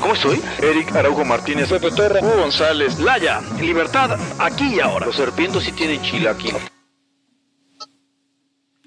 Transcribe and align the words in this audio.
¿Cómo 0.00 0.14
estoy? 0.14 0.38
Eric 0.62 0.96
Araujo 0.96 1.24
Martínez, 1.26 1.68
Pepe 1.68 1.90
Torra, 1.90 2.20
Hugo 2.20 2.42
González, 2.42 2.98
Laya, 3.00 3.40
Libertad, 3.60 4.18
aquí 4.38 4.76
y 4.76 4.80
ahora. 4.80 5.04
Los 5.04 5.16
serpientes 5.16 5.62
sí 5.62 5.72
tienen 5.72 6.00
chilaquil. 6.00 6.54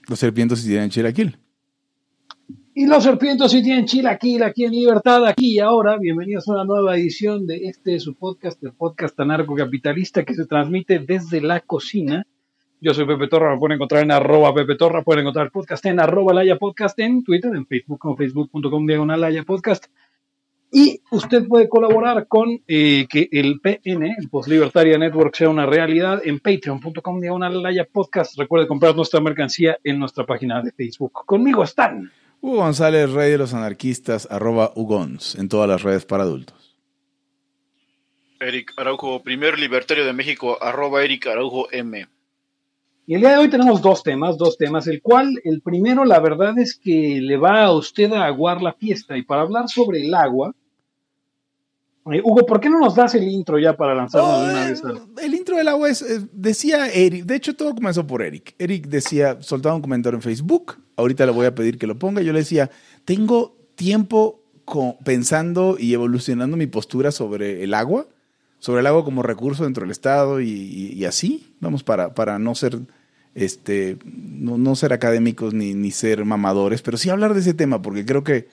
Los 0.08 0.17
serpientes 0.17 0.62
sí 0.62 0.70
tienen 0.70 0.89
chilaquil. 0.89 1.38
Y 2.73 2.88
los 2.88 3.03
serpientes 3.03 3.52
sí 3.52 3.61
tienen 3.61 3.86
chilaquil 3.86 4.42
aquí 4.42 4.66
en 4.66 4.72
Libertad, 4.72 5.25
aquí 5.28 5.53
y 5.53 5.59
ahora. 5.59 5.97
Bienvenidos 5.97 6.47
a 6.50 6.53
una 6.53 6.66
nueva 6.66 6.97
edición 6.97 7.45
de 7.45 7.67
este 7.67 8.00
su 8.00 8.16
podcast, 8.16 8.64
el 8.64 8.73
podcast 8.73 9.20
anarcocapitalista 9.20 10.25
que 10.25 10.33
se 10.33 10.45
transmite 10.45 10.98
desde 10.98 11.42
la 11.42 11.59
cocina 11.59 12.25
yo 12.83 12.94
soy 12.94 13.05
Pepe 13.05 13.30
Torra, 13.30 13.53
me 13.53 13.59
pueden 13.59 13.75
encontrar 13.75 14.03
en 14.03 14.11
arroba 14.11 14.53
Pepe 14.53 14.75
Torra, 14.75 15.03
pueden 15.03 15.22
encontrar 15.22 15.45
el 15.45 15.52
podcast 15.53 15.86
en 15.86 16.02
arroba 16.02 16.33
Laya 16.33 16.58
Podcast 16.58 17.00
en 17.00 17.23
Twitter, 17.23 17.55
en 17.55 17.66
Facebook 17.66 17.98
como 17.98 18.17
facebook.com 18.17 18.86
diagonal 18.86 19.22
Laya 19.22 19.44
Podcast. 19.44 19.86
Y 20.75 21.02
usted 21.11 21.47
puede 21.47 21.69
colaborar 21.69 22.27
con 22.27 22.59
eh, 22.67 23.05
que 23.07 23.29
el 23.31 23.61
PN, 23.61 24.16
el 24.17 24.27
Post 24.27 24.49
Libertaria 24.49 24.97
Network, 24.97 25.35
sea 25.35 25.47
una 25.47 25.67
realidad 25.67 26.19
en 26.25 26.39
patreon.com 26.39 27.21
diagonal 27.21 27.61
Laya 27.61 27.85
Podcast. 27.85 28.35
Recuerde 28.39 28.65
comprar 28.65 28.95
nuestra 28.95 29.21
mercancía 29.21 29.77
en 29.83 29.99
nuestra 29.99 30.25
página 30.25 30.63
de 30.63 30.71
Facebook. 30.71 31.11
Conmigo 31.27 31.63
están. 31.63 32.11
Hugo 32.41 32.55
González, 32.55 33.11
rey 33.11 33.30
de 33.30 33.38
los 33.38 33.53
anarquistas, 33.53 34.27
arroba 34.31 34.71
Ugons, 34.75 35.35
en 35.35 35.47
todas 35.47 35.69
las 35.69 35.83
redes 35.83 36.05
para 36.05 36.23
adultos. 36.23 36.75
Eric 38.39 38.73
Araujo, 38.75 39.21
primer 39.21 39.59
libertario 39.59 40.03
de 40.03 40.13
México, 40.13 40.58
arroba 40.59 41.03
Eric 41.03 41.27
Araujo 41.27 41.71
M. 41.71 42.08
Y 43.05 43.13
el 43.13 43.21
día 43.21 43.33
de 43.33 43.37
hoy 43.37 43.49
tenemos 43.52 43.80
dos 43.80 44.02
temas, 44.02 44.39
dos 44.39 44.58
temas, 44.58 44.87
el 44.87 45.03
cual, 45.03 45.39
el 45.43 45.61
primero, 45.61 46.03
la 46.03 46.19
verdad 46.19 46.58
es 46.58 46.75
que 46.75 47.19
le 47.21 47.37
va 47.37 47.63
a 47.63 47.71
usted 47.73 48.11
a 48.11 48.25
aguar 48.25 48.63
la 48.63 48.73
fiesta. 48.73 49.15
Y 49.15 49.21
para 49.21 49.43
hablar 49.43 49.69
sobre 49.69 50.02
el 50.02 50.15
agua, 50.15 50.55
Hugo, 52.05 52.45
¿por 52.45 52.59
qué 52.59 52.69
no 52.69 52.79
nos 52.79 52.95
das 52.95 53.15
el 53.15 53.23
intro 53.23 53.57
ya 53.57 53.77
para 53.77 53.95
lanzarnos 53.95 54.49
una 54.49 54.65
vez? 54.65 54.81
El 55.21 55.33
intro 55.33 55.55
del 55.57 55.67
agua 55.69 55.89
es, 55.89 56.01
eh, 56.01 56.21
decía 56.33 56.89
Eric, 56.89 57.25
de 57.25 57.35
hecho 57.35 57.55
todo 57.55 57.73
comenzó 57.73 58.05
por 58.05 58.21
Eric. 58.21 58.55
Eric 58.59 58.87
decía, 58.87 59.37
soltaba 59.41 59.75
un 59.75 59.81
comentario 59.81 60.17
en 60.17 60.21
Facebook, 60.21 60.77
ahorita 60.97 61.25
le 61.25 61.31
voy 61.31 61.45
a 61.45 61.55
pedir 61.55 61.77
que 61.77 61.87
lo 61.87 61.97
ponga, 61.97 62.21
yo 62.21 62.33
le 62.33 62.39
decía, 62.39 62.69
tengo 63.05 63.55
tiempo 63.75 64.41
pensando 65.03 65.77
y 65.80 65.93
evolucionando 65.93 66.58
mi 66.58 66.67
postura 66.67 67.11
sobre 67.11 67.63
el 67.63 67.73
agua 67.73 68.08
sobre 68.63 68.80
el 68.80 68.87
agua 68.87 69.03
como 69.03 69.23
recurso 69.23 69.65
dentro 69.65 69.81
del 69.81 69.92
Estado 69.92 70.39
y, 70.39 71.03
así, 71.03 71.53
vamos, 71.59 71.83
para, 71.83 72.13
para 72.13 72.39
no 72.39 72.55
ser 72.55 72.80
este 73.36 73.97
no, 74.05 74.75
ser 74.77 74.93
académicos 74.93 75.53
ni, 75.53 75.73
ni, 75.73 75.92
ser 75.92 76.23
mamadores, 76.23 76.81
pero 76.81 76.95
sí 76.95 77.09
hablar 77.09 77.33
de 77.33 77.42
ese 77.42 77.53
tema, 77.53 77.81
porque 77.81 78.05
creo 78.05 78.23
que 78.23 78.47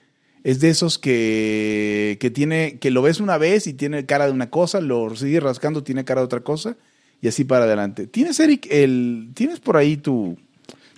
es 0.44 0.60
de 0.60 0.70
esos 0.70 0.98
que, 0.98 2.18
que 2.20 2.30
tiene, 2.30 2.78
que 2.78 2.90
lo 2.90 3.02
ves 3.02 3.20
una 3.20 3.38
vez 3.38 3.66
y 3.66 3.74
tiene 3.74 4.06
cara 4.06 4.26
de 4.26 4.32
una 4.32 4.50
cosa, 4.50 4.80
lo 4.80 5.14
sigue 5.16 5.40
rascando, 5.40 5.82
tiene 5.82 6.04
cara 6.04 6.20
de 6.20 6.26
otra 6.26 6.40
cosa, 6.40 6.76
y 7.20 7.28
así 7.28 7.44
para 7.44 7.64
adelante. 7.64 8.06
¿Tienes, 8.06 8.40
Eric, 8.40 8.66
el, 8.70 9.30
tienes 9.34 9.60
por 9.60 9.76
ahí 9.76 9.96
tu, 9.96 10.38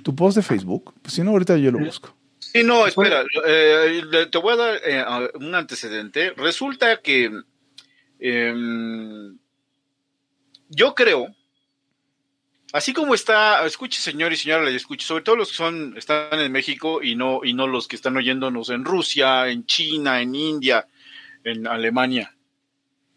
tu 0.03 0.14
post 0.14 0.36
de 0.36 0.42
Facebook? 0.42 0.94
Pues 1.03 1.14
si 1.14 1.22
no, 1.22 1.30
ahorita 1.32 1.56
yo 1.56 1.70
lo 1.70 1.78
busco. 1.78 2.14
Sí, 2.38 2.62
no, 2.64 2.86
espera, 2.86 3.25
eh, 3.47 4.03
te 4.30 4.38
voy 4.38 4.53
a 4.53 4.56
dar 4.56 4.80
eh, 4.84 5.04
un 5.41 5.54
antecedente. 5.54 6.32
Resulta 6.36 7.00
que 7.00 7.30
Em, 8.24 9.36
yo 10.69 10.94
creo, 10.94 11.34
así 12.72 12.93
como 12.93 13.15
está, 13.15 13.65
escuche 13.66 14.00
señor 14.00 14.33
y 14.33 14.37
señora, 14.37 14.65
le 14.65 14.75
escuche, 14.75 15.06
sobre 15.06 15.22
todo 15.22 15.37
los 15.37 15.50
que 15.50 15.56
son, 15.56 15.94
están 15.97 16.41
en 16.41 16.50
México 16.50 17.03
y 17.03 17.15
no, 17.15 17.41
y 17.44 17.53
no 17.53 17.66
los 17.66 17.87
que 17.87 17.97
están 17.97 18.16
oyéndonos 18.16 18.71
en 18.71 18.84
Rusia, 18.84 19.49
en 19.49 19.66
China, 19.66 20.21
en 20.21 20.34
India, 20.34 20.88
en 21.44 21.66
Alemania. 21.66 22.34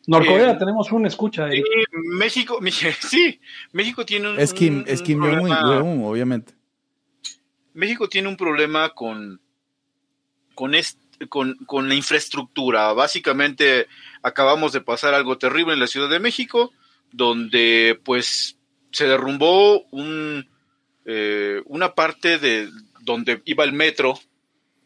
Norcorea, 0.08 0.52
em, 0.52 0.58
tenemos 0.58 0.92
una 0.92 1.08
escucha 1.08 1.46
ahí. 1.46 1.64
México, 1.92 2.60
sí, 3.00 3.40
México 3.72 4.06
tiene 4.06 4.32
un, 4.32 4.40
es 4.40 4.54
Kim, 4.54 4.84
es 4.86 5.02
Kim 5.02 5.22
obviamente. 5.24 6.54
México 7.74 8.08
tiene 8.08 8.28
un 8.28 8.38
problema 8.38 8.90
con, 8.90 9.42
con, 10.54 10.72
con, 11.28 11.56
con 11.66 11.90
la 11.90 11.96
infraestructura. 11.96 12.94
Básicamente, 12.94 13.88
acabamos 14.22 14.74
de 14.74 14.82
pasar 14.82 15.14
algo 15.14 15.38
terrible 15.38 15.74
en 15.74 15.80
la 15.80 15.88
Ciudad 15.88 16.10
de 16.10 16.20
México, 16.20 16.72
donde 17.12 18.00
pues 18.04 18.55
se 18.96 19.08
derrumbó 19.08 19.82
un, 19.92 20.50
eh, 21.04 21.62
una 21.66 21.96
parte 21.96 22.38
de 22.38 22.70
donde 23.02 23.42
iba 23.44 23.66
el 23.66 23.74
metro, 23.74 24.18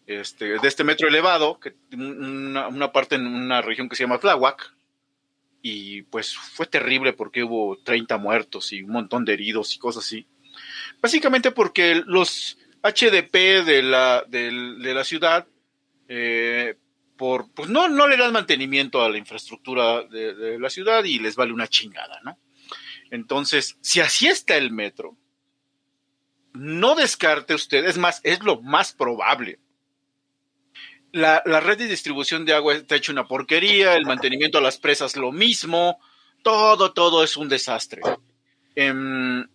este, 0.08 0.58
de 0.58 0.68
este 0.68 0.84
metro 0.84 1.08
elevado, 1.08 1.60
que, 1.60 1.76
una, 1.96 2.92
parte 2.92 3.16
en 3.16 3.28
una 3.28 3.62
región 3.62 3.88
que 3.88 3.96
se 3.96 4.06
llama 4.06 4.18
Tláhuac, 4.18 4.74
y 5.62 6.02
pues 6.04 6.36
fue 6.36 6.66
terrible 6.66 7.14
porque 7.14 7.44
hubo 7.44 7.78
30 7.84 8.18
muertos 8.18 8.74
y 8.74 8.82
un 8.82 8.94
montón 8.94 9.26
de 9.26 9.34
heridos 9.34 9.76
y 9.76 9.78
cosas 9.78 10.04
así. 10.04 10.26
Básicamente 11.00 11.52
porque 11.52 12.02
los 12.04 12.58
HDP 12.82 13.64
de 13.64 13.84
la, 13.84 14.24
de, 14.28 15.04
ciudad 15.04 15.46
eh, 16.08 16.78
por, 17.16 17.52
pues 17.52 17.70
no, 17.70 17.88
no 17.90 18.08
le 18.08 18.18
dan 18.18 18.34
mantenimiento 18.34 19.04
a 19.04 19.10
la 19.10 19.20
infraestructura 19.20 20.02
de, 20.02 20.58
la 20.58 20.72
ciudad 20.72 21.04
y 21.04 21.20
les 21.20 21.36
vale 21.36 21.54
una 21.54 21.68
chingada, 21.68 22.20
¿no? 22.24 22.40
Entonces, 23.12 23.78
si 23.82 24.02
así 24.02 24.28
está 24.28 24.58
el 24.58 24.72
metro, 24.72 25.18
no 26.54 26.96
descarte 26.96 27.54
usted, 27.54 27.86
es 27.86 27.98
más, 27.98 28.22
es 28.24 28.42
lo 28.44 28.62
más 28.62 28.94
probable. 28.94 29.60
La, 31.12 31.42
red 31.42 31.78
de 31.78 31.88
distribución 31.88 32.46
de 32.46 32.54
agua 32.54 32.76
está 32.76 32.96
hecha 32.96 33.12
una 33.12 33.28
porquería, 33.28 33.96
el 33.96 34.06
mantenimiento 34.06 34.60
a 34.60 34.62
las 34.62 34.78
presas 34.78 35.16
lo 35.16 35.32
mismo, 35.32 36.00
todo, 36.44 36.94
todo 36.94 37.24
es 37.24 37.36
un 37.36 37.50
desastre. 37.50 38.02
Em, 38.76 39.48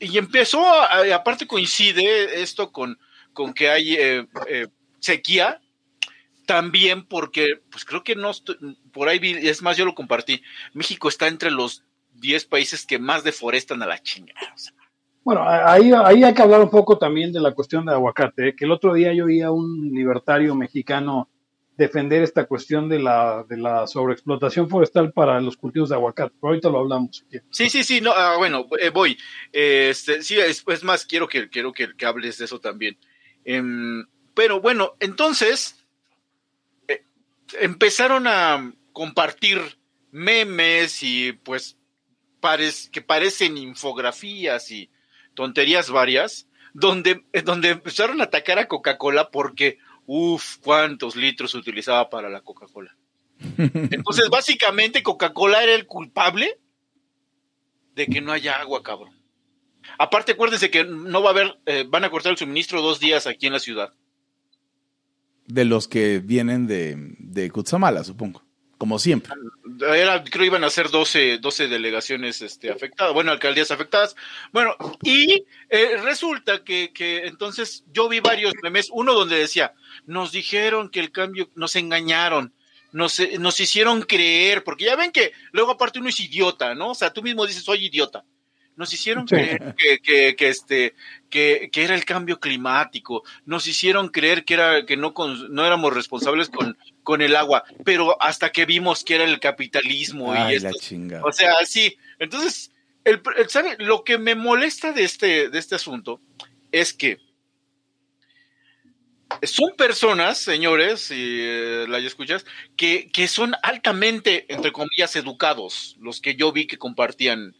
y 0.00 0.18
empezó, 0.18 0.66
aparte 1.14 1.46
coincide 1.46 2.42
esto 2.42 2.72
con, 2.72 2.98
con 3.32 3.54
que 3.54 3.68
hay 3.70 3.94
eh, 3.94 4.26
eh, 4.48 4.66
sequía, 4.98 5.60
también 6.46 7.04
porque, 7.04 7.60
pues 7.70 7.84
creo 7.84 8.02
que 8.04 8.16
no, 8.16 8.30
por 8.92 9.08
ahí 9.08 9.20
es 9.42 9.62
más, 9.62 9.76
yo 9.76 9.84
lo 9.84 9.94
compartí, 9.94 10.42
México 10.72 11.08
está 11.08 11.28
entre 11.28 11.50
los 11.50 11.84
10 12.14 12.46
países 12.46 12.86
que 12.86 12.98
más 12.98 13.24
deforestan 13.24 13.82
a 13.82 13.86
la 13.86 14.02
chingada. 14.02 14.54
Bueno, 15.22 15.42
ahí, 15.48 15.90
ahí 16.04 16.22
hay 16.22 16.34
que 16.34 16.42
hablar 16.42 16.60
un 16.60 16.70
poco 16.70 16.98
también 16.98 17.32
de 17.32 17.40
la 17.40 17.52
cuestión 17.52 17.86
de 17.86 17.92
aguacate, 17.92 18.48
¿eh? 18.48 18.54
que 18.56 18.66
el 18.66 18.72
otro 18.72 18.92
día 18.92 19.12
yo 19.14 19.24
oía 19.24 19.46
a 19.46 19.52
un 19.52 19.90
libertario 19.92 20.54
mexicano 20.54 21.28
defender 21.76 22.22
esta 22.22 22.44
cuestión 22.44 22.88
de 22.88 23.00
la, 23.00 23.44
de 23.48 23.56
la 23.56 23.86
sobreexplotación 23.86 24.68
forestal 24.68 25.12
para 25.12 25.40
los 25.40 25.56
cultivos 25.56 25.88
de 25.88 25.96
aguacate. 25.96 26.34
Pero 26.40 26.48
ahorita 26.48 26.68
lo 26.68 26.78
hablamos. 26.78 27.24
Sí, 27.50 27.68
sí, 27.68 27.82
sí, 27.82 28.00
no, 28.00 28.12
ah, 28.12 28.36
bueno, 28.36 28.66
eh, 28.80 28.90
voy. 28.90 29.18
este, 29.52 30.22
sí, 30.22 30.38
es, 30.38 30.64
más, 30.84 31.04
quiero 31.04 31.26
que, 31.26 31.48
quiero 31.48 31.72
que, 31.72 31.88
hables 32.04 32.38
de 32.38 32.44
eso 32.44 32.60
también. 32.60 32.96
Em, 33.44 34.04
pero 34.34 34.60
bueno, 34.60 34.94
entonces 35.00 35.83
empezaron 37.60 38.26
a 38.26 38.72
compartir 38.92 39.60
memes 40.10 41.02
y 41.02 41.32
pues 41.32 41.76
que 42.92 43.00
parecen 43.00 43.56
infografías 43.56 44.70
y 44.70 44.90
tonterías 45.34 45.90
varias, 45.90 46.46
donde, 46.74 47.24
donde 47.44 47.70
empezaron 47.70 48.20
a 48.20 48.24
atacar 48.24 48.58
a 48.58 48.68
Coca-Cola 48.68 49.30
porque, 49.30 49.78
uff, 50.06 50.58
cuántos 50.58 51.16
litros 51.16 51.54
utilizaba 51.54 52.10
para 52.10 52.28
la 52.28 52.42
Coca-Cola. 52.42 52.94
Entonces, 53.58 54.28
básicamente, 54.28 55.02
Coca-Cola 55.02 55.62
era 55.62 55.74
el 55.74 55.86
culpable 55.86 56.58
de 57.94 58.06
que 58.06 58.20
no 58.20 58.32
haya 58.32 58.60
agua, 58.60 58.82
cabrón. 58.82 59.18
Aparte, 59.98 60.32
acuérdense 60.32 60.70
que 60.70 60.84
no 60.84 61.22
va 61.22 61.30
a 61.30 61.32
haber, 61.32 61.58
eh, 61.66 61.84
van 61.88 62.04
a 62.04 62.10
cortar 62.10 62.32
el 62.32 62.38
suministro 62.38 62.82
dos 62.82 63.00
días 63.00 63.26
aquí 63.26 63.46
en 63.46 63.52
la 63.54 63.60
ciudad. 63.60 63.94
De 65.46 65.64
los 65.64 65.88
que 65.88 66.20
vienen 66.20 66.66
de, 66.66 66.96
de 67.18 67.50
Kutsamala, 67.50 68.04
supongo. 68.04 68.42
Como 68.78 68.98
siempre. 68.98 69.32
Era, 69.80 70.22
creo 70.24 70.46
iban 70.46 70.64
a 70.64 70.70
ser 70.70 70.90
12, 70.90 71.38
12 71.38 71.68
delegaciones 71.68 72.42
este, 72.42 72.70
afectadas, 72.70 73.12
bueno, 73.12 73.30
alcaldías 73.30 73.70
afectadas. 73.70 74.16
Bueno, 74.52 74.76
y 75.02 75.44
eh, 75.70 75.96
resulta 76.02 76.64
que, 76.64 76.92
que 76.92 77.26
entonces 77.26 77.84
yo 77.92 78.08
vi 78.08 78.20
varios 78.20 78.52
memes, 78.62 78.88
uno 78.92 79.14
donde 79.14 79.38
decía, 79.38 79.74
nos 80.06 80.32
dijeron 80.32 80.90
que 80.90 81.00
el 81.00 81.12
cambio, 81.12 81.50
nos 81.54 81.76
engañaron, 81.76 82.52
nos, 82.92 83.18
eh, 83.20 83.38
nos 83.38 83.58
hicieron 83.60 84.02
creer, 84.02 84.64
porque 84.64 84.84
ya 84.84 84.96
ven 84.96 85.12
que 85.12 85.32
luego 85.52 85.72
aparte 85.72 85.98
uno 85.98 86.08
es 86.08 86.20
idiota, 86.20 86.74
¿no? 86.74 86.90
O 86.90 86.94
sea, 86.94 87.12
tú 87.12 87.22
mismo 87.22 87.46
dices, 87.46 87.64
soy 87.64 87.86
idiota. 87.86 88.24
Nos 88.76 88.92
hicieron 88.92 89.28
Sí. 89.28 89.36
creer 89.36 89.74
que, 89.76 89.98
que, 90.00 90.36
que, 90.36 90.48
este, 90.48 90.94
que, 91.30 91.68
que 91.72 91.84
era 91.84 91.94
el 91.94 92.04
cambio 92.04 92.40
climático, 92.40 93.22
nos 93.46 93.66
hicieron 93.68 94.08
creer 94.08 94.44
que, 94.44 94.54
era, 94.54 94.84
que 94.84 94.96
no, 94.96 95.14
con- 95.14 95.54
no 95.54 95.64
éramos 95.64 95.94
responsables 95.94 96.48
con, 96.48 96.76
con 97.04 97.22
el 97.22 97.36
agua, 97.36 97.62
pero 97.84 98.20
hasta 98.20 98.50
que 98.50 98.64
vimos 98.66 99.04
que 99.04 99.14
era 99.14 99.24
el 99.24 99.38
capitalismo 99.38 100.34
y 100.34 100.38
Ay, 100.38 100.56
esto. 100.56 100.70
la 100.70 100.74
chingada. 100.74 101.24
O 101.24 101.32
sea, 101.32 101.52
sí. 101.64 101.96
Entonces, 102.18 102.72
el, 103.04 103.20
el- 103.36 103.48
¿sabe? 103.48 103.76
Lo 103.78 104.02
que 104.02 104.18
me 104.18 104.34
molesta 104.34 104.92
de 104.92 105.04
este, 105.04 105.48
de 105.50 105.58
este 105.58 105.76
asunto 105.76 106.20
es 106.72 106.92
que 106.92 107.18
son 109.42 109.74
personas, 109.76 110.38
señores, 110.38 111.00
si 111.00 111.14
eh, 111.40 111.86
la 111.88 111.98
escuchas, 111.98 112.44
que, 112.76 113.10
que 113.12 113.26
son 113.26 113.54
altamente, 113.62 114.46
entre 114.52 114.70
comillas, 114.70 115.16
educados, 115.16 115.96
los 116.00 116.20
que 116.20 116.36
yo 116.36 116.52
vi 116.52 116.66
que 116.66 116.78
compartían 116.78 117.54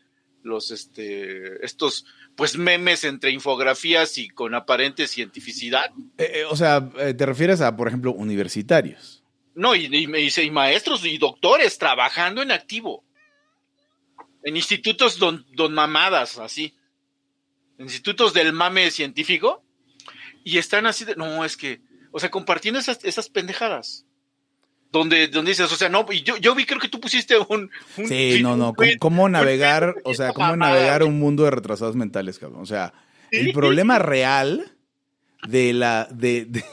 los, 0.44 0.70
este, 0.70 1.64
estos, 1.64 2.06
pues, 2.37 2.56
memes 2.56 3.02
entre 3.05 3.31
infografías 3.32 4.17
y 4.19 4.29
con 4.29 4.55
aparente 4.55 5.08
cientificidad. 5.08 5.91
Eh, 6.19 6.31
eh, 6.37 6.44
o 6.44 6.55
sea, 6.55 6.91
eh, 6.99 7.14
te 7.14 7.26
refieres 7.26 7.61
a, 7.61 7.76
por 7.76 7.88
ejemplo, 7.88 8.12
universitarios. 8.12 9.23
No, 9.55 9.75
y, 9.75 9.87
y, 9.87 10.06
y- 10.17 10.41
y 10.46 10.50
maestros 10.50 11.05
y 11.05 11.17
doctores 11.19 11.79
trabajando 11.79 12.43
en 12.43 12.50
activo. 12.52 13.05
En 14.43 14.56
institutos 14.56 15.19
don, 15.19 15.46
don 15.52 15.73
mamadas, 15.75 16.38
así. 16.38 16.75
Institutos 17.79 18.35
del 18.35 18.52
mame 18.52 18.90
científico. 18.90 19.64
Y 20.44 20.58
están 20.58 20.87
así 20.87 21.05
de. 21.05 21.17
No, 21.17 21.44
es 21.44 21.56
que. 21.56 21.81
O 22.12 22.20
sea, 22.20 22.31
compartiendo 22.31 22.79
esas, 22.79 23.02
esas 23.05 23.29
pendejadas. 23.29 24.04
Donde, 24.99 25.26
donde 25.29 25.50
dices, 25.50 25.70
o 25.73 25.76
sea, 25.76 25.88
no, 25.88 26.06
y 26.12 26.23
yo, 26.23 26.37
yo 26.37 26.55
vi, 26.55 26.64
creo 26.64 26.79
que 26.81 26.88
tú 26.88 27.00
pusiste 27.00 27.35
un. 27.37 27.69
un 27.99 28.08
Sí, 28.08 28.38
no, 28.43 28.56
no. 28.56 28.73
¿Cómo, 29.00 29.29
navegar, 29.29 29.96
o 30.05 30.14
sea, 30.14 30.32
cómo 30.32 30.46
navegar 30.56 31.02
un 31.02 31.19
mundo 31.19 31.43
de 31.44 31.50
retrasados 31.50 31.96
mentales, 31.96 32.38
cabrón? 32.38 32.61
O 32.62 32.67
sea, 32.67 32.94
el 33.32 33.52
problema 33.52 33.99
real 33.99 34.73
de 35.49 35.73
la, 35.73 36.08
de, 36.12 36.44
de- 36.46 36.64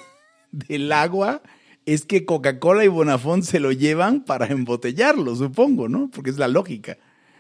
del 0.52 0.92
agua 0.92 1.42
es 1.86 2.06
que 2.06 2.24
Coca-Cola 2.26 2.86
y 2.86 2.90
Bonafont 2.90 3.44
se 3.44 3.60
lo 3.60 3.72
llevan 3.72 4.24
para 4.24 4.46
embotellarlo, 4.48 5.36
supongo, 5.36 5.90
¿no? 5.90 6.10
Porque 6.14 6.30
es 6.30 6.38
la 6.38 6.48
lógica. 6.48 6.98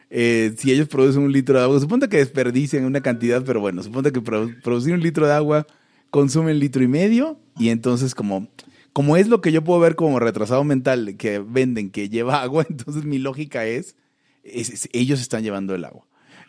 Eh, 0.09 0.55
si 0.57 0.71
ellos 0.73 0.87
producen 0.87 1.21
un 1.21 1.31
litro 1.31 1.57
de 1.57 1.63
agua, 1.63 1.79
suponte 1.79 2.09
que 2.09 2.17
desperdicien 2.17 2.85
una 2.85 3.01
cantidad, 3.01 3.43
pero 3.45 3.59
bueno, 3.61 3.83
suponte 3.83 4.11
que 4.11 4.19
produ- 4.21 4.59
producir 4.61 4.93
un 4.93 5.01
litro 5.01 5.27
de 5.27 5.33
agua 5.33 5.67
consumen 6.09 6.59
litro 6.59 6.83
y 6.83 6.87
medio 6.87 7.39
y 7.57 7.69
entonces 7.69 8.13
como, 8.15 8.47
como 8.93 9.15
es 9.17 9.27
lo 9.27 9.41
que 9.41 9.51
yo 9.51 9.63
puedo 9.63 9.79
ver 9.79 9.95
como 9.95 10.19
retrasado 10.19 10.63
mental 10.63 11.15
que 11.17 11.39
venden 11.39 11.89
que 11.91 12.09
lleva 12.09 12.41
agua, 12.41 12.65
entonces 12.69 13.03
mi 13.05 13.17
lógica 13.19 13.65
es, 13.65 13.95
es- 14.43 14.69
es- 14.69 14.89
ellos 14.93 15.21
están 15.21 15.43
llevando 15.43 15.73
el 15.75 15.85
agua. 15.85 16.05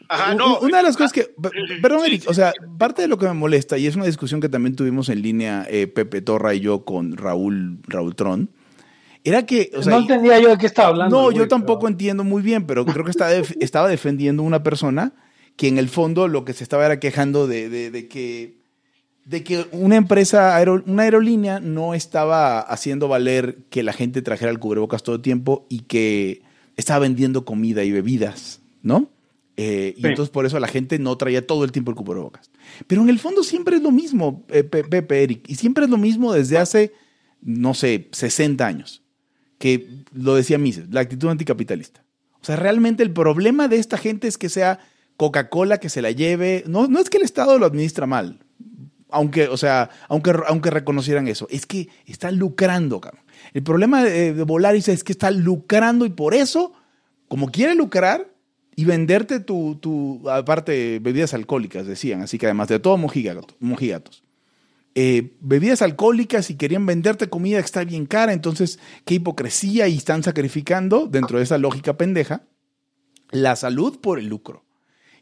Ajá, 0.09 0.35
no. 0.35 0.59
Una 0.59 0.79
de 0.79 0.83
las 0.83 0.97
cosas 0.97 1.12
que, 1.12 1.31
perdón, 1.81 2.05
Eric, 2.05 2.25
o 2.29 2.35
sea, 2.35 2.53
parte 2.77 3.00
de 3.03 3.09
lo 3.09 3.17
que 3.17 3.27
me 3.27 3.33
molesta, 3.33 3.79
y 3.79 3.87
es 3.87 3.97
una 3.97 4.05
discusión 4.05 4.41
que 4.41 4.49
también 4.50 4.77
tuvimos 4.77 5.09
en 5.09 5.23
línea 5.23 5.65
eh, 5.71 5.87
Pepe 5.87 6.21
Torra 6.21 6.53
y 6.55 6.61
yo 6.61 6.85
con 6.85 7.17
Raúl, 7.17 7.79
Raúl 7.87 8.15
Tron, 8.15 8.50
era 9.25 9.47
que, 9.47 9.71
o 9.75 9.83
sea, 9.83 9.93
no 9.95 9.99
entendía 10.00 10.38
yo 10.41 10.49
de 10.50 10.59
qué 10.59 10.67
estaba 10.67 10.88
hablando. 10.88 11.17
no, 11.17 11.23
güey, 11.27 11.37
yo 11.38 11.49
tampoco 11.49 11.81
pero- 11.83 11.91
entiendo 11.93 12.25
muy 12.25 12.43
bien, 12.43 12.67
pero 12.67 12.85
creo 12.85 13.05
que 13.05 13.11
estaba, 13.12 13.31
def- 13.31 13.56
estaba 13.61 13.88
defendiendo 13.88 14.43
una 14.43 14.62
persona 14.62 15.15
que 15.56 15.69
en 15.69 15.79
el 15.79 15.88
fondo 15.88 16.29
lo 16.29 16.45
que 16.45 16.53
se 16.53 16.65
estaba 16.65 16.85
era 16.85 16.99
quejando 16.99 17.47
de, 17.47 17.69
de- 17.71 17.91
de 17.91 18.09
que, 18.09 18.59
de 19.25 19.45
que 19.45 19.67
una 19.73 19.97
empresa, 19.97 20.61
una 20.87 21.03
aerolínea 21.05 21.61
no 21.61 21.95
estaba 21.95 22.61
haciendo 22.61 23.09
valer 23.09 23.59
que 23.71 23.83
la 23.83 23.93
gente 23.93 24.21
trajera 24.23 24.51
el 24.51 24.59
cubrebocas 24.59 25.03
todo 25.03 25.17
el 25.17 25.23
tiempo 25.23 25.67
y 25.69 25.81
que 25.81 26.43
estaba 26.77 27.01
vendiendo 27.01 27.45
comida 27.45 27.85
y 27.85 27.93
bebidas, 27.93 28.61
¿no? 28.83 29.11
Eh, 29.57 29.95
y 29.97 30.07
entonces 30.07 30.31
por 30.31 30.47
eso 30.47 30.59
la 30.59 30.67
gente 30.67 30.99
no 30.99 31.17
traía 31.17 31.47
todo 31.47 31.65
el 31.65 31.73
tiempo 31.73 31.91
el 31.91 31.97
cubrebocas. 31.97 32.51
Pero 32.87 33.03
en 33.03 33.11
el 33.11 33.19
fondo 33.19 33.43
siempre 33.45 33.77
es 33.77 33.83
lo 33.83 33.91
mismo, 33.93 34.45
eh, 34.49 34.65
Pe- 34.65 34.85
Pepe, 34.85 35.23
Eric, 35.23 35.45
y 35.49 35.55
siempre 35.57 35.85
es 35.85 35.91
lo 35.91 35.99
mismo 35.99 36.33
desde 36.33 36.59
hace, 36.59 36.93
no 37.43 37.75
sé, 37.75 38.09
60 38.13 38.67
años 38.67 39.03
que 39.59 39.87
lo 40.13 40.35
decía 40.35 40.59
Mises, 40.59 40.87
la 40.91 41.03
actitud 41.03 41.29
anticapitalista. 41.29 42.03
O 42.41 42.45
sea, 42.45 42.57
realmente 42.57 43.05
el 43.05 43.13
problema 43.13 43.69
de 43.69 43.77
esta 43.77 43.97
gente 43.99 44.27
es 44.27 44.37
que 44.37 44.49
sea 44.49 44.81
Coca-Cola 45.17 45.79
que 45.79 45.89
se 45.91 46.03
la 46.03 46.11
lleve. 46.11 46.65
No, 46.67 46.89
no 46.89 46.99
es 46.99 47.09
que 47.11 47.19
el 47.19 47.23
Estado 47.23 47.57
lo 47.59 47.67
administra 47.67 48.07
mal, 48.07 48.41
aunque, 49.12 49.49
o 49.49 49.56
sea, 49.56 49.91
aunque, 50.09 50.32
aunque 50.47 50.70
reconocieran 50.70 51.29
eso, 51.29 51.47
es 51.50 51.67
que 51.67 51.88
está 52.06 52.31
lucrando, 52.31 53.00
cabrón. 53.00 53.23
El 53.55 53.62
problema 53.62 54.03
de, 54.03 54.35
de 54.35 54.43
Volaris 54.44 54.88
es 54.88 55.05
que 55.05 55.12
está 55.12 55.31
lucrando 55.31 56.06
y 56.06 56.11
por 56.11 56.35
eso, 56.35 56.73
como 57.29 57.50
quiere 57.50 57.75
lucrar 57.75 58.32
y 58.75 58.85
venderte 58.85 59.41
tu, 59.41 59.76
tu 59.76 60.29
aparte, 60.31 60.99
bebidas 61.00 61.35
alcohólicas, 61.35 61.87
decían, 61.87 62.23
así 62.23 62.38
que 62.38 62.47
además 62.47 62.69
de 62.69 62.79
todo 62.79 62.97
mojigato- 62.97 63.55
mojigatos 63.61 64.25
eh, 64.94 65.32
bebidas 65.41 65.81
alcohólicas 65.82 66.50
y 66.50 66.56
querían 66.56 66.85
venderte 66.85 67.29
comida 67.29 67.59
que 67.59 67.64
está 67.64 67.82
bien 67.85 68.05
cara, 68.06 68.32
entonces 68.32 68.79
qué 69.05 69.14
hipocresía 69.14 69.88
y 69.88 69.97
están 69.97 70.23
sacrificando, 70.23 71.06
dentro 71.06 71.38
de 71.38 71.44
esa 71.44 71.56
lógica 71.59 71.97
pendeja, 71.97 72.43
la 73.31 73.56
salud 73.56 74.00
por 74.00 74.19
el 74.19 74.26
lucro. 74.26 74.64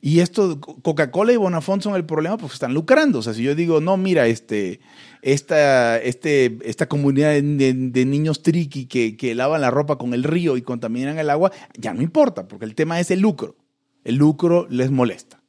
Y 0.03 0.21
esto, 0.21 0.59
Co- 0.61 0.81
Coca-Cola 0.81 1.33
y 1.33 1.37
Bonafont 1.37 1.83
son 1.83 1.95
el 1.95 2.07
problema 2.07 2.39
porque 2.39 2.55
están 2.55 2.73
lucrando. 2.73 3.19
O 3.19 3.23
sea, 3.23 3.35
si 3.35 3.43
yo 3.43 3.55
digo, 3.55 3.81
no, 3.83 3.97
mira, 3.99 4.27
este, 4.29 4.81
esta, 5.21 5.99
este, 5.99 6.57
esta 6.65 6.89
comunidad 6.89 7.33
de, 7.33 7.43
de- 7.43 7.75
de 7.75 8.05
niños 8.07 8.43
triqui 8.43 8.87
que, 8.87 9.17
que 9.17 9.35
lavan 9.35 9.61
la 9.61 9.71
ropa 9.71 9.99
con 9.99 10.15
el 10.15 10.25
río 10.25 10.57
y 10.57 10.63
contaminan 10.63 11.19
el 11.19 11.29
agua, 11.29 11.53
ya 11.77 11.93
no 11.93 12.01
importa, 12.03 12.49
porque 12.49 12.65
el 12.65 12.75
tema 12.75 12.99
es 12.99 13.11
el 13.11 13.21
lucro. 13.21 13.57
El 14.03 14.15
lucro 14.17 14.67
les 14.71 14.91
molesta. 14.91 15.43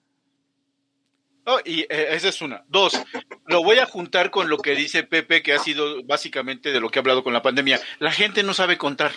Oh, 1.46 1.58
y 1.66 1.82
eh, 1.82 2.08
esa 2.12 2.30
es 2.30 2.42
una. 2.42 2.64
Dos, 2.68 3.02
lo 3.48 3.64
voy 3.64 3.78
a 3.80 3.86
juntar 3.86 4.30
con 4.30 4.50
lo 4.50 4.58
que 4.58 4.76
dice 4.76 5.04
Pepe, 5.04 5.42
que 5.42 5.54
ha 5.54 5.60
sido 5.60 6.04
básicamente 6.04 6.72
de 6.72 6.80
lo 6.80 6.90
que 6.90 7.00
ha 7.00 7.02
hablado 7.02 7.24
con 7.24 7.34
la 7.34 7.42
pandemia. 7.42 7.80
La 8.00 8.12
gente 8.12 8.44
no 8.44 8.54
sabe 8.54 8.78
contar. 8.78 9.12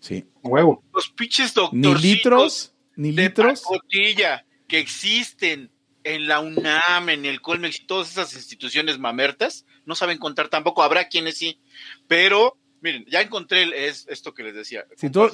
Sí. 0.00 0.24
Huevo. 0.42 0.82
Los 0.94 1.10
pinches 1.10 1.54
Ni 1.72 1.82
doctorcitos 1.82 2.02
litros, 2.02 2.72
ni 2.96 3.12
de 3.12 3.22
litros. 3.24 3.62
pacotilla 3.62 4.44
que 4.68 4.78
existen 4.78 5.70
en 6.04 6.28
la 6.28 6.40
UNAM, 6.40 7.08
en 7.10 7.24
el 7.26 7.40
Colmex 7.40 7.80
y 7.80 7.86
todas 7.86 8.10
esas 8.10 8.34
instituciones 8.34 8.98
mamertas, 8.98 9.66
no 9.84 9.94
saben 9.94 10.18
contar 10.18 10.48
tampoco. 10.48 10.82
Habrá 10.82 11.08
quienes 11.08 11.36
sí. 11.36 11.60
Pero, 12.08 12.56
miren, 12.80 13.04
ya 13.06 13.20
encontré 13.20 13.62
el- 13.64 13.72
es 13.74 14.06
esto 14.08 14.32
que 14.32 14.42
les 14.42 14.54
decía. 14.54 14.84
Si, 14.96 15.10
todos, 15.10 15.32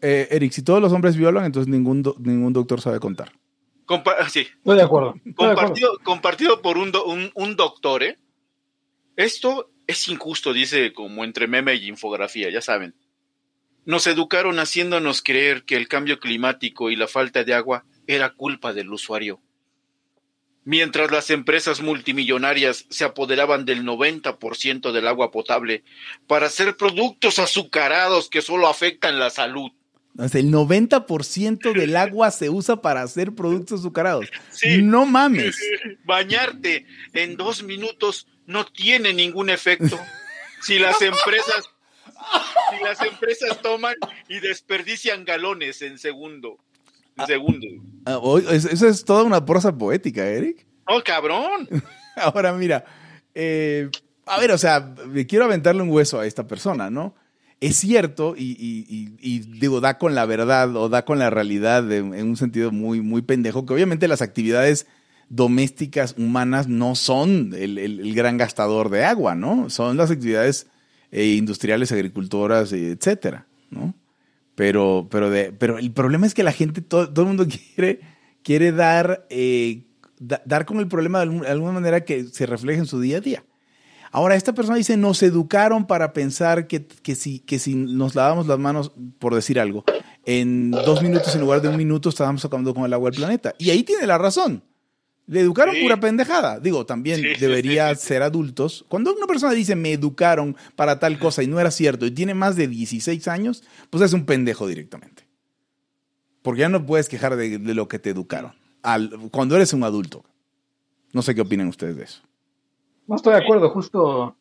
eh, 0.00 0.28
Eric, 0.30 0.52
si 0.52 0.62
todos 0.62 0.80
los 0.80 0.92
hombres 0.92 1.16
violan, 1.16 1.44
entonces 1.44 1.68
ningún, 1.70 2.02
do- 2.02 2.16
ningún 2.18 2.52
doctor 2.52 2.80
sabe 2.80 2.98
contar. 3.00 3.32
compa- 3.86 4.26
sí, 4.30 4.40
Estoy 4.56 4.76
de 4.78 4.82
acuerdo. 4.82 5.14
Estoy 5.16 5.30
de 5.46 5.52
acuerdo. 5.52 5.54
compartido, 5.56 5.98
compartido 6.02 6.62
por 6.62 6.78
un, 6.78 6.90
do- 6.90 7.04
un, 7.04 7.30
un 7.34 7.54
doctor, 7.56 8.02
¿eh? 8.02 8.18
Esto 9.16 9.70
es 9.86 10.08
injusto, 10.08 10.52
dice 10.52 10.92
como 10.92 11.24
entre 11.24 11.46
meme 11.46 11.74
y 11.74 11.88
infografía, 11.88 12.50
ya 12.50 12.60
saben. 12.62 12.94
Nos 13.86 14.06
educaron 14.06 14.58
haciéndonos 14.58 15.22
creer 15.22 15.64
que 15.64 15.76
el 15.76 15.88
cambio 15.88 16.18
climático 16.18 16.90
y 16.90 16.96
la 16.96 17.08
falta 17.08 17.44
de 17.44 17.54
agua 17.54 17.84
era 18.06 18.30
culpa 18.30 18.72
del 18.72 18.92
usuario. 18.92 19.40
Mientras 20.64 21.10
las 21.10 21.28
empresas 21.28 21.82
multimillonarias 21.82 22.86
se 22.88 23.04
apoderaban 23.04 23.66
del 23.66 23.84
90% 23.84 24.92
del 24.92 25.06
agua 25.06 25.30
potable 25.30 25.84
para 26.26 26.46
hacer 26.46 26.76
productos 26.78 27.38
azucarados 27.38 28.30
que 28.30 28.40
solo 28.40 28.68
afectan 28.68 29.18
la 29.18 29.28
salud. 29.28 29.70
El 30.18 30.50
90% 30.50 31.72
del 31.74 31.96
agua 31.98 32.30
se 32.30 32.48
usa 32.48 32.80
para 32.80 33.02
hacer 33.02 33.34
productos 33.34 33.80
azucarados. 33.80 34.26
Sí. 34.50 34.80
No 34.80 35.04
mames. 35.04 35.58
bañarte 36.04 36.86
en 37.12 37.36
dos 37.36 37.62
minutos 37.62 38.26
no 38.46 38.64
tiene 38.64 39.12
ningún 39.12 39.50
efecto 39.50 39.98
si 40.62 40.78
las 40.78 41.02
empresas 41.02 41.70
si 42.78 42.84
las 42.84 43.00
empresas 43.02 43.60
toman 43.62 43.94
y 44.28 44.40
desperdician 44.40 45.24
galones 45.24 45.82
en 45.82 45.98
segundo 45.98 46.58
en 47.16 47.26
segundo 47.26 47.66
Ah, 48.06 48.18
Eso 48.50 48.86
es 48.88 49.04
toda 49.04 49.22
una 49.22 49.44
prosa 49.44 49.76
poética, 49.76 50.26
Eric. 50.26 50.66
oh 50.86 51.00
cabrón 51.04 51.68
Ahora 52.16 52.52
mira, 52.52 52.84
eh, 53.34 53.88
a 54.26 54.38
ver, 54.40 54.52
o 54.52 54.58
sea, 54.58 54.94
quiero 55.28 55.44
aventarle 55.46 55.82
un 55.82 55.90
hueso 55.90 56.20
a 56.20 56.26
esta 56.26 56.46
persona, 56.46 56.90
¿no? 56.90 57.14
es 57.60 57.76
cierto 57.76 58.34
y, 58.36 58.50
y- 58.58 58.84
y- 58.94 59.16
y, 59.20 59.38
digo, 59.58 59.80
da 59.80 59.96
con 59.96 60.14
la 60.14 60.26
verdad 60.26 60.74
o 60.76 60.88
da 60.90 61.04
con 61.06 61.18
la 61.18 61.30
realidad 61.30 61.82
de- 61.82 61.98
en 61.98 62.28
un 62.28 62.36
sentido 62.36 62.70
muy, 62.72 63.00
muy 63.00 63.22
pendejo, 63.22 63.64
que 63.64 63.72
obviamente 63.72 64.06
las 64.06 64.20
actividades 64.20 64.86
domésticas 65.30 66.14
humanas 66.18 66.68
no 66.68 66.94
son 66.94 67.52
el, 67.56 67.78
el- 67.78 68.00
el 68.00 68.14
gran 68.14 68.36
gastador 68.36 68.90
de 68.90 69.04
agua, 69.04 69.34
¿no? 69.34 69.70
Son 69.70 69.96
las 69.96 70.10
actividades 70.10 70.66
eh, 71.14 71.34
industriales, 71.36 71.90
agricultoras, 71.92 72.72
eh, 72.72 72.90
etcétera, 72.90 73.46
¿no? 73.70 73.94
Pero, 74.54 75.08
pero, 75.10 75.30
de, 75.30 75.52
pero 75.52 75.78
el 75.78 75.90
problema 75.92 76.26
es 76.26 76.34
que 76.34 76.42
la 76.44 76.52
gente, 76.52 76.80
todo, 76.80 77.08
todo 77.12 77.22
el 77.22 77.28
mundo 77.28 77.46
quiere, 77.74 78.00
quiere 78.42 78.72
dar, 78.72 79.26
eh, 79.30 79.84
da- 80.20 80.42
dar 80.44 80.64
con 80.66 80.78
el 80.78 80.88
problema 80.88 81.24
de 81.24 81.48
alguna 81.48 81.72
manera 81.72 82.04
que 82.04 82.24
se 82.24 82.46
refleje 82.46 82.80
en 82.80 82.86
su 82.86 83.00
día 83.00 83.16
a 83.16 83.20
día. 83.20 83.44
Ahora, 84.12 84.36
esta 84.36 84.52
persona 84.54 84.76
dice, 84.76 84.96
nos 84.96 85.22
educaron 85.24 85.86
para 85.88 86.12
pensar 86.12 86.68
que, 86.68 86.86
que, 86.86 87.16
si, 87.16 87.40
que 87.40 87.58
si 87.58 87.74
nos 87.74 88.14
lavamos 88.14 88.46
las 88.46 88.60
manos, 88.60 88.92
por 89.18 89.34
decir 89.34 89.58
algo, 89.58 89.84
en 90.24 90.70
dos 90.70 91.02
minutos 91.02 91.34
en 91.34 91.40
lugar 91.40 91.60
de 91.62 91.68
un 91.68 91.76
minuto 91.76 92.10
estábamos 92.10 92.44
acabando 92.44 92.72
con 92.74 92.84
el 92.84 92.92
agua 92.92 93.10
del 93.10 93.18
planeta. 93.18 93.54
Y 93.58 93.70
ahí 93.70 93.82
tiene 93.82 94.06
la 94.06 94.16
razón. 94.16 94.62
Le 95.26 95.40
educaron 95.40 95.74
Sí. 95.74 95.82
pura 95.82 95.98
pendejada. 95.98 96.60
Digo, 96.60 96.84
también 96.84 97.20
Sí, 97.20 97.28
debería 97.40 97.94
sí, 97.94 98.00
sí. 98.02 98.06
ser 98.08 98.22
adultos. 98.22 98.84
Cuando 98.88 99.14
una 99.14 99.26
persona 99.26 99.52
dice, 99.54 99.74
me 99.74 99.92
educaron 99.92 100.54
para 100.76 100.98
tal 100.98 101.18
cosa 101.18 101.42
y 101.42 101.46
no 101.46 101.58
era 101.58 101.70
cierto 101.70 102.04
y 102.04 102.10
tiene 102.10 102.34
más 102.34 102.56
de 102.56 102.68
16 102.68 103.26
años, 103.28 103.62
pues 103.90 104.02
es 104.02 104.12
un 104.12 104.26
pendejo 104.26 104.66
directamente. 104.66 105.24
Porque 106.42 106.60
ya 106.60 106.68
no 106.68 106.84
puedes 106.84 107.08
quejar 107.08 107.36
de, 107.36 107.58
de 107.58 107.74
lo 107.74 107.88
que 107.88 107.98
te 107.98 108.10
educaron. 108.10 108.52
Al- 108.82 109.10
cuando 109.30 109.56
eres 109.56 109.72
un 109.72 109.82
adulto. 109.84 110.24
No 111.14 111.22
sé 111.22 111.34
qué 111.34 111.40
opinan 111.40 111.68
ustedes 111.68 111.96
de 111.96 112.04
eso. 112.04 112.20
No 113.06 113.16
estoy 113.16 113.32
de 113.34 113.38
acuerdo, 113.40 113.70
justo 113.70 114.36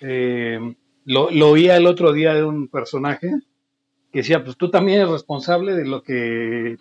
eh, 0.00 0.58
lo, 1.04 1.30
lo 1.30 1.48
oía 1.50 1.76
el 1.76 1.86
otro 1.86 2.12
día 2.12 2.34
de 2.34 2.44
un 2.44 2.68
personaje 2.68 3.30
que 4.12 4.18
decía, 4.20 4.44
pues 4.44 4.56
tú 4.56 4.70
también 4.70 4.98
eres 5.00 5.10
responsable 5.12 5.74
de 5.74 5.86
lo 5.86 6.02
que 6.02 6.76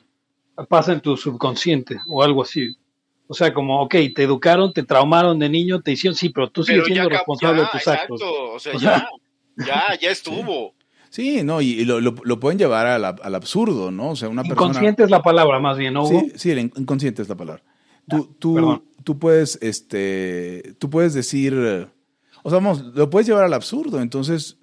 pasa 0.69 0.91
en 0.93 1.01
tu 1.01 1.15
subconsciente 1.15 1.99
o 2.07 2.23
algo 2.23 2.41
así. 2.43 2.75
O 3.27 3.33
sea, 3.33 3.53
como, 3.53 3.81
ok, 3.81 3.95
te 4.15 4.23
educaron, 4.23 4.71
te 4.73 4.83
traumaron 4.83 5.37
de 5.39 5.49
niño, 5.49 5.81
te 5.81 5.91
hicieron, 5.91 6.15
sí, 6.15 6.29
pero 6.29 6.49
tú 6.49 6.63
sigues 6.63 6.83
Pero 6.85 6.93
siendo 6.95 7.09
responsable 7.09 7.57
ya, 7.59 7.63
de 7.65 7.69
tus 7.71 7.81
exacto, 7.81 8.13
actos. 8.15 8.21
O 8.55 8.59
sea, 8.59 8.73
O 8.75 8.79
ya, 8.79 9.07
ya, 9.57 9.83
ya 10.01 10.11
estuvo. 10.11 10.73
Sí, 11.09 11.41
no, 11.43 11.61
y, 11.61 11.71
y 11.71 11.85
lo, 11.85 11.99
lo- 12.01 12.15
lo 12.23 12.39
pueden 12.39 12.57
llevar 12.59 12.85
al, 12.87 13.03
al 13.05 13.35
absurdo, 13.35 13.91
¿no? 13.91 14.09
O 14.11 14.15
sea, 14.15 14.29
una 14.29 14.43
persona... 14.43 14.61
Inconsciente 14.69 15.03
es 15.03 15.09
la 15.09 15.21
palabra 15.21 15.59
más 15.59 15.77
bien, 15.77 15.93
¿no? 15.93 16.03
Hugo? 16.05 16.19
Sí, 16.21 16.31
sí, 16.35 16.51
el 16.51 16.59
in- 16.59 16.73
inconsciente 16.75 17.21
es 17.21 17.29
la 17.29 17.35
palabra. 17.35 17.63
Tú, 18.09 18.35
tú, 18.39 18.53
perdón. 18.55 18.83
tú 19.03 19.17
puedes, 19.19 19.57
este, 19.61 20.75
tú 20.79 20.89
puedes 20.89 21.13
decir, 21.13 21.53
eh, 21.57 21.87
o 22.43 22.49
sea, 22.49 22.59
vamos, 22.59 22.81
lo 22.95 23.09
puedes 23.09 23.27
llevar 23.27 23.43
al 23.43 23.53
absurdo. 23.53 23.99
Entonces, 24.01 24.57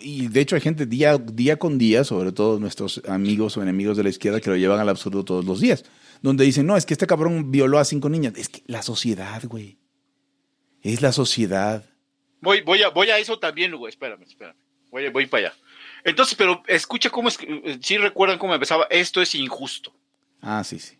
y 0.00 0.26
de 0.28 0.40
hecho 0.40 0.56
hay 0.56 0.60
gente 0.62 0.86
día, 0.86 1.18
día 1.18 1.58
con 1.58 1.78
día, 1.78 2.02
sobre 2.02 2.32
todo 2.32 2.58
nuestros 2.58 3.00
amigos 3.08 3.56
o 3.56 3.62
enemigos 3.62 3.96
de 3.96 4.02
la 4.02 4.08
izquierda, 4.08 4.40
que 4.40 4.50
lo 4.50 4.56
llevan 4.56 4.80
al 4.80 4.88
absurdo 4.88 5.24
todos 5.24 5.44
los 5.44 5.60
días. 5.60 5.84
Donde 6.22 6.44
dicen, 6.44 6.66
no, 6.66 6.76
es 6.76 6.86
que 6.86 6.94
este 6.94 7.06
cabrón 7.06 7.50
violó 7.50 7.78
a 7.78 7.84
cinco 7.84 8.08
niñas. 8.08 8.34
Es 8.36 8.48
que 8.48 8.62
la 8.66 8.82
sociedad, 8.82 9.42
güey. 9.44 9.78
Es 10.82 11.02
la 11.02 11.12
sociedad. 11.12 11.84
Voy, 12.40 12.60
voy, 12.62 12.82
a, 12.82 12.88
voy 12.88 13.10
a 13.10 13.18
eso 13.18 13.38
también, 13.38 13.74
Hugo. 13.74 13.88
Espérame, 13.88 14.22
espérame. 14.22 14.56
Voy, 14.90 15.08
voy 15.10 15.26
para 15.26 15.48
allá. 15.48 15.56
Entonces, 16.04 16.34
pero 16.36 16.62
escucha 16.66 17.10
cómo 17.10 17.28
es. 17.28 17.38
que- 17.38 17.78
Sí 17.82 17.98
recuerdan 17.98 18.38
cómo 18.38 18.54
empezaba. 18.54 18.86
Esto 18.90 19.20
es 19.20 19.34
injusto. 19.34 19.94
Ah, 20.40 20.62
sí, 20.64 20.78
sí. 20.78 20.98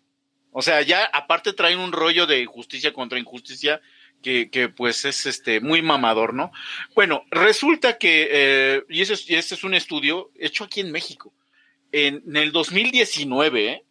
O 0.51 0.61
sea, 0.61 0.81
ya 0.81 1.05
aparte 1.05 1.53
traen 1.53 1.79
un 1.79 1.91
rollo 1.91 2.27
de 2.27 2.45
justicia 2.45 2.93
contra 2.93 3.17
injusticia 3.19 3.81
que, 4.21 4.49
que 4.49 4.69
pues 4.69 5.03
es 5.05 5.25
este 5.25 5.59
muy 5.59 5.81
mamador, 5.81 6.33
¿no? 6.33 6.51
Bueno, 6.95 7.25
resulta 7.31 7.97
que, 7.97 8.27
eh, 8.31 8.83
y 8.87 9.01
ese 9.01 9.13
es, 9.13 9.29
y 9.29 9.35
este 9.35 9.55
es 9.55 9.63
un 9.63 9.73
estudio 9.73 10.31
hecho 10.39 10.63
aquí 10.63 10.79
en 10.79 10.91
México. 10.91 11.33
En, 11.91 12.23
en 12.27 12.37
el 12.37 12.51
2019, 12.51 13.67
¿eh? 13.69 13.83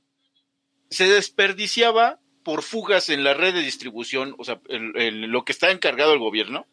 Se 0.93 1.07
desperdiciaba 1.09 2.21
por 2.45 2.63
fugas 2.63 3.09
en 3.09 3.25
la 3.25 3.35
red 3.35 3.55
de 3.55 3.61
distribución, 3.63 4.35
o 4.39 4.45
sea, 4.45 4.61
el- 4.69 4.97
el- 4.97 5.21
lo 5.23 5.45
que 5.45 5.53
está 5.53 5.71
encargado 5.71 6.13
el 6.13 6.19
gobierno, 6.19 6.67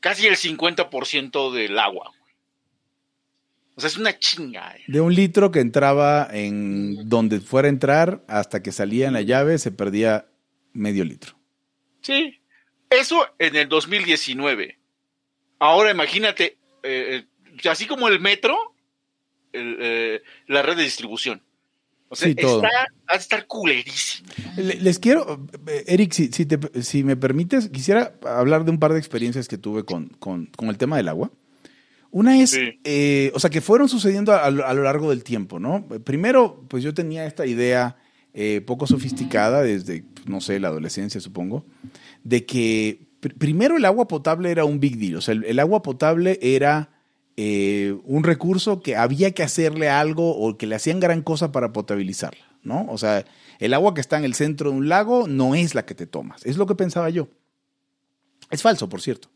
casi 0.00 0.26
el 0.26 0.36
50% 0.36 1.50
del 1.52 1.78
agua. 1.78 2.12
O 3.76 3.80
sea, 3.80 3.88
es 3.88 3.96
una 3.96 4.16
chinga. 4.18 4.76
¿eh? 4.76 4.84
De 4.86 5.00
un 5.00 5.12
litro 5.14 5.50
que 5.50 5.58
entraba 5.60 6.28
en 6.30 7.08
donde 7.08 7.40
fuera 7.40 7.66
a 7.66 7.70
entrar 7.70 8.24
hasta 8.28 8.62
que 8.62 8.70
salía 8.70 9.08
en 9.08 9.14
la 9.14 9.22
llave, 9.22 9.58
se 9.58 9.72
perdía 9.72 10.26
medio 10.72 11.04
litro. 11.04 11.36
Sí, 12.00 12.40
eso 12.90 13.26
en 13.38 13.56
el 13.56 13.68
2019. 13.68 14.78
Ahora 15.58 15.90
imagínate, 15.90 16.58
eh, 16.84 17.24
eh, 17.64 17.68
así 17.68 17.86
como 17.86 18.06
el 18.08 18.20
metro, 18.20 18.56
el, 19.52 19.76
eh, 19.80 20.22
la 20.46 20.62
red 20.62 20.76
de 20.76 20.82
distribución. 20.84 21.42
O 22.14 22.16
sea, 22.16 22.28
Sí, 22.28 22.34
todo. 22.34 22.62
está, 22.64 22.68
ha 23.08 23.12
de 23.14 23.18
estar 23.20 23.46
culerísimo. 23.46 24.28
Le- 24.56 24.80
Les 24.80 24.98
quiero, 24.98 25.46
Eric, 25.86 26.12
si, 26.12 26.28
si, 26.32 26.46
te- 26.46 26.82
si 26.82 27.04
me 27.04 27.16
permites, 27.16 27.68
quisiera 27.68 28.14
hablar 28.26 28.64
de 28.64 28.70
un 28.70 28.78
par 28.78 28.92
de 28.92 28.98
experiencias 28.98 29.46
que 29.48 29.58
tuve 29.58 29.84
con, 29.84 30.08
con- 30.18 30.46
con 30.56 30.68
el 30.68 30.78
tema 30.78 30.96
del 30.96 31.08
agua. 31.08 31.30
Una 32.10 32.38
es, 32.40 32.50
Sí. 32.50 32.80
eh, 32.84 33.32
o 33.34 33.40
sea, 33.40 33.50
que 33.50 33.60
fueron 33.60 33.88
sucediendo 33.88 34.32
a, 34.32 34.48
lo- 34.50 34.64
a 34.66 34.72
lo 34.72 34.84
largo 34.84 35.10
del 35.10 35.24
tiempo, 35.24 35.58
¿no? 35.58 35.86
Primero, 36.04 36.64
pues 36.68 36.82
yo 36.84 36.94
tenía 36.94 37.26
esta 37.26 37.44
idea 37.46 37.96
eh, 38.32 38.60
poco 38.66 38.86
sofisticada 38.86 39.62
desde, 39.62 40.04
no 40.26 40.40
sé, 40.40 40.58
la 40.60 40.68
adolescencia, 40.68 41.20
supongo, 41.20 41.66
de 42.24 42.44
que 42.46 43.06
pr- 43.20 43.36
primero 43.38 43.76
el 43.76 43.84
agua 43.84 44.08
potable 44.08 44.50
era 44.50 44.64
un 44.64 44.80
big 44.80 44.96
deal. 44.98 45.16
O 45.16 45.20
sea, 45.20 45.34
el, 45.34 45.44
el 45.44 45.58
agua 45.60 45.82
potable 45.82 46.38
era 46.42 46.90
eh, 47.36 47.96
un 48.04 48.22
recurso 48.24 48.80
que 48.80 48.96
había 48.96 49.32
que 49.32 49.42
hacerle 49.42 49.88
algo 49.88 50.36
o 50.36 50.56
que 50.56 50.66
le 50.66 50.74
hacían 50.76 51.00
gran 51.00 51.22
cosa 51.22 51.50
para 51.52 51.72
potabilizarla, 51.72 52.44
¿no? 52.62 52.86
O 52.88 52.98
sea, 52.98 53.24
el 53.58 53.74
agua 53.74 53.94
que 53.94 54.00
está 54.00 54.16
en 54.18 54.24
el 54.24 54.34
centro 54.34 54.70
de 54.70 54.76
un 54.76 54.88
lago 54.88 55.26
no 55.28 55.54
es 55.54 55.74
la 55.74 55.84
que 55.84 55.94
te 55.94 56.06
tomas. 56.06 56.44
Es 56.46 56.56
lo 56.56 56.66
que 56.66 56.74
pensaba 56.74 57.10
yo. 57.10 57.28
Es 58.50 58.62
falso, 58.62 58.88
por 58.88 59.00
cierto. 59.00 59.28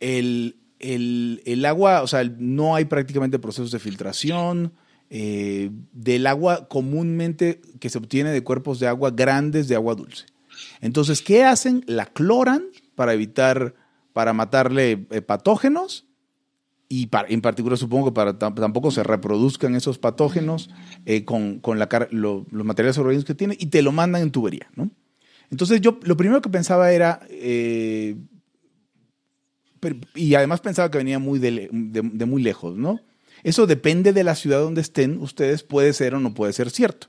El, 0.00 0.56
el- 0.78 1.42
el 1.46 1.64
agua, 1.64 2.02
o 2.02 2.06
sea, 2.06 2.24
no 2.24 2.74
hay 2.74 2.84
prácticamente 2.86 3.38
procesos 3.38 3.70
de 3.70 3.78
filtración. 3.78 4.72
eh, 5.14 5.68
del 5.92 6.26
agua 6.26 6.68
comúnmente 6.68 7.60
que 7.80 7.90
se 7.90 7.98
obtiene 7.98 8.30
de 8.30 8.42
cuerpos 8.42 8.80
de 8.80 8.86
agua 8.88 9.10
grandes 9.10 9.68
de 9.68 9.74
agua 9.74 9.94
dulce. 9.94 10.24
Entonces, 10.80 11.20
¿qué 11.20 11.44
hacen? 11.44 11.84
La 11.86 12.06
cloran 12.06 12.64
para 12.94 13.12
evitar, 13.12 13.74
para 14.14 14.32
matarle 14.32 15.06
eh, 15.10 15.20
patógenos 15.20 16.06
y 16.94 17.08
en 17.28 17.40
particular 17.40 17.78
supongo 17.78 18.06
que 18.06 18.12
para 18.12 18.38
tam- 18.38 18.54
tampoco 18.54 18.90
se 18.90 19.02
reproduzcan 19.02 19.74
esos 19.74 19.98
patógenos 19.98 20.68
eh, 21.06 21.24
con, 21.24 21.58
con 21.60 21.78
los 22.10 22.44
materiales 22.50 22.98
orgánicos 22.98 23.24
que 23.24 23.34
tiene 23.34 23.56
y 23.58 23.66
te 23.66 23.80
lo 23.80 23.92
mandan 23.92 24.20
en 24.20 24.30
tubería, 24.30 24.68
¿no? 24.76 24.90
Entonces 25.50 25.80
yo 25.80 25.98
lo 26.02 26.18
primero 26.18 26.42
que 26.42 26.50
pensaba 26.50 26.92
era, 26.92 27.20
eh, 27.30 28.16
y 30.14 30.34
además 30.34 30.60
pensaba 30.60 30.90
que 30.90 30.98
venía 30.98 31.18
muy 31.18 31.38
de, 31.38 31.70
muy 32.26 32.42
lejos, 32.42 32.76
¿no? 32.76 33.00
Eso 33.42 33.66
depende 33.66 34.12
de 34.12 34.24
la 34.24 34.34
ciudad 34.34 34.60
donde 34.60 34.82
estén 34.82 35.18
ustedes, 35.18 35.62
puede 35.62 35.94
ser 35.94 36.14
o 36.14 36.20
no 36.20 36.34
puede 36.34 36.52
ser 36.52 36.68
cierto. 36.68 37.08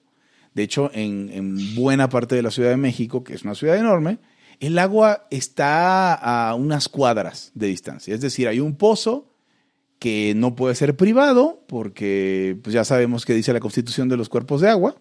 De 0.54 0.64
hecho, 0.64 0.92
en 0.94 1.76
buena 1.76 2.08
parte 2.08 2.36
de 2.36 2.42
la 2.42 2.52
Ciudad 2.52 2.70
de 2.70 2.78
México, 2.78 3.24
que 3.24 3.34
es 3.34 3.44
una 3.44 3.56
ciudad 3.56 3.76
enorme, 3.76 4.20
el 4.60 4.80
agua 4.80 5.28
está 5.30 6.14
a 6.14 6.56
unas 6.56 6.88
cuadras 6.88 7.52
de 7.54 7.68
distancia. 7.68 8.14
Es 8.16 8.22
decir, 8.22 8.48
hay 8.48 8.60
un 8.60 8.76
pozo 8.76 9.33
que 10.04 10.34
no 10.36 10.54
puede 10.54 10.76
ser 10.76 10.98
privado, 10.98 11.64
porque 11.66 12.60
pues 12.62 12.74
ya 12.74 12.84
sabemos 12.84 13.26
que 13.26 13.34
dice 13.34 13.54
la 13.54 13.62
constitución 13.62 14.10
de 14.10 14.18
los 14.18 14.28
cuerpos 14.28 14.60
de 14.60 14.68
agua, 14.68 14.98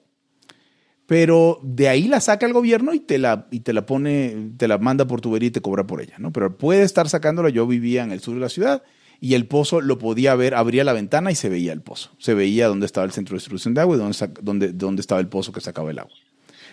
pero 1.08 1.58
de 1.64 1.88
ahí 1.88 2.06
la 2.06 2.20
saca 2.20 2.46
el 2.46 2.52
gobierno 2.52 2.94
y 2.94 3.00
te 3.00 3.18
la, 3.18 3.48
y 3.50 3.60
te 3.60 3.72
la 3.72 3.84
pone, 3.84 4.52
te 4.56 4.68
la 4.68 4.78
manda 4.78 5.04
por 5.08 5.20
tubería 5.20 5.48
y 5.48 5.50
te 5.50 5.60
cobra 5.60 5.88
por 5.88 6.02
ella, 6.02 6.14
¿no? 6.18 6.32
Pero 6.32 6.56
puede 6.56 6.84
estar 6.84 7.08
sacándola, 7.08 7.48
yo 7.48 7.66
vivía 7.66 8.04
en 8.04 8.12
el 8.12 8.20
sur 8.20 8.34
de 8.34 8.40
la 8.42 8.48
ciudad 8.48 8.84
y 9.18 9.34
el 9.34 9.48
pozo 9.48 9.80
lo 9.80 9.98
podía 9.98 10.36
ver, 10.36 10.54
abría 10.54 10.84
la 10.84 10.92
ventana 10.92 11.32
y 11.32 11.34
se 11.34 11.48
veía 11.48 11.72
el 11.72 11.82
pozo, 11.82 12.12
se 12.18 12.34
veía 12.34 12.68
dónde 12.68 12.86
estaba 12.86 13.04
el 13.04 13.10
centro 13.10 13.34
de 13.34 13.38
distribución 13.38 13.74
de 13.74 13.80
agua 13.80 13.96
y 13.96 13.98
dónde, 13.98 14.16
dónde, 14.40 14.72
dónde 14.72 15.00
estaba 15.00 15.20
el 15.20 15.26
pozo 15.26 15.50
que 15.50 15.60
sacaba 15.60 15.90
el 15.90 15.98
agua. 15.98 16.14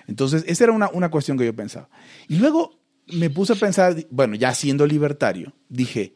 Entonces, 0.05 0.43
esa 0.45 0.65
era 0.65 0.73
una, 0.73 0.91
una 0.93 1.09
cuestión 1.09 1.35
que 1.35 1.45
yo 1.45 1.55
pensaba. 1.55 1.89
Y 2.27 2.35
luego 2.35 2.79
me 3.07 3.31
puse 3.31 3.53
a 3.53 3.55
pensar, 3.55 3.95
bueno, 4.11 4.35
ya 4.35 4.53
siendo 4.53 4.85
libertario, 4.85 5.55
dije, 5.67 6.13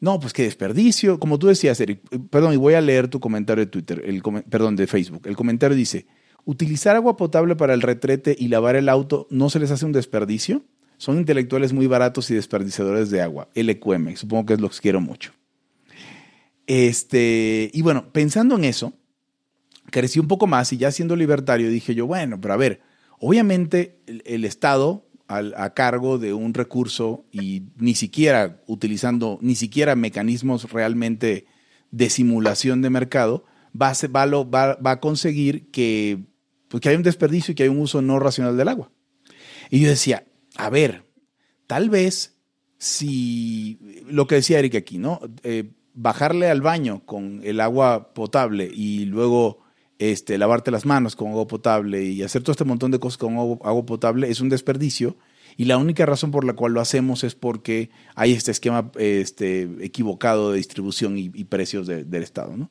no, 0.00 0.18
pues 0.18 0.32
qué 0.32 0.44
desperdicio. 0.44 1.20
Como 1.20 1.38
tú 1.38 1.46
decías, 1.48 1.78
Eric, 1.80 2.00
eh, 2.10 2.18
perdón, 2.30 2.54
y 2.54 2.56
voy 2.56 2.74
a 2.74 2.80
leer 2.80 3.08
tu 3.08 3.20
comentario 3.20 3.64
de 3.64 3.70
Twitter, 3.70 4.02
el 4.04 4.22
perdón, 4.48 4.74
de 4.76 4.86
Facebook. 4.86 5.22
El 5.26 5.36
comentario 5.36 5.76
dice, 5.76 6.06
¿utilizar 6.44 6.96
agua 6.96 7.16
potable 7.16 7.54
para 7.54 7.74
el 7.74 7.82
retrete 7.82 8.34
y 8.38 8.48
lavar 8.48 8.76
el 8.76 8.88
auto 8.88 9.26
no 9.30 9.50
se 9.50 9.58
les 9.58 9.70
hace 9.70 9.84
un 9.84 9.92
desperdicio? 9.92 10.64
Son 10.96 11.18
intelectuales 11.18 11.72
muy 11.72 11.86
baratos 11.86 12.30
y 12.30 12.34
desperdiciadores 12.34 13.10
de 13.10 13.20
agua. 13.20 13.48
LQM, 13.54 14.16
supongo 14.16 14.46
que 14.46 14.54
es 14.54 14.60
lo 14.60 14.70
que 14.70 14.78
quiero 14.78 15.00
mucho. 15.00 15.32
Este, 16.66 17.70
y 17.72 17.82
bueno, 17.82 18.10
pensando 18.12 18.56
en 18.56 18.64
eso, 18.64 18.92
crecí 19.90 20.18
un 20.18 20.28
poco 20.28 20.46
más 20.46 20.72
y 20.72 20.78
ya 20.78 20.90
siendo 20.90 21.16
libertario 21.16 21.68
dije 21.68 21.94
yo, 21.94 22.06
bueno, 22.06 22.40
pero 22.40 22.54
a 22.54 22.56
ver, 22.56 22.80
obviamente 23.18 24.00
el 24.06 24.44
Estado 24.44 25.09
a 25.38 25.74
cargo 25.74 26.18
de 26.18 26.32
un 26.32 26.54
recurso 26.54 27.24
y 27.30 27.62
ni 27.76 27.94
siquiera 27.94 28.62
utilizando, 28.66 29.38
ni 29.42 29.54
siquiera 29.54 29.94
mecanismos 29.96 30.70
realmente 30.72 31.46
de 31.90 32.10
simulación 32.10 32.82
de 32.82 32.90
mercado 32.90 33.44
va 33.80 33.90
a, 33.90 33.94
va 34.08 34.26
va- 34.44 34.74
va 34.76 34.90
a 34.92 35.00
conseguir 35.00 35.70
que, 35.70 36.24
pues, 36.68 36.84
haya 36.86 36.96
un 36.96 37.02
desperdicio 37.02 37.52
y 37.52 37.54
que 37.54 37.62
haya 37.64 37.72
un 37.72 37.78
uso 37.80 38.02
no 38.02 38.18
racional 38.18 38.56
del 38.56 38.68
agua. 38.68 38.90
Y 39.70 39.80
yo 39.80 39.88
decía, 39.88 40.24
a 40.56 40.70
ver, 40.70 41.04
tal 41.66 41.90
vez 41.90 42.36
si 42.78 43.78
lo 44.08 44.26
que 44.26 44.36
decía 44.36 44.58
Eric 44.58 44.74
aquí, 44.74 44.98
¿no? 44.98 45.20
Eh, 45.42 45.72
bajarle 45.94 46.48
al 46.48 46.60
baño 46.62 47.04
con 47.04 47.40
el 47.44 47.60
agua 47.60 48.14
potable 48.14 48.70
y 48.72 49.04
luego 49.04 49.60
este, 50.00 50.38
lavarte 50.38 50.70
las 50.70 50.86
manos 50.86 51.14
con 51.14 51.28
agua 51.28 51.46
potable 51.46 52.02
y 52.02 52.22
hacer 52.22 52.42
todo 52.42 52.52
este 52.52 52.64
montón 52.64 52.90
de 52.90 52.98
cosas 52.98 53.18
con 53.18 53.36
agua, 53.36 53.84
potable 53.86 54.30
es 54.30 54.40
un 54.40 54.48
desperdicio. 54.48 55.16
Y 55.58 55.66
la 55.66 55.76
única 55.76 56.06
razón 56.06 56.30
por 56.30 56.44
la 56.44 56.54
cual 56.54 56.72
lo 56.72 56.80
hacemos 56.80 57.22
es 57.22 57.34
porque 57.34 57.90
hay 58.14 58.32
este 58.32 58.50
esquema 58.50 58.90
este, 58.96 59.68
equivocado 59.80 60.50
de 60.52 60.56
distribución 60.56 61.18
y, 61.18 61.28
precios 61.44 61.86
de- 61.86 62.04
del 62.04 62.22
Estado, 62.22 62.56
¿no? 62.56 62.70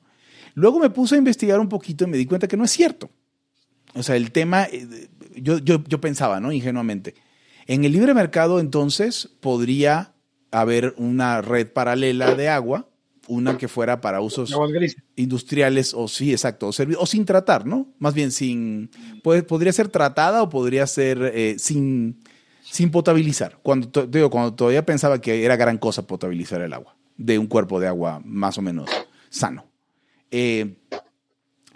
Luego 0.55 0.79
me 0.79 0.89
puse 0.89 1.13
a 1.15 1.17
investigar 1.19 1.59
un 1.59 1.69
poquito 1.69 2.05
y 2.05 2.07
me 2.07 2.17
di 2.17 2.25
cuenta 2.25 2.47
que 2.47 2.57
no 2.57 2.63
es 2.63 2.71
cierto. 2.71 3.11
O 3.93 4.01
sea, 4.01 4.15
el 4.15 4.31
tema, 4.31 4.63
eh, 4.63 5.07
yo, 5.35 5.59
yo, 5.59 5.83
yo 5.87 6.01
pensaba, 6.01 6.39
¿no? 6.39 6.51
Ingenuamente. 6.51 7.13
En 7.67 7.85
el 7.85 7.91
libre 7.91 8.15
mercado, 8.15 8.59
entonces, 8.59 9.29
podría 9.39 10.15
haber 10.49 10.95
una 10.97 11.41
red 11.43 11.67
paralela 11.71 12.33
de 12.33 12.49
agua, 12.49 12.89
una 13.29 13.57
que 13.57 13.67
fuera 13.67 14.01
para 14.01 14.19
usos 14.21 14.51
industriales 15.15 15.93
o 15.93 16.07
sí, 16.07 16.31
exacto, 16.31 16.67
o, 16.67 16.71
o 16.97 17.05
sin 17.05 17.23
tratar, 17.25 17.65
¿no? 17.65 17.87
Más 17.99 18.13
bien 18.13 18.31
sin, 18.31 18.89
puede- 19.23 19.43
podría 19.43 19.71
ser 19.71 19.87
tratada 19.87 20.41
o 20.43 20.49
podría 20.49 20.85
ser 20.87 21.31
eh, 21.33 21.55
sin, 21.59 22.19
sin 22.63 22.91
potabilizar. 22.91 23.59
Cuando, 23.63 24.05
digo, 24.07 24.29
cuando 24.29 24.53
todavía 24.53 24.85
pensaba 24.85 25.21
que 25.21 25.45
era 25.45 25.55
gran 25.55 25.77
cosa 25.77 26.05
potabilizar 26.07 26.61
el 26.61 26.73
agua, 26.73 26.97
de 27.17 27.39
un 27.39 27.47
cuerpo 27.47 27.79
de 27.79 27.87
agua 27.87 28.21
más 28.25 28.57
o 28.57 28.61
menos 28.61 28.89
sano. 29.29 29.65
Eh, 30.31 30.75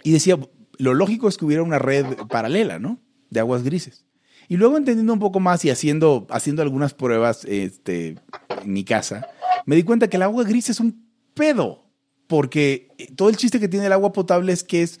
y 0.02 0.12
decía, 0.12 0.36
lo 0.78 0.92
lógico 0.94 1.28
es 1.28 1.36
que 1.38 1.44
hubiera 1.44 1.62
una 1.62 1.78
red 1.78 2.04
paralela, 2.28 2.78
¿no? 2.78 3.00
De 3.30 3.40
aguas 3.40 3.62
grises. 3.62 4.04
Y 4.48 4.56
luego 4.58 4.76
entendiendo 4.76 5.12
un 5.12 5.18
poco 5.20 5.40
más 5.40 5.64
y 5.64 5.70
haciendo, 5.70 6.26
haciendo 6.28 6.60
algunas 6.62 6.92
pruebas 6.92 7.44
este, 7.46 8.16
en 8.62 8.72
mi 8.72 8.84
casa, 8.84 9.26
me 9.64 9.76
di 9.76 9.82
cuenta 9.82 10.08
que 10.08 10.16
el 10.18 10.22
agua 10.22 10.44
gris 10.44 10.68
es 10.68 10.80
un 10.80 11.03
pedo. 11.34 11.82
Porque 12.26 12.88
todo 13.16 13.28
el 13.28 13.36
chiste 13.36 13.60
que 13.60 13.68
tiene 13.68 13.86
el 13.86 13.92
agua 13.92 14.12
potable 14.12 14.52
es 14.52 14.64
que 14.64 14.82
es 14.82 14.98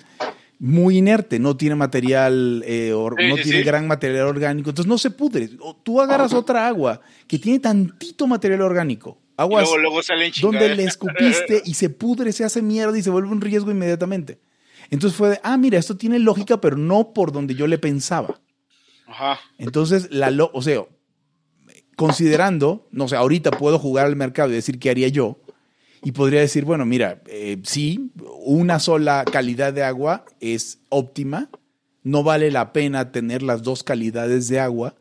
muy 0.58 0.98
inerte, 0.98 1.38
no 1.38 1.56
tiene 1.56 1.74
material, 1.74 2.62
eh, 2.66 2.92
or- 2.92 3.16
Sí, 3.18 3.28
no 3.28 3.36
sí, 3.36 3.42
tiene 3.44 3.58
sí. 3.58 3.64
gran 3.64 3.86
material 3.88 4.26
orgánico, 4.26 4.70
entonces 4.70 4.88
no 4.88 4.98
se 4.98 5.10
pudre. 5.10 5.48
O 5.60 5.74
Tú 5.74 6.00
agarras 6.00 6.32
otra 6.34 6.66
agua 6.68 7.00
que 7.26 7.38
tiene 7.38 7.58
tantito 7.60 8.26
material 8.26 8.60
orgánico, 8.60 9.18
aguas 9.36 9.62
luego, 9.64 9.78
luego 9.78 10.02
salen 10.02 10.32
donde 10.40 10.74
le 10.76 10.84
escupiste 10.84 11.62
y 11.64 11.74
se 11.74 11.88
pudre, 11.90 12.30
se 12.32 12.44
hace 12.44 12.62
mierda 12.62 12.96
y 12.98 13.02
se 13.02 13.10
vuelve 13.10 13.30
un 13.30 13.40
riesgo 13.40 13.70
inmediatamente. 13.70 14.38
Entonces 14.90 15.16
fue 15.16 15.30
de, 15.30 15.40
ah, 15.42 15.56
mira, 15.56 15.78
esto 15.78 15.96
tiene 15.96 16.18
lógica, 16.18 16.60
pero 16.60 16.76
no 16.76 17.12
por 17.14 17.32
donde 17.32 17.54
yo 17.54 17.66
le 17.66 17.78
pensaba. 17.78 18.40
Ajá. 19.06 19.40
Entonces, 19.58 20.08
la 20.10 20.30
lo- 20.30 20.50
o 20.52 20.60
sea, 20.62 20.82
considerando, 21.96 22.86
no 22.90 23.08
sé, 23.08 23.16
ahorita 23.16 23.50
puedo 23.52 23.78
jugar 23.78 24.06
al 24.06 24.16
mercado 24.16 24.50
y 24.50 24.54
decir 24.54 24.78
qué 24.78 24.90
haría 24.90 25.08
yo, 25.08 25.38
y 26.04 26.12
podría 26.12 26.40
decir, 26.40 26.66
bueno, 26.66 26.84
mira, 26.84 27.22
eh, 27.26 27.58
sí, 27.64 28.12
una 28.44 28.78
sola 28.78 29.24
calidad 29.24 29.72
de 29.72 29.82
agua 29.82 30.26
es 30.38 30.78
óptima, 30.90 31.48
no 32.02 32.22
vale 32.22 32.50
la 32.50 32.74
pena 32.74 33.10
tener 33.10 33.42
las 33.42 33.62
dos 33.62 33.82
calidades 33.82 34.48
de 34.48 34.60
agua 34.60 34.94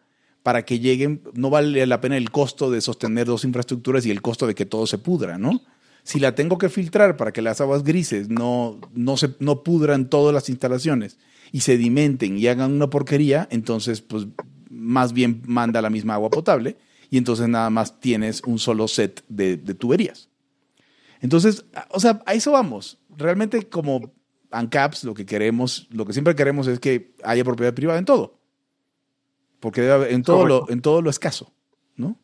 para 0.43 0.63
que 0.63 0.79
lleguen, 0.79 1.21
no 1.33 1.49
vale 1.49 1.85
la 1.85 1.99
pena 1.99 2.15
el 2.15 2.31
costo 2.31 2.71
de 2.71 2.79
sostener 2.79 3.27
dos 3.27 3.43
infraestructuras 3.43 4.05
y 4.05 4.11
el 4.11 4.21
costo 4.21 4.47
de 4.47 4.55
que 4.55 4.65
todo 4.65 4.87
se 4.87 4.97
pudra, 4.97 5.37
¿no? 5.37 5.61
Si 6.03 6.19
la 6.19 6.35
tengo 6.35 6.57
que 6.57 6.69
filtrar 6.69 7.17
para 7.17 7.33
que 7.33 7.41
las 7.41 7.59
aguas 7.59 7.83
grises 7.83 8.29
no, 8.29 8.79
no, 8.93 9.17
se, 9.17 9.35
no 9.39 9.63
pudran 9.63 10.09
todas 10.09 10.33
las 10.33 10.49
instalaciones 10.49 11.17
y 11.51 11.61
sedimenten 11.61 12.37
y 12.37 12.47
hagan 12.47 12.71
una 12.71 12.89
porquería, 12.89 13.47
entonces 13.51 14.01
pues 14.01 14.27
más 14.69 15.11
bien 15.11 15.41
manda 15.45 15.81
la 15.81 15.89
misma 15.89 16.15
agua 16.15 16.29
potable 16.29 16.77
y 17.09 17.17
entonces 17.17 17.47
nada 17.49 17.69
más 17.69 17.99
tienes 17.99 18.41
un 18.45 18.57
solo 18.57 18.87
set 18.87 19.23
de, 19.27 19.57
de 19.57 19.73
tuberías. 19.75 20.29
Entonces, 21.23 21.65
o 21.89 21.99
sea, 21.99 22.21
a 22.27 22.33
eso 22.35 22.51
vamos. 22.51 22.99
Realmente 23.17 23.67
como 23.67 24.13
ANCAPS 24.51 25.03
lo 25.05 25.15
que 25.15 25.25
queremos, 25.25 25.87
lo 25.89 26.05
que 26.05 26.13
siempre 26.13 26.35
queremos 26.35 26.67
es 26.67 26.79
que 26.79 27.15
haya 27.23 27.43
propiedad 27.43 27.73
privada 27.73 27.97
en 27.97 28.05
todo. 28.05 28.39
Porque 29.59 29.81
debe 29.81 29.93
haber- 29.93 30.11
en 30.13 30.21
todo, 30.21 30.45
lo, 30.45 30.69
en 30.69 30.81
todo 30.81 31.01
lo 31.01 31.09
escaso, 31.09 31.53
¿no? 31.95 32.19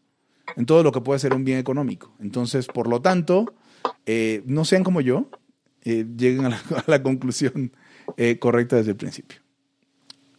En 0.55 0.65
todo 0.65 0.83
lo 0.83 0.91
que 0.91 1.01
puede 1.01 1.19
ser 1.19 1.33
un 1.33 1.43
bien 1.45 1.57
económico. 1.59 2.13
Entonces, 2.19 2.67
por 2.67 2.87
lo 2.87 3.01
tanto, 3.01 3.45
eh, 4.05 4.43
no 4.45 4.65
sean 4.65 4.83
como 4.83 4.99
yo, 5.01 5.29
eh, 5.83 6.05
lleguen 6.17 6.45
a 6.45 6.49
la, 6.49 6.57
a 6.77 6.83
la 6.87 7.01
conclusión 7.01 7.71
eh, 8.17 8.37
correcta 8.37 8.75
desde 8.75 8.91
el 8.91 8.97
principio. 8.97 9.39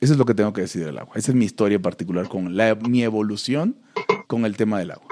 Eso 0.00 0.12
es 0.14 0.18
lo 0.18 0.24
que 0.26 0.34
tengo 0.34 0.52
que 0.52 0.62
decir 0.62 0.84
del 0.84 0.98
agua. 0.98 1.14
Esa 1.16 1.30
es 1.30 1.34
mi 1.34 1.44
historia 1.46 1.80
particular 1.80 2.28
con 2.28 2.56
la, 2.56 2.74
mi 2.74 3.02
evolución 3.02 3.80
con 4.26 4.44
el 4.44 4.56
tema 4.56 4.78
del 4.78 4.90
agua. 4.92 5.08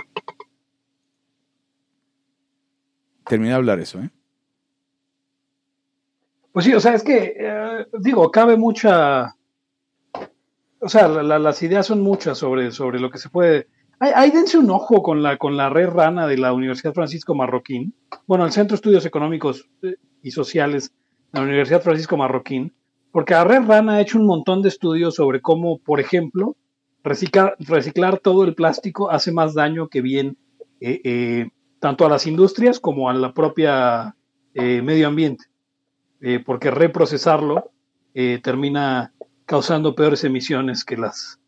Terminé 3.28 3.50
de 3.50 3.54
hablar 3.56 3.78
eso, 3.80 4.00
¿eh? 4.00 4.10
Pues 6.52 6.64
sí, 6.64 6.74
o 6.74 6.80
sea, 6.80 6.94
es 6.94 7.04
que, 7.04 7.34
eh, 7.38 7.86
digo, 8.00 8.30
cabe 8.30 8.56
mucha. 8.56 9.34
O 10.80 10.88
sea, 10.88 11.08
la- 11.08 11.22
la- 11.22 11.38
las 11.38 11.62
ideas 11.62 11.86
son 11.86 12.00
muchas 12.00 12.38
sobre, 12.38 12.70
sobre 12.70 13.00
lo 13.00 13.10
que 13.10 13.18
se 13.18 13.28
puede. 13.28 13.68
Ahí 14.00 14.30
dense 14.30 14.56
un 14.58 14.70
ojo 14.70 15.02
con 15.02 15.22
la, 15.24 15.36
con 15.38 15.56
la 15.56 15.68
red 15.68 15.88
rana 15.88 16.26
de 16.28 16.38
la 16.38 16.52
Universidad 16.52 16.94
Francisco 16.94 17.34
Marroquín. 17.34 17.94
Bueno, 18.26 18.44
el 18.44 18.52
Centro 18.52 18.74
de 18.74 18.76
Estudios 18.76 19.04
Económicos 19.04 19.68
eh, 19.82 19.96
y 20.22 20.30
Sociales 20.30 20.92
de 21.32 21.40
la 21.40 21.44
Universidad 21.46 21.82
Francisco 21.82 22.16
Marroquín. 22.16 22.72
Porque 23.10 23.34
la 23.34 23.42
red 23.44 23.62
rana 23.66 23.94
ha 23.94 24.00
hecho 24.00 24.18
un 24.18 24.26
montón 24.26 24.62
de 24.62 24.68
estudios 24.68 25.16
sobre 25.16 25.40
cómo, 25.40 25.78
por 25.78 25.98
ejemplo, 25.98 26.56
reciclar, 27.02 27.56
reciclar 27.58 28.18
todo 28.20 28.44
el 28.44 28.54
plástico 28.54 29.10
hace 29.10 29.32
más 29.32 29.54
daño 29.54 29.88
que 29.88 30.00
bien, 30.00 30.36
eh, 30.80 31.00
eh, 31.02 31.48
tanto 31.80 32.06
a 32.06 32.08
las 32.08 32.26
industrias 32.26 32.80
como 32.80 33.08
a 33.08 33.14
la 33.14 33.32
propia 33.32 34.14
eh, 34.54 34.82
medio 34.82 35.08
ambiente 35.08 35.44
eh, 36.20 36.40
porque 36.44 36.70
reprocesarlo 36.70 37.70
eh, 38.14 38.40
termina 38.42 39.12
causando 39.44 39.94
peores 39.94 40.24
emisiones 40.24 40.84
que 40.84 40.96
las 40.96 41.38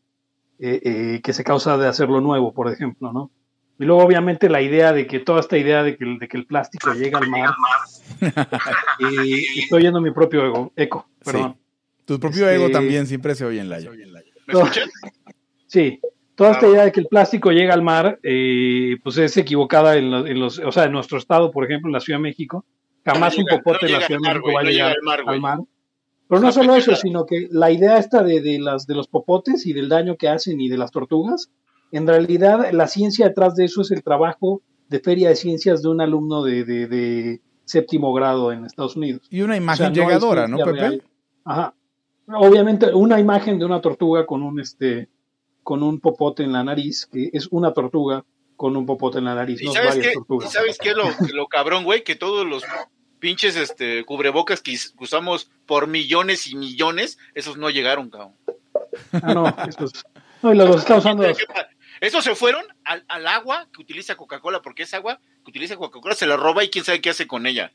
eh, 0.59 0.81
eh, 0.85 1.21
que 1.23 1.33
se 1.33 1.43
causa 1.43 1.77
de 1.79 1.89
hacerlo 1.89 2.21
nuevo, 2.21 2.53
por 2.53 2.71
ejemplo, 2.71 3.13
¿no? 3.13 3.31
Y 3.79 3.85
luego, 3.87 4.03
obviamente, 4.05 4.51
la 4.51 4.61
idea 4.61 4.93
de 4.93 5.07
que 5.07 5.21
toda 5.21 5.41
esta 5.41 5.57
idea 5.57 5.83
de 5.83 5.97
que, 5.97 6.05
el- 6.05 6.19
de 6.19 6.29
que 6.29 6.37
el 6.37 6.45
plástico 6.47 6.93
llega 6.93 7.19
al 7.19 7.29
mar. 7.31 7.49
eh, 8.21 8.31
estoy 9.57 9.79
oyendo 9.79 10.01
mi 10.03 10.11
propio 10.11 10.45
ego- 10.45 10.73
eco, 10.77 11.09
perdón. 11.25 11.57
Tu 12.05 12.21
propio 12.21 12.45
Este- 12.47 12.57
ego 12.57 12.71
también 12.71 13.07
siempre 13.07 13.35
se 13.35 13.45
oye 13.47 13.61
en 13.61 13.71
la 13.71 13.79
¿Me 14.47 14.53
escuchan? 14.53 14.89
Sí, 15.67 15.99
toda 16.41 16.53
esta 16.53 16.69
idea 16.69 16.85
de 16.85 16.93
que 16.93 17.01
el 17.01 17.07
plástico 17.07 17.51
llega 17.53 17.75
al 17.75 17.83
mar, 17.83 18.19
eh, 18.23 18.97
pues 19.03 19.19
es 19.19 19.37
equivocada 19.37 19.97
en, 19.97 20.11
lo- 20.11 20.27
en 20.27 20.41
los, 20.41 20.59
o 20.59 20.73
sea, 20.73 20.85
en 20.85 20.93
nuestro 20.93 21.19
estado, 21.19 21.51
por 21.51 21.65
ejemplo, 21.65 21.89
en 21.89 21.93
la 21.93 22.01
Ciudad 22.01 22.19
de 22.19 22.23
México, 22.23 22.65
jamás 23.05 23.35
No 23.37 23.41
un 23.43 23.47
llega- 23.47 23.63
popote 23.63 23.79
no 23.83 23.87
en 23.89 23.93
la 24.01 24.07
Ciudad 24.07 24.21
de 24.21 24.29
México 24.29 24.43
güey, 24.45 24.55
va 24.55 24.61
a 24.61 24.65
no 24.65 24.71
llegar 24.71 24.93
al 24.93 25.03
mar, 25.03 25.23
güey. 25.23 25.35
al 25.35 25.41
mar. 25.43 25.59
Pero 26.29 26.41
no 26.41 26.53
solo 26.53 26.75
eso, 26.77 26.97
sino 26.97 27.27
que 27.27 27.49
la 27.51 27.71
idea 27.71 27.99
esta 27.99 28.23
de, 28.23 28.41
de 28.41 28.59
las, 28.59 28.87
de 28.87 28.95
los 28.95 29.07
popotes 29.09 29.67
y 29.67 29.73
del 29.75 29.89
daño 29.91 30.17
que 30.17 30.29
hacen 30.29 30.61
y 30.61 30.69
de 30.71 30.79
las 30.79 30.91
tortugas, 30.93 31.51
en 31.93 32.07
realidad 32.07 32.71
la 32.73 32.87
ciencia 32.87 33.29
detrás 33.29 33.55
de 33.57 33.65
eso 33.67 33.83
es 33.83 33.91
el 33.91 34.03
trabajo 34.03 34.63
de 34.89 35.01
feria 35.01 35.29
de 35.29 35.37
ciencias 35.37 35.83
de 35.83 35.89
un 35.89 36.01
alumno 36.01 36.43
de, 36.43 36.65
de- 36.65 36.87
de 36.87 37.41
séptimo 37.65 38.13
grado 38.15 38.51
en 38.51 38.65
Estados 38.65 38.97
Unidos. 38.97 39.27
Y 39.31 39.43
una 39.43 39.55
O 39.55 39.57
imagen 39.59 39.93
sea, 39.95 40.05
llegadora, 40.05 40.49
¿no, 40.49 40.57
Pepe? 40.57 40.73
real. 40.73 41.03
Ajá. 41.45 41.75
Obviamente, 42.33 42.93
una 42.95 43.19
imagen 43.21 43.59
de 43.59 43.65
una 43.65 43.81
tortuga 43.81 44.25
con 44.25 44.43
un 44.43 44.61
este 44.61 45.09
con 45.71 45.85
un 45.85 46.01
popote 46.01 46.43
en 46.43 46.51
la 46.51 46.65
nariz, 46.65 47.07
que 47.13 47.31
es 47.33 47.47
una 47.53 47.73
tortuga 47.73 48.25
con 48.57 48.77
un 48.77 48.87
popote 48.87 49.19
en 49.19 49.27
la 49.27 49.37
nariz, 49.37 49.63
¿Y 49.63 49.67
no 49.67 49.73
sabes 49.73 49.99
qué? 49.99 50.11
¿Y 50.11 50.15
tortugas. 50.15 50.53
sabes 50.53 50.79
qué? 50.79 50.95
Lo, 50.95 51.05
lo 51.33 51.47
cabrón, 51.47 51.85
güey, 51.85 52.03
que 52.03 52.17
todos 52.17 52.45
los 52.45 52.65
pinches 53.21 53.55
este, 53.55 54.05
cubrebocas 54.05 54.63
que 54.63 54.77
usamos 54.99 55.49
por 55.67 55.87
millones 55.87 56.49
y 56.49 56.57
millones, 56.57 57.19
esos 57.37 57.57
no 57.57 57.71
llegaron, 57.71 58.11
cabrón. 58.11 58.33
Ah, 59.13 59.33
no, 59.33 59.47
esos- 59.69 60.05
no, 60.43 60.53
y 60.53 60.57
los 60.57 60.75
está 60.75 60.97
usando. 60.97 61.23
Esos 62.01 62.25
se 62.25 62.35
fueron 62.35 62.65
al, 62.83 63.05
al 63.07 63.29
agua 63.29 63.69
que 63.73 63.81
utiliza 63.81 64.17
Coca-Cola, 64.17 64.63
porque 64.63 64.83
esa 64.83 64.97
agua 64.97 65.21
que 65.45 65.51
utiliza 65.51 65.77
Coca-Cola 65.77 66.17
se 66.17 66.27
la 66.27 66.37
roba 66.37 66.65
y 66.65 66.69
quién 66.71 66.85
sabe 66.85 67.01
qué 67.01 67.11
hace 67.11 67.29
con 67.29 67.47
ella. 67.47 67.71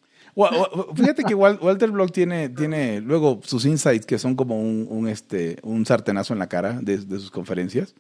Fíjate 0.95 1.24
que 1.24 1.34
Wal- 1.36 1.60
Walter 1.62 1.91
Block 1.91 2.12
tiene, 2.12 2.50
tiene 2.50 3.00
luego 3.02 3.39
sus 3.43 3.65
insights 3.65 4.06
que 4.06 4.19
son 4.19 4.36
como 4.36 4.60
un, 4.60 4.86
un, 4.89 5.08
este, 5.08 5.58
un 5.63 5.86
sartenazo 5.86 6.34
en 6.34 6.39
la 6.39 6.48
cara 6.48 6.80
de, 6.82 6.98
de 6.98 7.19
sus 7.19 7.32
conferencias. 7.32 7.95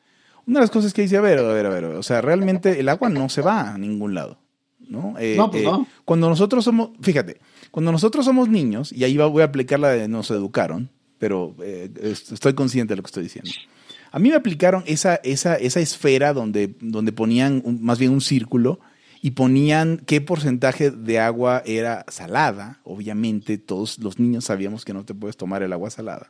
Una 0.45 0.59
de 0.59 0.63
las 0.65 0.71
cosas 0.71 0.93
que 0.93 1.01
dice, 1.01 1.17
a 1.17 1.21
ver, 1.21 1.39
a 1.39 1.43
ver, 1.43 1.65
a 1.65 1.69
ver, 1.69 1.85
o 1.85 2.03
sea, 2.03 2.21
realmente 2.21 2.79
el 2.79 2.89
agua 2.89 3.09
no 3.09 3.29
se 3.29 3.41
va 3.41 3.73
a 3.73 3.77
ningún 3.77 4.13
lado. 4.13 4.37
¿no? 4.87 5.15
Eh, 5.17 5.35
No, 5.37 5.49
pues 5.49 5.63
eh, 5.63 5.65
no. 5.65 5.87
Cuando 6.03 6.29
nosotros 6.29 6.63
somos, 6.63 6.89
fíjate, 7.01 7.39
cuando 7.71 7.91
nosotros 7.91 8.23
somos 8.25 8.49
niños, 8.49 8.91
y 8.91 9.03
ahí 9.03 9.17
voy 9.17 9.41
a 9.41 9.45
aplicar 9.45 9.79
la 9.79 9.89
de 9.89 10.07
nos 10.07 10.29
educaron, 10.29 10.91
pero 11.17 11.55
eh, 11.63 11.89
est- 12.01 12.31
estoy 12.33 12.53
consciente 12.53 12.91
de 12.91 12.97
lo 12.97 13.01
que 13.03 13.07
estoy 13.07 13.23
diciendo. 13.23 13.49
A 14.11 14.19
mí 14.19 14.29
me 14.29 14.35
aplicaron 14.35 14.83
esa, 14.85 15.15
esa, 15.23 15.55
esa 15.55 15.79
esfera 15.79 16.33
donde, 16.33 16.75
donde 16.81 17.11
ponían 17.11 17.61
un- 17.65 17.81
más 17.83 17.97
bien 17.97 18.11
un 18.11 18.21
círculo 18.21 18.79
y 19.25 19.31
ponían 19.31 20.03
qué 20.05 20.21
porcentaje 20.21 20.91
de 20.91 21.17
agua 21.17 21.63
era 21.65 22.05
salada. 22.09 22.79
Obviamente, 22.83 23.57
todos 23.57 23.97
los 23.97 24.19
niños 24.19 24.45
sabíamos 24.45 24.85
que 24.85 24.93
no 24.93 25.03
te 25.03 25.15
puedes 25.15 25.35
tomar 25.35 25.63
el 25.63 25.73
agua 25.73 25.89
salada. 25.89 26.29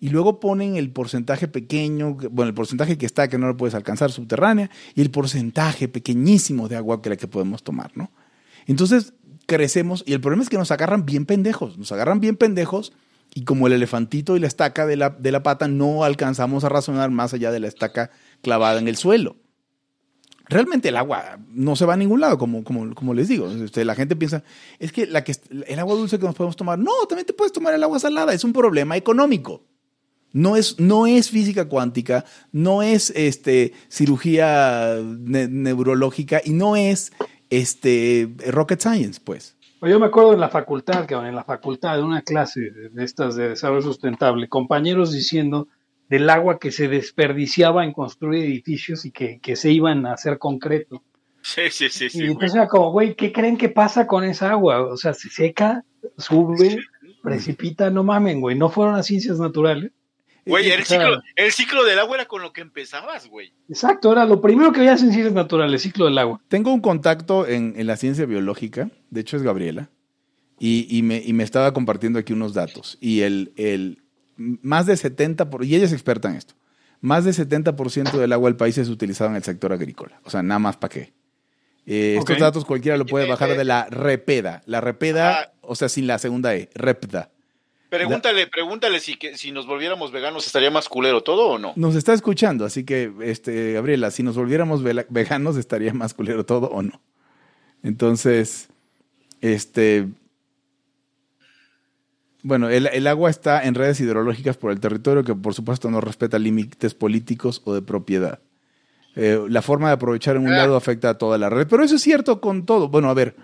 Y 0.00 0.08
luego 0.08 0.40
ponen 0.40 0.74
el 0.74 0.90
porcentaje 0.90 1.46
pequeño, 1.46 2.16
bueno, 2.32 2.48
el 2.48 2.54
porcentaje 2.54 2.98
que 2.98 3.06
está, 3.06 3.28
que 3.28 3.38
no 3.38 3.46
lo 3.46 3.56
puedes 3.56 3.76
alcanzar, 3.76 4.10
subterránea, 4.10 4.68
y 4.96 5.02
el 5.02 5.12
porcentaje 5.12 5.86
pequeñísimo 5.86 6.68
de 6.68 6.74
agua 6.74 7.02
que 7.02 7.10
la 7.10 7.16
que 7.16 7.28
podemos 7.28 7.62
tomar, 7.62 7.92
¿no? 7.94 8.10
Entonces 8.66 9.12
crecemos, 9.46 10.02
y 10.04 10.12
el 10.12 10.20
problema 10.20 10.42
es 10.42 10.48
que 10.48 10.58
nos 10.58 10.72
agarran 10.72 11.06
bien 11.06 11.26
pendejos, 11.26 11.78
nos 11.78 11.92
agarran 11.92 12.18
bien 12.18 12.34
pendejos, 12.34 12.92
y 13.32 13.44
como 13.44 13.68
el 13.68 13.74
elefantito 13.74 14.36
y 14.36 14.40
la 14.40 14.48
estaca 14.48 14.86
de 14.86 14.96
la, 14.96 15.10
de 15.10 15.30
la 15.30 15.44
pata, 15.44 15.68
no 15.68 16.02
alcanzamos 16.02 16.64
a 16.64 16.68
razonar 16.68 17.12
más 17.12 17.32
allá 17.32 17.52
de 17.52 17.60
la 17.60 17.68
estaca 17.68 18.10
clavada 18.42 18.80
en 18.80 18.88
el 18.88 18.96
suelo 18.96 19.36
realmente 20.46 20.88
el 20.88 20.96
agua 20.96 21.38
no 21.48 21.76
se 21.76 21.86
va 21.86 21.94
a 21.94 21.96
ningún 21.96 22.20
lado, 22.20 22.38
como, 22.38 22.64
como, 22.64 23.14
les 23.14 23.28
digo. 23.28 23.48
Este, 23.48 23.84
la 23.84 23.94
gente 23.94 24.16
piensa, 24.16 24.42
es 24.78 24.92
que, 24.92 25.02
el 25.02 25.78
agua 25.78 25.94
dulce 25.94 26.18
que 26.18 26.26
nos 26.26 26.34
podemos 26.34 26.56
tomar, 26.56 26.78
no, 26.78 26.92
también 27.08 27.26
te 27.26 27.32
puedes 27.32 27.52
tomar 27.52 27.74
el 27.74 27.82
agua 27.82 27.98
salada, 27.98 28.32
es 28.32 28.44
un 28.44 28.52
problema 28.52 28.96
económico. 28.96 29.62
No 30.32 30.56
es, 30.56 30.80
no 30.80 31.06
es 31.06 31.30
física 31.30 31.68
cuántica, 31.68 32.24
no 32.50 32.82
es 32.82 33.10
este, 33.10 33.72
cirugía 33.88 34.96
neurológica 35.00 36.40
y 36.44 36.50
no 36.50 36.74
es 36.74 37.12
este, 37.50 38.34
rocket 38.48 38.80
science, 38.80 39.20
pues. 39.22 39.56
Yo 39.80 40.00
me 40.00 40.06
acuerdo 40.06 40.32
en 40.32 40.40
la 40.40 40.48
facultad, 40.48 41.06
que 41.06 41.14
en 41.14 41.34
la 41.34 41.44
facultad 41.44 41.96
de 41.96 42.02
una 42.02 42.22
clase 42.22 42.60
de 42.60 43.04
estas 43.04 43.36
de 43.36 43.50
desarrollo 43.50 43.82
sustentable, 43.82 44.48
compañeros 44.48 45.12
diciendo 45.12 45.68
del 46.08 46.28
agua 46.30 46.58
que 46.58 46.70
se 46.70 46.88
desperdiciaba 46.88 47.84
en 47.84 47.92
construir 47.92 48.44
edificios 48.44 49.04
y 49.04 49.10
que, 49.10 49.56
se 49.56 49.72
iban 49.72 50.06
a 50.06 50.12
hacer 50.12 50.38
concreto. 50.38 51.02
Sí, 51.42 51.62
sí, 51.70 51.88
sí. 51.88 52.08
sí 52.08 52.22
y 52.22 52.26
entonces 52.26 52.54
era 52.54 52.68
como, 52.68 52.90
güey, 52.90 53.14
¿qué 53.14 53.32
creen 53.32 53.56
que 53.56 53.68
pasa 53.68 54.06
con 54.06 54.24
esa 54.24 54.50
agua? 54.50 54.82
O 54.82 54.96
sea, 54.96 55.12
se 55.12 55.28
seca, 55.28 55.84
sube, 56.16 56.78
precipita, 57.22 57.90
no 57.90 58.04
mamen, 58.04 58.40
güey. 58.40 58.56
No 58.56 58.70
fueron 58.70 58.94
las 58.94 59.06
ciencias 59.06 59.38
naturales. 59.38 59.92
Güey, 60.46 60.70
el, 60.70 60.84
ciclo, 60.84 61.22
el 61.36 61.52
ciclo 61.52 61.84
del 61.84 61.98
agua 61.98 62.16
era 62.16 62.26
con 62.26 62.42
lo 62.42 62.52
que 62.52 62.60
empezabas, 62.60 63.28
güey. 63.28 63.52
Exacto, 63.68 64.12
era 64.12 64.26
lo 64.26 64.42
primero 64.42 64.72
que 64.72 64.80
veías 64.80 65.02
en 65.02 65.10
ciencias 65.10 65.32
naturales, 65.32 65.72
el 65.72 65.80
ciclo 65.80 66.04
del 66.04 66.18
agua. 66.18 66.40
Tengo 66.48 66.72
un 66.72 66.80
contacto 66.80 67.46
en, 67.46 67.72
en 67.76 67.86
la 67.86 67.96
ciencia 67.96 68.26
biológica, 68.26 68.90
de 69.08 69.20
hecho 69.22 69.38
es 69.38 69.42
Gabriela, 69.42 69.88
y, 70.58 70.86
y, 70.90 71.02
me, 71.02 71.22
y, 71.24 71.32
me, 71.32 71.44
estaba 71.44 71.72
compartiendo 71.72 72.18
aquí 72.18 72.34
unos 72.34 72.52
datos. 72.52 72.98
Y 73.00 73.22
el, 73.22 73.52
el, 73.56 74.03
más 74.36 74.86
de 74.86 74.94
70%, 74.94 75.48
por, 75.48 75.64
y 75.64 75.74
ella 75.74 75.84
es 75.84 75.92
experta 75.92 76.28
en 76.28 76.36
esto, 76.36 76.54
más 77.00 77.24
de 77.24 77.32
70% 77.32 78.12
del 78.12 78.32
agua 78.32 78.48
del 78.48 78.56
país 78.56 78.78
es 78.78 78.88
utilizado 78.88 79.30
en 79.30 79.36
el 79.36 79.42
sector 79.42 79.72
agrícola. 79.72 80.20
O 80.24 80.30
sea, 80.30 80.42
nada 80.42 80.58
más 80.58 80.76
para 80.76 80.92
qué. 80.92 81.12
Eh, 81.86 82.16
estos 82.18 82.38
datos 82.38 82.64
cualquiera 82.64 82.96
lo 82.96 83.04
puede 83.04 83.28
bajar 83.28 83.56
de 83.56 83.64
la 83.64 83.86
repeda. 83.90 84.62
La 84.64 84.80
repeda, 84.80 85.52
o 85.60 85.74
sea, 85.74 85.88
sin 85.88 86.06
la 86.06 86.18
segunda 86.18 86.54
E, 86.56 86.70
repda. 86.74 87.30
Pregúntale, 87.90 88.46
pregúntale 88.46 88.98
si, 88.98 89.16
que, 89.16 89.36
si 89.36 89.52
nos 89.52 89.66
volviéramos 89.66 90.10
veganos 90.10 90.46
estaría 90.46 90.70
más 90.70 90.88
culero 90.88 91.22
todo 91.22 91.48
o 91.48 91.58
no. 91.58 91.74
Nos 91.76 91.94
está 91.94 92.12
escuchando, 92.12 92.64
así 92.64 92.84
que, 92.84 93.12
este, 93.22 93.72
Gabriela, 93.72 94.10
si 94.10 94.22
nos 94.22 94.36
volviéramos 94.36 94.82
veganos 94.82 95.56
estaría 95.56 95.92
más 95.92 96.14
culero 96.14 96.44
todo 96.44 96.68
o 96.68 96.82
no. 96.82 97.00
Entonces, 97.84 98.68
este, 99.42 100.08
bueno, 102.44 102.68
el, 102.68 103.06
agua 103.06 103.30
está 103.30 103.64
en 103.64 103.74
redes 103.74 103.98
hidrológicas 104.00 104.58
por 104.58 104.70
el 104.70 104.78
territorio 104.78 105.24
que 105.24 105.34
por 105.34 105.54
supuesto 105.54 105.90
no 105.90 106.02
respeta 106.02 106.38
límites 106.38 106.92
políticos 106.92 107.62
o 107.64 107.72
de 107.72 107.80
propiedad. 107.80 108.40
Eh, 109.16 109.40
la 109.48 109.62
forma 109.62 109.86
de 109.88 109.94
aprovechar 109.94 110.36
en 110.36 110.42
un 110.42 110.52
ah. 110.52 110.58
lado 110.58 110.76
afecta 110.76 111.08
a 111.08 111.14
toda 111.16 111.38
la 111.38 111.48
red, 111.48 111.66
pero 111.66 111.82
eso 111.82 111.96
es 111.96 112.02
cierto 112.02 112.42
con 112.42 112.66
todo. 112.66 112.90
Bueno, 112.90 113.08
a 113.08 113.14
ver, 113.14 113.34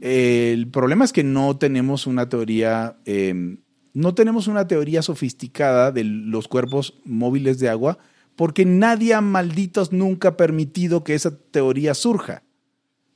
el 0.00 0.68
problema 0.68 1.04
es 1.04 1.12
que 1.12 1.24
no 1.24 1.56
tenemos 1.56 2.06
una 2.06 2.28
teoría, 2.28 2.98
em, 3.04 3.58
no 3.94 4.14
tenemos 4.14 4.46
una 4.46 4.68
teoría 4.68 5.02
sofisticada 5.02 5.90
de 5.90 6.04
los 6.04 6.46
cuerpos 6.46 6.94
móviles 7.04 7.58
de 7.58 7.68
agua, 7.68 7.98
porque 8.36 8.64
nadie 8.64 9.14
a 9.14 9.20
malditos 9.20 9.90
nunca 9.90 10.28
ha 10.28 10.36
permitido 10.36 11.02
que 11.02 11.14
esa 11.14 11.36
teoría 11.36 11.94
surja. 11.94 12.44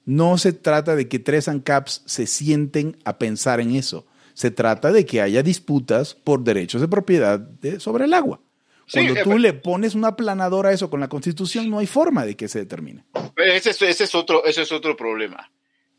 No 0.05 0.38
se 0.38 0.53
trata 0.53 0.97
de 0.97 1.07
que 1.07 1.21
tres 1.21 1.47
ANCAPs 1.47 2.03
se 2.07 2.27
sienten 2.27 2.97
a 3.05 3.19
pensar 3.19 3.61
en 3.61 3.77
eso 3.77 4.07
se 4.35 4.51
trata 4.51 4.93
de 4.93 5.05
que 5.07 5.21
haya 5.21 5.43
disputas 5.43 6.14
por 6.14 6.43
derechos 6.43 6.81
de 6.81 6.88
propiedad 6.88 7.49
sobre 7.79 8.05
el 8.05 8.14
agua. 8.14 8.40
Cuando 8.93 9.14
tú 9.23 9.38
le 9.38 9.53
pones 9.53 9.95
una 9.95 10.16
planadora 10.16 10.71
a 10.71 10.73
eso 10.73 10.90
con 10.90 11.01
la 11.01 11.09
constitución, 11.09 11.71
no 11.71 11.79
hay 11.79 11.87
forma 11.87 12.25
de 12.25 12.37
que 12.37 12.49
se 12.49 12.59
determine. 12.59 13.05
Ese, 13.37 13.71
ese 13.71 14.05
es, 14.05 14.14
otro, 14.14 14.45
ese 14.45 14.62
es 14.62 14.73
otro 14.73 14.97
problema. 14.97 15.51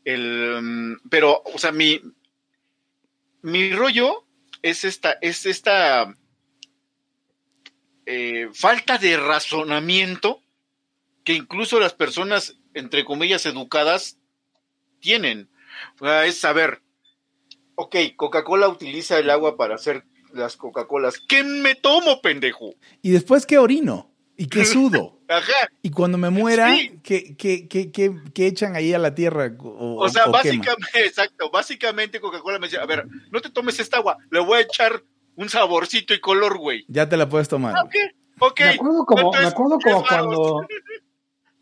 El, 0.04 0.60
mm, 0.62 1.08
pero, 1.08 1.42
o 1.54 1.58
sea, 1.58 1.72
mi, 1.72 2.00
mi 3.40 3.72
rollo 3.72 4.24
es 4.62 4.84
esta, 4.84 5.16
es 5.20 5.46
esta 5.46 6.14
eh, 8.06 8.48
falta 8.52 8.98
de 8.98 9.16
razonamiento 9.16 10.42
que 11.24 11.34
incluso 11.34 11.78
las 11.78 11.94
personas, 11.94 12.56
entre 12.74 13.04
comillas, 13.04 13.46
educadas 13.46 14.18
tienen. 15.00 15.48
O 16.00 16.04
sea, 16.04 16.26
es 16.26 16.38
saber, 16.38 16.82
ok, 17.82 17.96
Coca-Cola 18.16 18.68
utiliza 18.68 19.18
el 19.18 19.28
agua 19.30 19.56
para 19.56 19.74
hacer 19.74 20.04
las 20.32 20.56
Coca-Colas. 20.56 21.20
¿Qué 21.28 21.42
me 21.42 21.74
tomo, 21.74 22.20
pendejo? 22.20 22.74
Y 23.02 23.10
después, 23.10 23.44
¿qué 23.44 23.58
orino? 23.58 24.10
¿Y 24.36 24.46
qué 24.46 24.64
sudo? 24.64 25.18
Ajá. 25.28 25.68
Y 25.82 25.90
cuando 25.90 26.18
me 26.18 26.30
muera, 26.30 26.74
¿qué, 27.02 27.34
qué, 27.36 27.68
qué, 27.68 28.46
echan 28.46 28.76
ahí 28.76 28.92
a 28.92 28.98
la 28.98 29.14
tierra? 29.14 29.52
O, 29.58 30.08
sea, 30.08 30.26
básicamente, 30.26 30.86
exacto, 31.06 31.50
básicamente 31.50 32.20
Coca-Cola 32.20 32.58
me 32.58 32.66
dice, 32.66 32.78
a 32.78 32.86
ver, 32.86 33.06
no 33.30 33.40
te 33.40 33.50
tomes 33.50 33.80
esta 33.80 33.96
agua, 33.96 34.18
le 34.30 34.40
voy 34.40 34.58
a 34.58 34.62
echar 34.62 35.02
un 35.36 35.48
saborcito 35.48 36.14
y 36.14 36.20
color, 36.20 36.58
güey. 36.58 36.84
Ya 36.88 37.08
te 37.08 37.16
la 37.16 37.28
puedes 37.28 37.48
tomar. 37.48 37.74
Ok, 37.84 37.94
ok. 38.38 38.60
Me 38.60 38.68
acuerdo 38.70 39.06
como, 39.06 39.32
me 39.32 39.46
acuerdo 39.46 39.78
como 39.80 40.04
cuando... 40.04 40.66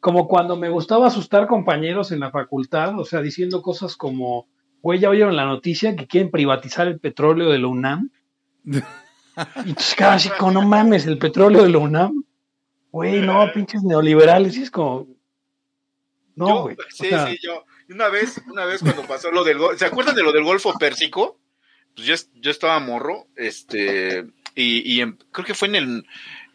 Como 0.00 0.28
cuando 0.28 0.56
me 0.56 0.70
gustaba 0.70 1.08
asustar 1.08 1.46
compañeros 1.46 2.10
en 2.10 2.20
la 2.20 2.30
facultad, 2.30 2.98
o 2.98 3.04
sea, 3.04 3.20
diciendo 3.20 3.60
cosas 3.60 3.96
como, 3.96 4.48
güey, 4.82 4.98
ya 4.98 5.10
oyeron 5.10 5.36
la 5.36 5.44
noticia 5.44 5.96
que 5.96 6.06
quieren 6.06 6.30
privatizar 6.30 6.86
el 6.88 6.98
petróleo 6.98 7.50
de 7.50 7.58
la 7.58 7.66
UNAM. 7.66 8.10
y 8.64 8.78
entonces, 9.56 9.94
casi, 9.96 10.28
como, 10.30 10.52
no 10.52 10.62
mames, 10.62 11.06
el 11.06 11.18
petróleo 11.18 11.62
de 11.62 11.70
la 11.70 11.78
UNAM. 11.78 12.24
Güey, 12.92 13.20
no, 13.20 13.50
pinches 13.52 13.82
neoliberales. 13.82 14.56
Y 14.56 14.62
es 14.62 14.70
como. 14.70 15.06
No, 16.34 16.62
güey. 16.62 16.76
Sí, 16.88 17.08
sí, 17.08 17.38
yo. 17.42 17.64
Una 17.88 18.08
vez, 18.08 18.40
una 18.46 18.64
vez 18.64 18.80
cuando 18.80 19.02
pasó 19.02 19.30
lo 19.30 19.44
del. 19.44 19.58
¿Se 19.76 19.84
acuerdan 19.84 20.14
de 20.14 20.22
lo 20.22 20.32
del 20.32 20.44
Golfo 20.44 20.72
Pérsico? 20.78 21.38
Pues 21.94 22.06
yo, 22.06 22.14
yo 22.40 22.50
estaba 22.50 22.78
morro, 22.80 23.26
este. 23.36 24.26
Y, 24.54 25.00
y 25.00 25.12
creo 25.32 25.46
que 25.46 25.54
fue 25.54 25.68
en 25.68 25.74
el. 25.74 26.06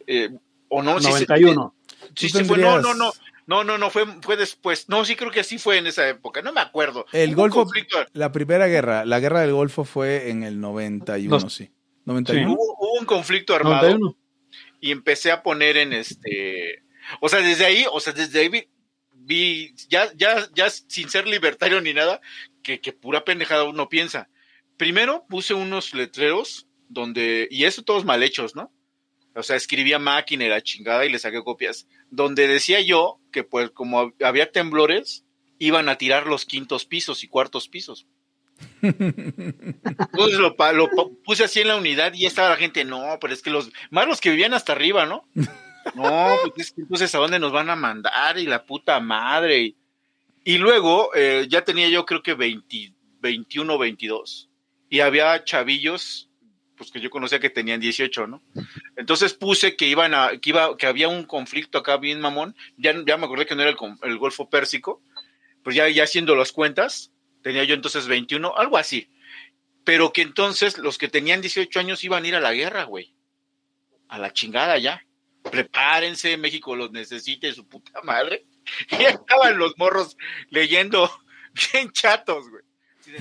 Eh, 0.06 0.30
o 0.68 0.82
no, 0.82 0.98
91. 0.98 1.74
Sí, 2.14 2.28
sí, 2.28 2.44
fue, 2.44 2.58
no, 2.58 2.80
no, 2.80 2.94
no. 2.94 3.12
No, 3.46 3.62
no, 3.62 3.78
no, 3.78 3.90
fue, 3.90 4.04
fue 4.22 4.36
después. 4.36 4.88
No, 4.88 5.04
sí 5.04 5.14
creo 5.14 5.30
que 5.30 5.44
sí 5.44 5.58
fue 5.58 5.78
en 5.78 5.86
esa 5.86 6.08
época, 6.08 6.42
no 6.42 6.52
me 6.52 6.60
acuerdo. 6.60 7.06
El 7.12 7.34
Golfo, 7.36 7.66
la 8.12 8.32
primera 8.32 8.66
guerra, 8.66 9.04
la 9.04 9.20
guerra 9.20 9.40
del 9.40 9.52
Golfo 9.52 9.84
fue 9.84 10.30
en 10.30 10.42
el 10.42 10.60
91, 10.60 11.48
sí. 11.48 11.70
91. 12.04 12.52
Hubo, 12.52 12.98
un 12.98 13.06
conflicto 13.06 13.54
armado 13.54 14.16
y 14.80 14.90
empecé 14.90 15.30
a 15.30 15.42
poner 15.42 15.76
en 15.76 15.92
este, 15.92 16.84
o 17.20 17.28
sea, 17.28 17.40
desde 17.40 17.64
ahí, 17.64 17.84
o 17.90 18.00
sea, 18.00 18.12
desde 18.12 18.40
ahí 18.40 18.68
vi, 19.12 19.74
ya, 19.88 20.12
ya, 20.14 20.48
ya 20.54 20.70
sin 20.70 21.08
ser 21.08 21.26
libertario 21.26 21.80
ni 21.80 21.94
nada, 21.94 22.20
que, 22.62 22.80
que 22.80 22.92
pura 22.92 23.24
pendejada 23.24 23.64
uno 23.64 23.88
piensa. 23.88 24.28
Primero 24.76 25.24
puse 25.28 25.54
unos 25.54 25.94
letreros 25.94 26.68
donde, 26.88 27.48
y 27.50 27.64
eso 27.64 27.82
todos 27.82 28.04
mal 28.04 28.22
hechos, 28.22 28.54
¿no? 28.54 28.72
O 29.36 29.42
sea, 29.42 29.56
escribía 29.56 29.98
máquina 29.98 30.46
y 30.46 30.48
la 30.48 30.62
chingada 30.62 31.04
y 31.04 31.10
le 31.10 31.18
saqué 31.18 31.42
copias. 31.42 31.86
Donde 32.10 32.48
decía 32.48 32.80
yo 32.80 33.20
que, 33.30 33.44
pues, 33.44 33.70
como 33.70 34.12
había 34.24 34.50
temblores, 34.50 35.24
iban 35.58 35.88
a 35.88 35.96
tirar 35.96 36.26
los 36.26 36.46
quintos 36.46 36.86
pisos 36.86 37.22
y 37.22 37.28
cuartos 37.28 37.68
pisos. 37.68 38.06
Entonces 38.82 40.38
lo, 40.38 40.56
puse 41.24 41.44
así 41.44 41.60
en 41.60 41.68
la 41.68 41.76
unidad 41.76 42.14
y 42.14 42.24
estaba 42.24 42.48
la 42.48 42.56
gente, 42.56 42.84
no, 42.84 43.18
pero 43.20 43.34
es 43.34 43.42
que 43.42 43.50
los, 43.50 43.70
más 43.90 44.06
los 44.06 44.20
que 44.20 44.30
vivían 44.30 44.54
hasta 44.54 44.72
arriba, 44.72 45.06
¿no? 45.06 45.28
No, 45.94 46.36
pues 46.56 46.74
entonces 46.76 47.14
a 47.14 47.18
dónde 47.18 47.38
nos 47.38 47.52
van 47.52 47.70
a 47.70 47.76
mandar 47.76 48.36
y 48.38 48.46
la 48.46 48.66
puta 48.66 48.98
madre. 48.98 49.76
Y, 50.42 50.58
luego 50.58 51.14
eh, 51.14 51.46
ya 51.48 51.62
tenía 51.62 51.88
yo 51.88 52.04
creo 52.04 52.24
que 52.24 52.34
20, 52.34 52.92
21 53.20 53.78
22 53.78 54.50
y 54.90 54.98
había 55.00 55.44
chavillos 55.44 56.25
pues 56.76 56.90
que 56.90 57.00
yo 57.00 57.10
conocía 57.10 57.40
que 57.40 57.50
tenían 57.50 57.80
18, 57.80 58.26
¿no? 58.26 58.42
Entonces 58.96 59.34
puse 59.34 59.76
que 59.76 59.86
iban 59.86 60.14
a, 60.14 60.38
que 60.38 60.50
iba, 60.50 60.76
que 60.76 60.86
había 60.86 61.08
un 61.08 61.24
conflicto 61.24 61.78
acá 61.78 61.96
bien 61.96 62.20
mamón, 62.20 62.54
ya, 62.76 62.94
ya 63.06 63.16
me 63.16 63.24
acordé 63.24 63.46
que 63.46 63.54
no 63.54 63.62
era 63.62 63.74
el, 64.02 64.18
Golfo 64.18 64.50
Pérsico, 64.50 65.02
pues 65.62 65.74
ya, 65.74 65.88
ya 65.88 66.04
haciendo 66.04 66.36
las 66.36 66.52
cuentas, 66.52 67.12
tenía 67.42 67.64
yo 67.64 67.74
entonces 67.74 68.06
21, 68.06 68.56
algo 68.56 68.78
así. 68.78 69.10
Pero 69.84 70.12
que 70.12 70.22
entonces 70.22 70.78
los 70.78 70.98
que 70.98 71.08
tenían 71.08 71.40
18 71.40 71.78
años 71.80 72.04
iban 72.04 72.24
a 72.24 72.28
ir 72.28 72.34
a 72.34 72.40
la 72.40 72.52
guerra, 72.52 72.84
güey. 72.84 73.14
A 74.08 74.18
la 74.18 74.32
chingada 74.32 74.78
ya. 74.78 75.02
Prepárense, 75.42 76.36
México 76.36 76.74
los 76.74 76.90
necesite, 76.90 77.52
su 77.52 77.66
puta 77.66 78.00
madre. 78.02 78.46
Y 78.90 79.04
estaban 79.04 79.58
los 79.58 79.78
morros 79.78 80.16
leyendo 80.50 81.08
bien 81.72 81.92
chatos, 81.92 82.50
güey. 82.50 82.64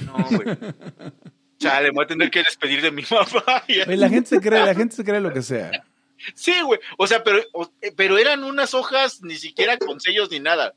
No, 0.03 0.15
güey. 0.31 0.57
Chale, 1.69 1.87
me 1.89 1.95
voy 1.95 2.03
a 2.05 2.07
tener 2.07 2.29
que 2.31 2.39
despedir 2.43 2.81
de 2.81 2.91
mi 2.91 3.03
mamá. 3.11 3.63
La 3.87 4.09
gente 4.09 4.29
se 4.29 4.39
cree, 4.41 4.65
la 4.65 4.75
gente 4.75 4.95
se 4.95 5.03
cree 5.03 5.19
lo 5.21 5.33
que 5.33 5.41
sea. 5.41 5.71
Sí, 6.33 6.53
güey. 6.65 6.79
O 6.97 7.07
sea, 7.07 7.23
pero, 7.23 7.39
o- 7.53 7.71
pero 7.95 8.17
eran 8.17 8.43
unas 8.43 8.73
hojas 8.73 9.21
ni 9.21 9.35
siquiera 9.35 9.77
con 9.77 9.99
sellos 9.99 10.31
ni 10.31 10.39
nada. 10.39 10.73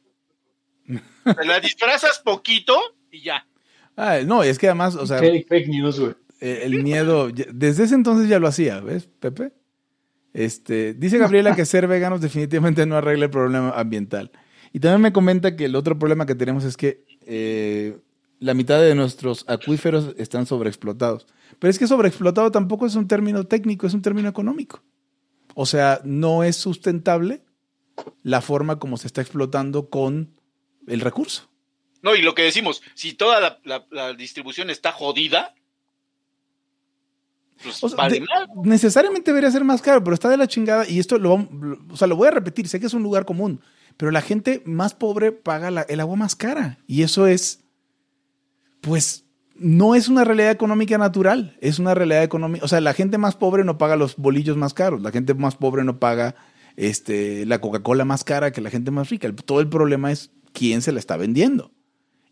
Te 0.86 1.44
la 1.46 1.60
disfrazas 1.60 2.20
poquito 2.24 2.78
y 3.10 3.22
ya. 3.22 3.46
Ah, 3.96 4.18
no, 4.24 4.42
es 4.42 4.58
que 4.58 4.66
además, 4.68 4.94
o 4.94 5.06
sea, 5.06 5.18
Fake, 5.18 5.46
fake 5.48 5.68
news, 5.68 5.98
güey. 6.00 6.14
eh, 6.40 6.60
el 6.64 6.82
miedo, 6.82 7.28
desde 7.30 7.84
ese 7.84 7.94
entonces 7.94 8.28
ya 8.28 8.38
lo 8.38 8.46
hacía, 8.48 8.80
¿ves, 8.80 9.08
Pepe? 9.20 9.52
Este, 10.32 10.94
dice 10.94 11.18
Gabriela 11.18 11.54
que 11.56 11.64
ser 11.66 11.86
veganos 11.88 12.20
definitivamente 12.20 12.86
no 12.86 12.96
arregla 12.96 13.24
el 13.26 13.30
problema 13.30 13.70
ambiental. 13.70 14.30
Y 14.72 14.80
también 14.80 15.00
me 15.02 15.12
comenta 15.12 15.56
que 15.56 15.64
el 15.64 15.74
otro 15.74 15.98
problema 15.98 16.26
que 16.26 16.34
tenemos 16.34 16.64
es 16.64 16.76
que 16.76 17.04
eh, 17.26 17.98
la 18.40 18.54
mitad 18.54 18.80
de 18.80 18.94
nuestros 18.94 19.44
acuíferos 19.48 20.14
están 20.18 20.46
sobreexplotados. 20.46 21.26
Pero 21.58 21.70
es 21.70 21.78
que 21.78 21.86
sobreexplotado 21.86 22.50
tampoco 22.52 22.86
es 22.86 22.94
un 22.94 23.08
término 23.08 23.44
técnico, 23.44 23.86
es 23.86 23.94
un 23.94 24.02
término 24.02 24.28
económico. 24.28 24.82
O 25.54 25.66
sea, 25.66 26.00
no 26.04 26.44
es 26.44 26.56
sustentable 26.56 27.42
la 28.22 28.40
forma 28.40 28.78
como 28.78 28.96
se 28.96 29.08
está 29.08 29.20
explotando 29.20 29.88
con 29.90 30.32
el 30.86 31.00
recurso. 31.00 31.48
No, 32.00 32.14
y 32.14 32.22
lo 32.22 32.34
que 32.34 32.42
decimos, 32.42 32.80
si 32.94 33.14
toda 33.14 33.40
la, 33.40 33.58
la- 33.64 33.86
la 33.90 34.12
distribución 34.14 34.70
está 34.70 34.92
jodida, 34.92 35.52
pues 37.62 37.82
O 37.82 37.88
sea, 37.88 37.96
vale 37.96 38.20
de- 38.20 38.26
mal. 38.26 38.48
necesariamente 38.62 39.32
debería 39.32 39.50
ser 39.50 39.64
más 39.64 39.82
caro, 39.82 40.02
pero 40.04 40.14
está 40.14 40.28
de 40.28 40.36
la 40.36 40.46
chingada. 40.46 40.88
Y 40.88 41.00
esto 41.00 41.18
lo, 41.18 41.34
o 41.90 41.96
sea, 41.96 42.06
lo 42.06 42.14
voy 42.16 42.28
a 42.28 42.32
repetir, 42.32 42.68
sé 42.68 42.78
que 42.78 42.86
es 42.86 42.94
un 42.94 43.02
lugar 43.02 43.24
común, 43.24 43.60
pero 43.96 44.12
la 44.12 44.22
gente 44.22 44.62
más 44.64 44.94
pobre 44.94 45.32
paga 45.32 45.70
la- 45.72 45.82
el 45.82 45.98
agua 45.98 46.14
más 46.16 46.36
cara. 46.36 46.78
Y 46.86 47.02
eso 47.02 47.26
es, 47.26 47.64
pues, 48.80 49.24
no 49.56 49.94
es 49.94 50.08
una 50.08 50.24
realidad 50.24 50.50
económica 50.50 50.98
natural, 50.98 51.56
es 51.60 51.78
una 51.78 51.94
realidad 51.94 52.22
económica. 52.22 52.64
O 52.64 52.68
sea, 52.68 52.80
la 52.80 52.94
gente 52.94 53.18
más 53.18 53.34
pobre 53.36 53.64
no 53.64 53.76
paga 53.78 53.96
los 53.96 54.16
bolillos 54.16 54.56
más 54.56 54.74
caros, 54.74 55.02
la 55.02 55.10
gente 55.10 55.34
más 55.34 55.56
pobre 55.56 55.84
no 55.84 55.98
paga 55.98 56.36
este, 56.76 57.44
la 57.46 57.60
Coca-Cola 57.60 58.04
más 58.04 58.22
cara 58.24 58.52
que 58.52 58.60
la 58.60 58.70
gente 58.70 58.90
más 58.90 59.10
rica. 59.10 59.30
Todo 59.44 59.60
el 59.60 59.68
problema 59.68 60.12
es 60.12 60.30
quién 60.52 60.80
se 60.82 60.92
la 60.92 60.98
está 61.00 61.16
vendiendo 61.16 61.72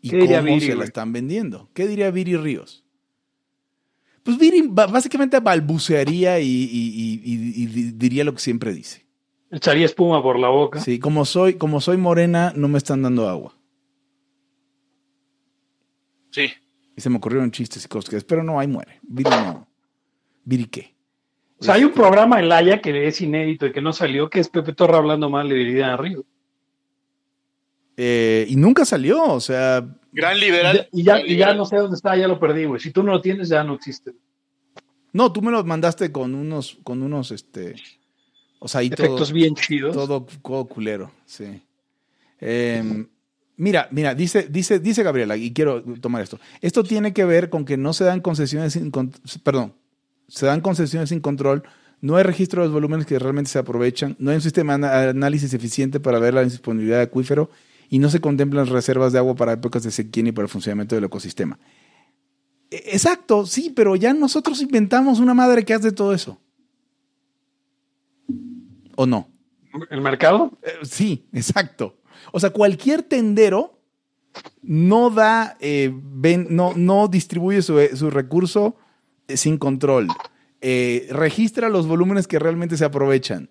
y 0.01 0.09
¿Qué 0.11 0.17
diría 0.17 0.39
cómo 0.39 0.53
Viri, 0.53 0.67
se 0.67 0.75
la 0.75 0.85
están 0.85 1.11
vendiendo. 1.11 1.69
¿Qué 1.73 1.85
diría 1.87 2.11
Viri 2.11 2.37
Ríos? 2.37 2.85
Pues 4.23 4.37
Viri 4.37 4.63
básicamente 4.69 5.39
balbucearía 5.39 6.39
y, 6.39 6.45
y- 6.45 6.69
y- 6.71 7.21
y- 7.23 7.63
y 7.63 7.65
di- 7.67 7.91
diría 7.91 8.23
lo 8.23 8.33
que 8.33 8.39
siempre 8.41 8.73
dice. 8.73 9.05
Echaría 9.51 9.85
espuma 9.85 10.21
por 10.21 10.37
la 10.37 10.49
boca. 10.49 10.81
Sí, 10.81 10.99
como 10.99 11.23
soy, 11.23 11.53
como 11.55 11.79
soy 11.79 11.95
morena, 11.97 12.51
no 12.55 12.67
me 12.67 12.77
están 12.77 13.01
dando 13.01 13.29
agua. 13.29 13.56
Sí. 16.37 16.53
Y 16.95 17.01
se 17.01 17.09
me 17.09 17.17
ocurrieron 17.17 17.49
chistes 17.49 17.83
y 17.83 17.87
cosas, 17.87 18.23
pero 18.23 18.43
no, 18.43 18.59
ahí 18.59 18.67
muere. 18.67 18.99
Viri 19.01 19.29
no. 19.31 19.67
¿Viri 20.43 20.65
qué? 20.65 20.95
O 21.57 21.63
sea, 21.63 21.73
hay 21.73 21.83
un 21.83 21.91
programa 21.93 22.39
en 22.39 22.47
Laia 22.47 22.79
que 22.79 23.07
es 23.07 23.19
inédito 23.21 23.65
y 23.65 23.71
que 23.71 23.81
no 23.81 23.91
salió, 23.91 24.29
que 24.29 24.39
es 24.39 24.49
Pepe 24.49 24.73
Torra 24.73 24.97
hablando 24.99 25.31
mal 25.31 25.49
de 25.49 25.55
Viridiana 25.55 25.97
Río. 25.97 26.23
Eh, 27.97 28.45
y 28.47 28.55
nunca 28.55 28.85
salió, 28.85 29.23
o 29.23 29.39
sea, 29.39 29.83
Gran 30.11 30.39
liberal. 30.39 30.87
Y 30.91 31.03
ya, 31.03 31.17
gran 31.17 31.27
y 31.27 31.35
ya 31.37 31.53
no 31.55 31.65
sé 31.65 31.77
dónde 31.77 31.95
está, 31.95 32.15
ya 32.15 32.27
lo 32.27 32.39
perdí, 32.39 32.65
güey. 32.65 32.79
Si 32.79 32.91
tú 32.91 33.01
no 33.01 33.13
lo 33.13 33.21
tienes, 33.21 33.49
ya 33.49 33.63
no 33.63 33.73
existe. 33.73 34.13
no, 35.13 35.33
tú 35.33 35.41
me 35.41 35.51
lo 35.51 35.63
mandaste 35.63 36.11
con 36.11 36.35
unos, 36.35 36.77
con 36.83 37.01
unos, 37.01 37.31
este, 37.31 37.73
o 38.59 38.67
sea, 38.67 38.81
ahí 38.81 38.91
todo, 38.91 39.05
Efectos 39.07 39.31
bien 39.31 39.55
chidos. 39.55 39.95
todo, 39.95 40.27
todo 40.43 40.65
culero, 40.65 41.11
sí. 41.25 41.63
Eh, 42.39 43.07
mira, 43.57 43.87
mira, 43.91 44.15
dice, 44.15 44.47
dice, 44.49 44.79
dice 44.79 45.03
Gabriela, 45.03 45.35
y 45.35 45.51
quiero 45.53 45.83
tomar 45.99 46.21
esto. 46.21 46.39
Esto 46.61 46.83
tiene 46.83 47.11
que 47.13 47.25
ver 47.25 47.49
con 47.49 47.65
que 47.65 47.75
no 47.77 47.91
se 47.93 48.03
dan 48.05 48.21
concesiones 48.21 48.73
sin, 48.73 48.89
con- 48.91 49.11
perdón, 49.43 49.73
se 50.27 50.45
dan 50.45 50.61
concesiones 50.61 51.09
sin 51.09 51.19
control, 51.19 51.63
no 51.99 52.15
hay 52.15 52.23
registro 52.23 52.61
de 52.61 52.67
los 52.67 52.73
volúmenes 52.73 53.05
que 53.05 53.17
realmente 53.19 53.49
se 53.49 53.59
aprovechan, 53.59 54.15
no 54.19 54.29
hay 54.31 54.35
un 54.35 54.41
sistema 54.41 54.77
de 54.77 55.09
análisis 55.09 55.53
eficiente 55.53 55.99
para 55.99 56.19
ver 56.19 56.33
la 56.33 56.43
disponibilidad 56.43 56.97
de 56.97 57.03
acuífero 57.03 57.49
y 57.89 57.99
no 57.99 58.09
se 58.09 58.19
contemplan 58.21 58.67
reservas 58.67 59.13
de 59.13 59.19
agua 59.19 59.35
para 59.35 59.53
épocas 59.53 59.83
de 59.83 59.91
sequía 59.91 60.23
ni 60.23 60.31
para 60.31 60.43
el 60.45 60.49
funcionamiento 60.49 60.95
del 60.95 61.05
ecosistema. 61.05 61.57
E- 62.69 62.83
Exacto, 62.93 63.45
sí, 63.45 63.71
pero 63.75 63.95
ya 63.95 64.13
nosotros 64.13 64.61
inventamos 64.61 65.19
una 65.19 65.33
madre 65.33 65.63
que 65.65 65.73
hace 65.73 65.91
todo 65.91 66.13
eso. 66.13 66.39
¿O 68.95 69.05
no? 69.05 69.29
¿El 69.89 70.01
mercado? 70.01 70.57
Eh, 70.63 70.71
sí, 70.83 71.27
exacto. 71.33 71.96
O 72.31 72.39
sea, 72.39 72.49
cualquier 72.51 73.03
tendero 73.03 73.79
no 74.61 75.09
da, 75.09 75.57
eh, 75.59 75.91
no, 76.49 76.73
no 76.75 77.07
distribuye 77.07 77.61
su, 77.61 77.79
su 77.95 78.09
recurso 78.09 78.75
eh, 79.27 79.37
sin 79.37 79.57
control. 79.57 80.07
Eh, 80.61 81.07
registra 81.11 81.69
los 81.69 81.87
volúmenes 81.87 82.27
que 82.27 82.39
realmente 82.39 82.77
se 82.77 82.85
aprovechan. 82.85 83.49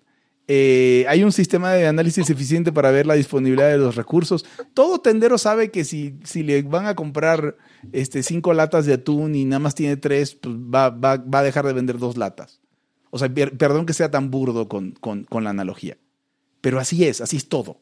Eh, 0.49 1.05
hay 1.09 1.23
un 1.25 1.33
sistema 1.33 1.73
de 1.73 1.87
análisis 1.87 2.29
eficiente 2.29 2.71
para 2.71 2.89
ver 2.91 3.05
la 3.05 3.15
disponibilidad 3.15 3.69
de 3.69 3.77
los 3.77 3.95
recursos. 3.97 4.45
Todo 4.73 4.99
tendero 5.01 5.37
sabe 5.37 5.71
que 5.71 5.83
si, 5.83 6.15
si 6.23 6.41
le 6.43 6.61
van 6.61 6.85
a 6.85 6.95
comprar 6.95 7.57
este, 7.91 8.23
cinco 8.23 8.53
latas 8.53 8.85
de 8.85 8.93
atún 8.93 9.35
y 9.35 9.43
nada 9.43 9.59
más 9.59 9.75
tiene 9.75 9.97
tres, 9.97 10.35
pues 10.35 10.55
va, 10.55 10.89
va- 10.89 11.17
va 11.17 11.39
a 11.39 11.43
dejar 11.43 11.65
de 11.65 11.73
vender 11.73 11.97
dos 11.97 12.15
latas. 12.15 12.61
O 13.09 13.17
sea, 13.19 13.27
per- 13.33 13.57
perdón 13.57 13.85
que 13.85 13.91
sea 13.93 14.09
tan 14.09 14.31
burdo 14.31 14.69
con, 14.69 14.91
con- 14.91 15.25
con 15.25 15.43
la 15.43 15.49
analogía. 15.49 15.97
Pero 16.61 16.79
así 16.79 17.03
es, 17.05 17.19
así 17.19 17.35
es 17.37 17.49
todo. 17.49 17.81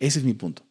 Ese 0.00 0.18
es 0.20 0.24
mi 0.24 0.34
punto. 0.34 0.62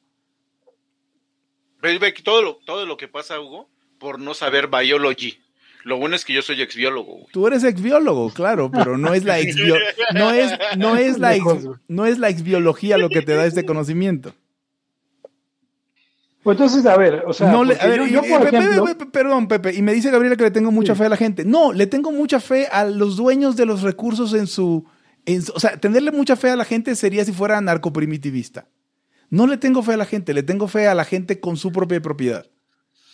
Todo 2.23 2.41
lo, 2.41 2.55
todo 2.65 2.85
lo 2.85 2.97
que 2.97 3.07
pasa, 3.07 3.39
Hugo, 3.39 3.69
por 3.99 4.19
no 4.19 4.33
saber 4.33 4.67
biology. 4.67 5.37
Lo 5.83 5.97
bueno 5.97 6.15
es 6.17 6.25
que 6.25 6.33
yo 6.33 6.41
soy 6.41 6.61
ex 6.61 6.75
biólogo, 6.75 7.13
güey. 7.13 7.27
Tú 7.31 7.47
eres 7.47 7.63
exbiólogo, 7.63 8.29
claro, 8.33 8.69
pero 8.69 8.97
no 8.97 9.13
es 9.13 9.23
la 9.23 9.39
exbio 9.39 9.75
no 10.13 10.31
es, 10.31 10.51
no 10.77 10.97
es 10.97 11.17
la 11.17 11.35
ex- 11.35 11.67
no 11.87 12.05
es 12.05 12.19
la 12.19 12.27
exbiología 12.29 12.97
lo 12.97 13.07
que 13.09 13.21
te 13.21 13.35
da 13.35 13.45
este 13.45 13.65
conocimiento. 13.65 14.33
Pues 16.43 16.55
entonces, 16.55 16.85
a 16.85 16.97
ver, 16.97 17.23
o 17.25 17.31
sea, 17.33 17.51
No 17.51 17.63
le- 17.63 17.79
a 17.79 17.87
ver, 17.87 18.05
yo, 18.09 18.21
por 18.23 18.43
Pepe, 18.43 18.57
ejemplo, 18.57 18.85
Pepe, 18.85 19.05
perdón, 19.05 19.47
Pepe, 19.47 19.73
y 19.75 19.81
me 19.81 19.93
dice 19.93 20.11
Gabriela 20.11 20.35
que 20.35 20.43
le 20.43 20.51
tengo 20.51 20.71
mucha 20.71 20.95
fe 20.95 21.05
a 21.05 21.09
la 21.09 21.17
gente. 21.17 21.45
No, 21.45 21.71
le 21.71 21.87
tengo 21.87 22.11
mucha 22.11 22.39
fe 22.39 22.67
a 22.71 22.83
los 22.85 23.15
dueños 23.15 23.55
de 23.55 23.65
los 23.65 23.81
recursos 23.81 24.33
en 24.33 24.47
su, 24.47 24.85
en 25.25 25.41
su- 25.41 25.53
o 25.53 25.59
sea, 25.59 25.77
tenerle 25.77 26.11
mucha 26.11 26.35
fe 26.35 26.49
a 26.49 26.55
la 26.55 26.65
gente 26.65 26.95
sería 26.95 27.23
si 27.23 27.31
fuera 27.33 27.59
narcoprimitivista. 27.61 28.65
No 29.29 29.47
le 29.47 29.57
tengo 29.57 29.83
fe 29.83 29.93
a 29.93 29.97
la 29.97 30.05
gente, 30.05 30.33
le 30.33 30.43
tengo 30.43 30.67
fe 30.67 30.87
a 30.87 30.95
la 30.95 31.05
gente 31.05 31.39
con 31.39 31.57
su 31.57 31.71
propia 31.71 32.01
propiedad. 32.01 32.45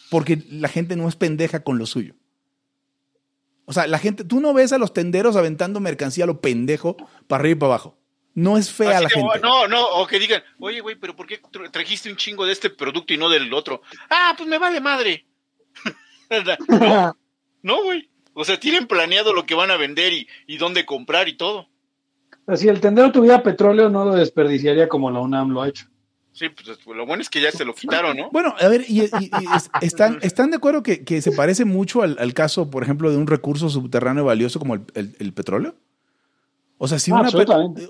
Porque 0.09 0.43
la 0.49 0.67
gente 0.67 0.95
no 0.95 1.07
es 1.07 1.15
pendeja 1.15 1.63
con 1.63 1.77
lo 1.79 1.85
suyo. 1.85 2.13
O 3.65 3.73
sea, 3.73 3.87
la 3.87 3.97
gente, 3.97 4.23
tú 4.23 4.39
no 4.41 4.53
ves 4.53 4.73
a 4.73 4.77
los 4.77 4.93
tenderos 4.93 5.35
aventando 5.35 5.79
mercancía 5.79 6.25
a 6.25 6.27
lo 6.27 6.41
pendejo 6.41 6.97
para 7.27 7.41
arriba 7.41 7.55
y 7.55 7.59
para 7.59 7.73
abajo. 7.73 7.97
No 8.35 8.57
es 8.57 8.71
fe 8.71 8.87
a 8.87 8.97
Así 8.97 9.03
la 9.03 9.09
gente. 9.09 9.39
No, 9.41 9.67
no, 9.67 9.85
o 9.87 10.07
que 10.07 10.19
digan, 10.19 10.43
oye, 10.59 10.81
güey, 10.81 10.95
pero 10.95 11.15
¿por 11.15 11.27
qué 11.27 11.41
tra- 11.41 11.69
trajiste 11.71 12.09
un 12.09 12.17
chingo 12.17 12.45
de 12.45 12.51
este 12.51 12.69
producto 12.69 13.13
y 13.13 13.17
no 13.17 13.29
del 13.29 13.53
otro? 13.53 13.81
Ah, 14.09 14.33
pues 14.37 14.49
me 14.49 14.57
vale 14.57 14.81
madre. 14.81 15.25
no, 16.69 17.15
no, 17.61 17.83
güey. 17.83 18.09
O 18.33 18.43
sea, 18.43 18.59
tienen 18.59 18.87
planeado 18.87 19.33
lo 19.33 19.45
que 19.45 19.55
van 19.55 19.71
a 19.71 19.77
vender 19.77 20.13
y, 20.13 20.27
y 20.47 20.57
dónde 20.57 20.85
comprar 20.85 21.27
y 21.29 21.37
todo. 21.37 21.69
si 22.55 22.67
el 22.67 22.81
tendero 22.81 23.11
tuviera 23.11 23.43
petróleo, 23.43 23.89
no 23.89 24.05
lo 24.05 24.15
desperdiciaría 24.15 24.89
como 24.89 25.11
la 25.11 25.19
UNAM 25.19 25.51
lo 25.51 25.61
ha 25.61 25.69
hecho. 25.69 25.85
Sí, 26.33 26.47
pues 26.49 26.77
lo 26.87 27.05
bueno 27.05 27.21
es 27.21 27.29
que 27.29 27.39
ya 27.41 27.51
se 27.51 27.63
lo 27.63 27.75
quitaron, 27.75 28.17
¿no? 28.17 28.29
Bueno, 28.31 28.55
a 28.59 28.67
ver, 28.67 28.85
y, 28.87 29.01
y- 29.01 29.05
y 29.39 29.55
es- 29.55 29.69
están, 29.81 30.17
¿están 30.23 30.49
de 30.49 30.57
acuerdo 30.57 30.81
que, 30.81 31.03
que 31.03 31.21
se 31.21 31.31
parece 31.31 31.63
mucho 31.63 32.01
al, 32.01 32.17
al 32.19 32.33
caso, 32.33 32.69
por 32.71 32.81
ejemplo, 32.83 33.11
de 33.11 33.17
un 33.17 33.27
recurso 33.27 33.69
subterráneo 33.69 34.25
valioso 34.25 34.57
como 34.59 34.73
el, 34.73 34.81
el- 34.95 35.15
el 35.19 35.31
petróleo? 35.33 35.75
O 36.79 36.87
sea, 36.87 36.97
si 36.99 37.11
Ah, 37.11 37.19
una, 37.21 37.29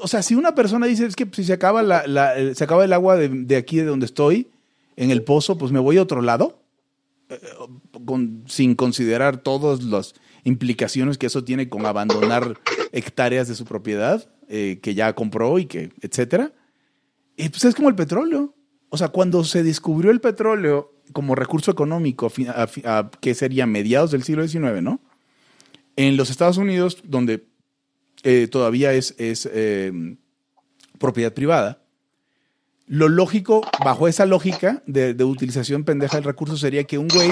o 0.01 0.08
sea, 0.08 0.21
si 0.21 0.36
una 0.36 0.53
persona 0.56 0.86
dice, 0.88 1.06
es 1.06 1.15
que 1.15 1.27
si 1.32 1.45
se 1.45 1.53
acaba, 1.53 1.82
la, 1.84 2.06
la- 2.06 2.36
el- 2.36 2.56
se 2.56 2.63
acaba 2.65 2.84
el 2.84 2.91
agua 2.93 3.15
de, 3.15 3.29
de 3.29 3.56
aquí, 3.56 3.77
de 3.77 3.86
donde 3.86 4.06
estoy, 4.06 4.49
en 4.97 5.10
el 5.10 5.23
pozo, 5.23 5.58
pues 5.58 5.71
me 5.71 5.79
voy 5.79 5.97
a 5.97 6.01
otro 6.03 6.21
lado, 6.21 6.62
eh, 7.29 7.39
con- 8.06 8.43
sin 8.47 8.75
considerar 8.75 9.38
todas 9.38 9.84
las 9.84 10.13
implicaciones 10.43 11.17
que 11.17 11.27
eso 11.27 11.45
tiene 11.45 11.69
con 11.69 11.86
abandonar 11.86 12.60
hectáreas 12.91 13.47
de 13.47 13.56
su 13.56 13.63
propiedad, 13.63 14.27
eh, 14.49 14.79
que 14.84 14.93
ya 14.93 15.13
compró 15.15 15.58
y 15.60 15.65
que, 15.65 15.91
etcétera. 16.01 16.51
Y 17.38 17.50
pues 17.50 17.65
es 17.65 17.76
como 17.76 17.89
el 17.89 17.96
petróleo. 17.96 18.56
O 18.89 18.98
sea, 18.98 19.08
cuando 19.10 19.43
se 19.43 19.63
descubrió 19.63 20.12
el 20.12 20.22
petróleo 20.22 20.93
como 21.13 21.36
recurso 21.36 21.72
económico, 21.72 22.32
a 22.50 22.67
a- 22.86 23.12
que 23.19 23.34
sería 23.34 23.65
mediados 23.65 24.12
del 24.12 24.24
siglo 24.24 24.48
XIX, 24.48 24.82
¿no? 24.82 25.02
En 25.96 26.15
los 26.17 26.30
Estados 26.30 26.58
Unidos, 26.58 27.00
donde 27.04 27.46
eh, 28.24 28.48
todavía 28.50 28.93
es, 28.93 29.15
es, 29.17 29.50
eh, 29.52 29.91
propiedad 31.00 31.34
privada, 31.34 31.84
lo 32.86 33.10
lógico, 33.10 33.62
bajo 33.84 34.08
esa 34.08 34.26
lógica 34.26 34.84
de, 34.88 35.13
de 35.13 35.24
utilización 35.24 35.84
pendeja 35.84 36.17
del 36.17 36.24
recurso, 36.24 36.56
sería 36.58 36.84
que 36.86 36.98
un 36.98 37.08
güey 37.08 37.32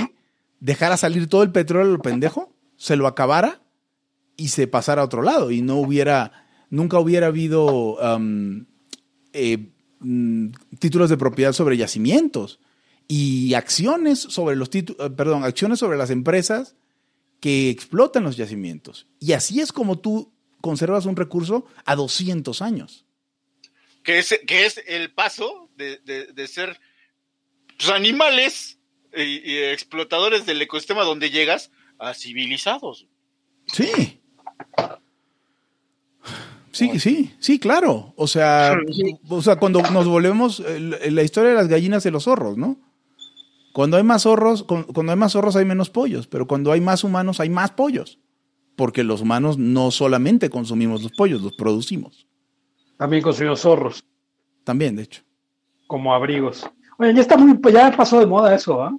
dejara 0.60 0.98
salir 0.98 1.28
todo 1.28 1.44
el 1.44 1.52
petróleo 1.52 1.90
a 1.90 1.98
lo 1.98 2.02
pendejo, 2.02 2.54
se 2.76 2.96
lo 2.96 3.08
acabara 3.08 3.62
y 4.36 4.48
se 4.50 4.68
pasara 4.68 5.02
a 5.02 5.06
otro 5.06 5.22
lado 5.22 5.52
y 5.52 5.62
no 5.62 5.76
hubiera, 5.78 6.46
nunca 6.70 7.00
hubiera 7.00 7.28
habido 7.28 7.98
eh, 9.34 9.70
mm, 10.02 10.48
títulos 10.80 11.10
de 11.10 11.18
propiedad 11.18 11.54
sobre 11.54 11.78
yacimientos 11.78 12.60
y 13.08 13.54
acciones 13.56 14.20
sobre 14.20 14.56
los 14.56 14.70
títulos, 14.70 15.12
perdón, 15.18 15.44
acciones 15.44 15.80
sobre 15.80 15.98
las 15.98 16.10
empresas 16.10 16.76
que 17.40 17.70
explotan 17.70 18.24
los 18.24 18.38
yacimientos. 18.38 19.08
Y 19.20 19.32
así 19.34 19.60
es 19.62 19.72
como 19.72 19.98
tú 20.00 20.32
conservas 20.62 21.06
un 21.06 21.16
recurso 21.16 21.66
a 21.86 21.96
200 21.96 22.62
años. 22.62 23.06
Que 24.04 24.20
es, 24.20 24.40
que 24.48 24.66
es 24.66 24.82
el 24.88 25.12
paso 25.14 25.70
de, 25.76 25.98
de- 26.00 26.28
de 26.28 26.48
ser 26.48 26.80
pues, 27.78 27.90
animales 27.90 28.78
y, 29.16 29.52
y 29.52 29.58
explotadores 29.58 30.46
del 30.46 30.62
ecosistema 30.62 31.04
donde 31.04 31.30
llegas 31.32 31.72
a 32.00 32.14
civilizados. 32.14 33.08
Sí. 33.68 34.20
Sí, 36.72 37.00
sí, 37.00 37.34
sí, 37.40 37.60
claro. 37.60 38.14
O 38.16 38.28
sea, 38.28 38.76
o 39.30 39.42
sea, 39.42 39.58
cuando 39.58 39.82
nos 39.92 40.08
volvemos 40.08 40.62
eh, 40.66 41.10
la 41.12 41.24
historia 41.24 41.50
de 41.52 41.56
las 41.56 41.68
gallinas 41.68 42.06
y 42.06 42.12
los 42.12 42.24
zorros, 42.24 42.58
¿no? 42.58 42.78
Cuando 43.74 43.98
hay 43.98 44.04
más 44.04 44.24
zorros, 44.24 44.64
cu- 44.64 44.86
cuando 44.94 45.12
hay 45.12 45.18
más 45.18 45.32
zorros 45.34 45.56
hay 45.56 45.66
menos 45.66 45.90
pollos, 45.90 46.28
pero 46.28 46.48
cuando 46.48 46.72
hay 46.72 46.82
más 46.82 47.04
humanos 47.04 47.40
hay 47.40 47.50
más 47.50 47.72
pollos. 47.72 48.20
Porque 48.78 49.04
los 49.04 49.22
humanos 49.22 49.58
no 49.58 49.92
solamente 49.92 50.50
consumimos 50.50 51.04
los 51.04 51.12
pollos, 51.12 51.42
los 51.42 51.54
producimos. 51.54 52.26
También 52.98 53.22
consumimos 53.22 53.60
zorros 53.62 54.06
También, 54.64 54.96
de 54.96 55.04
hecho. 55.04 55.24
como 55.88 56.14
abrigos. 56.14 56.70
Oye, 56.98 57.14
ya 57.14 57.22
está 57.22 57.36
muy, 57.38 57.60
ya 57.72 57.92
pasó 57.96 58.20
de 58.20 58.26
moda 58.28 58.56
eso, 58.56 58.82
¿ah? 58.82 58.96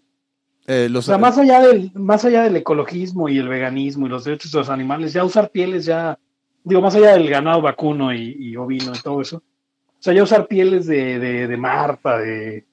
Eh, 0.67 0.87
O 0.89 0.93
los, 0.93 1.07
sea, 1.07 1.19
más 1.19 1.39
allá 1.39 1.61
del, 1.63 1.91
más 1.95 2.25
allá 2.25 2.43
del 2.43 2.57
ecologismo 2.57 3.29
y 3.29 3.39
el 3.39 3.49
veganismo 3.49 4.07
y 4.07 4.11
los 4.11 4.25
derechos 4.25 4.53
de 4.53 4.59
los 4.59 4.69
animales, 4.69 5.13
ya 5.13 5.25
usar 5.25 5.51
pieles 5.51 5.85
ya, 5.87 6.19
digo, 6.65 6.81
más 6.81 6.95
allá 6.95 7.13
del 7.13 7.29
ganado 7.29 7.63
vacuno 7.63 8.15
y, 8.15 8.37
y 8.39 8.57
ovino 8.57 8.93
y 8.95 9.01
todo 9.01 9.21
eso. 9.21 9.37
O 9.37 10.03
sea, 10.03 10.13
ya 10.15 10.23
usar 10.23 10.49
pieles 10.49 10.87
de, 10.87 11.19
de, 11.19 11.47
de 11.47 11.57
marta, 11.57 12.19
de, 12.19 12.67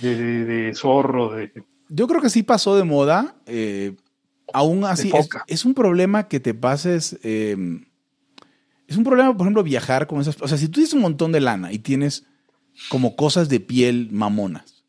de, 0.00 0.72
zorro, 0.74 1.32
de, 1.32 1.52
Yo 1.88 2.06
creo 2.06 2.22
que 2.22 2.30
sí 2.30 2.42
pasó 2.42 2.76
de 2.76 2.84
moda. 2.84 3.36
eh, 3.46 3.96
aún 4.52 4.84
así, 4.84 5.12
es, 5.46 5.64
un 5.64 5.74
problema 5.74 6.28
que 6.28 6.40
te 6.40 6.54
pases. 6.54 7.18
eh, 7.22 7.56
es 8.88 8.96
un 8.96 9.04
problema, 9.04 9.36
por 9.36 9.42
ejemplo, 9.44 9.62
viajar 9.62 10.06
con 10.06 10.20
esas. 10.20 10.40
O 10.40 10.48
sea, 10.48 10.56
si 10.56 10.66
tú 10.66 10.72
tienes 10.74 10.94
un 10.94 11.02
montón 11.02 11.30
de 11.30 11.40
lana 11.40 11.72
y 11.72 11.78
tienes 11.78 12.24
como 12.88 13.14
cosas 13.14 13.50
de 13.50 13.60
piel 13.60 14.08
mamonas, 14.10 14.84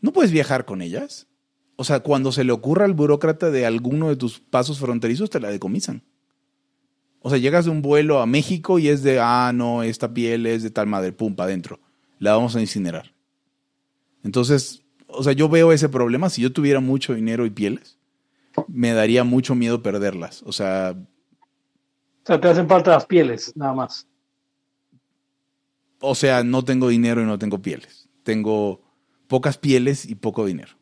¿no 0.00 0.12
puedes 0.12 0.30
viajar 0.30 0.64
con 0.64 0.80
ellas? 0.80 1.26
O 1.74 1.82
sea, 1.82 2.00
cuando 2.00 2.30
se 2.30 2.44
le 2.44 2.52
ocurra 2.52 2.84
al 2.84 2.94
burócrata 2.94 3.50
de 3.50 3.66
alguno 3.66 4.08
de 4.08 4.16
tus 4.16 4.38
pasos 4.38 4.78
fronterizos, 4.78 5.28
te 5.28 5.40
la 5.40 5.50
decomisan. 5.50 6.04
O 7.26 7.28
sea, 7.30 7.38
llegas 7.38 7.64
de 7.64 7.72
un 7.72 7.82
vuelo 7.82 8.20
a 8.20 8.26
México 8.26 8.78
y 8.78 8.86
es 8.86 9.02
de, 9.02 9.18
ah, 9.20 9.50
no, 9.52 9.82
esta 9.82 10.14
piel 10.14 10.46
es 10.46 10.62
de 10.62 10.70
tal 10.70 10.86
madre, 10.86 11.10
pum, 11.10 11.34
para 11.34 11.48
adentro. 11.48 11.80
La 12.20 12.36
vamos 12.36 12.54
a 12.54 12.60
incinerar. 12.60 13.12
Entonces, 14.22 14.84
o 15.08 15.24
sea, 15.24 15.32
yo 15.32 15.48
veo 15.48 15.72
ese 15.72 15.88
problema. 15.88 16.30
Si 16.30 16.40
yo 16.40 16.52
tuviera 16.52 16.78
mucho 16.78 17.14
dinero 17.14 17.44
y 17.44 17.50
pieles, 17.50 17.98
me 18.68 18.92
daría 18.92 19.24
mucho 19.24 19.56
miedo 19.56 19.82
perderlas. 19.82 20.44
O 20.46 20.52
sea, 20.52 20.94
o 20.94 22.26
sea, 22.26 22.40
te 22.40 22.46
hacen 22.46 22.68
falta 22.68 22.92
las 22.92 23.06
pieles, 23.06 23.52
nada 23.56 23.74
más. 23.74 24.06
o 26.00 26.14
sea, 26.14 26.44
no 26.44 26.64
tengo 26.64 26.86
dinero 26.88 27.20
y 27.22 27.24
no 27.24 27.38
tengo 27.40 27.60
pieles. 27.60 28.08
Tengo 28.22 28.82
pocas 29.26 29.58
pieles 29.58 30.06
y 30.06 30.14
poco 30.14 30.46
dinero. 30.46 30.74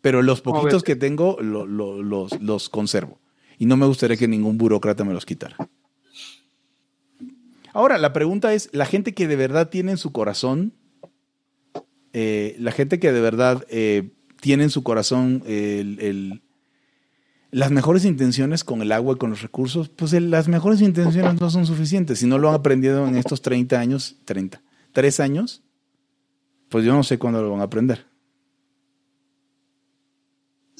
Pero 0.00 0.22
los 0.22 0.40
poquitos 0.40 0.82
que 0.82 0.96
tengo 0.96 1.36
lo- 1.42 1.66
lo- 1.66 2.02
los, 2.02 2.40
los 2.40 2.70
conservo. 2.70 3.19
Y 3.60 3.66
no 3.66 3.76
me 3.76 3.84
gustaría 3.84 4.16
que 4.16 4.26
ningún 4.26 4.56
burócrata 4.56 5.04
me 5.04 5.12
los 5.12 5.26
quitara. 5.26 5.54
Ahora, 7.74 7.98
la 7.98 8.14
pregunta 8.14 8.54
es, 8.54 8.70
la 8.72 8.86
gente 8.86 9.12
que 9.12 9.28
de 9.28 9.36
verdad 9.36 9.68
tiene 9.68 9.90
en 9.90 9.98
su 9.98 10.12
corazón, 10.12 10.72
eh, 12.14 12.56
la 12.58 12.72
gente 12.72 12.98
que 12.98 13.12
de 13.12 13.20
verdad 13.20 13.66
eh, 13.68 14.12
tiene 14.40 14.64
en 14.64 14.70
su 14.70 14.82
corazón 14.82 15.44
las 17.50 17.70
mejores 17.70 18.06
intenciones 18.06 18.64
con 18.64 18.80
el 18.80 18.92
agua 18.92 19.14
y 19.14 19.18
con 19.18 19.28
los 19.28 19.42
recursos, 19.42 19.90
pues 19.90 20.14
las 20.14 20.48
mejores 20.48 20.80
intenciones 20.80 21.38
no 21.38 21.50
son 21.50 21.66
suficientes. 21.66 22.20
Si 22.20 22.26
no 22.26 22.38
lo 22.38 22.48
han 22.48 22.54
aprendido 22.54 23.06
en 23.06 23.16
estos 23.16 23.42
30 23.42 23.78
años, 23.78 24.16
30, 24.24 24.62
3 24.92 25.20
años, 25.20 25.62
pues 26.70 26.82
yo 26.86 26.94
no 26.94 27.02
sé 27.02 27.18
cuándo 27.18 27.42
lo 27.42 27.50
van 27.50 27.60
a 27.60 27.64
aprender. 27.64 28.06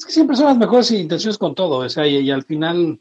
Es 0.01 0.07
que 0.07 0.13
siempre 0.13 0.35
son 0.35 0.47
las 0.47 0.57
mejores 0.57 0.91
intenciones 0.93 1.37
con 1.37 1.55
todo, 1.55 1.85
o 1.85 1.89
sea, 1.91 2.07
y, 2.07 2.17
y 2.17 2.31
al 2.31 2.43
final, 2.43 2.99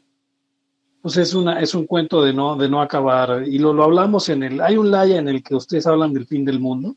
pues 1.00 1.16
es 1.16 1.32
una, 1.32 1.58
es 1.58 1.74
un 1.74 1.86
cuento 1.86 2.22
de 2.22 2.34
no, 2.34 2.56
de 2.56 2.68
no 2.68 2.82
acabar. 2.82 3.42
Y 3.48 3.58
lo, 3.58 3.72
lo 3.72 3.84
hablamos 3.84 4.28
en 4.28 4.42
el, 4.42 4.60
hay 4.60 4.76
un 4.76 4.90
laya 4.90 5.16
en 5.16 5.26
el 5.26 5.42
que 5.42 5.54
ustedes 5.54 5.86
hablan 5.86 6.12
del 6.12 6.26
fin 6.26 6.44
del 6.44 6.60
mundo, 6.60 6.94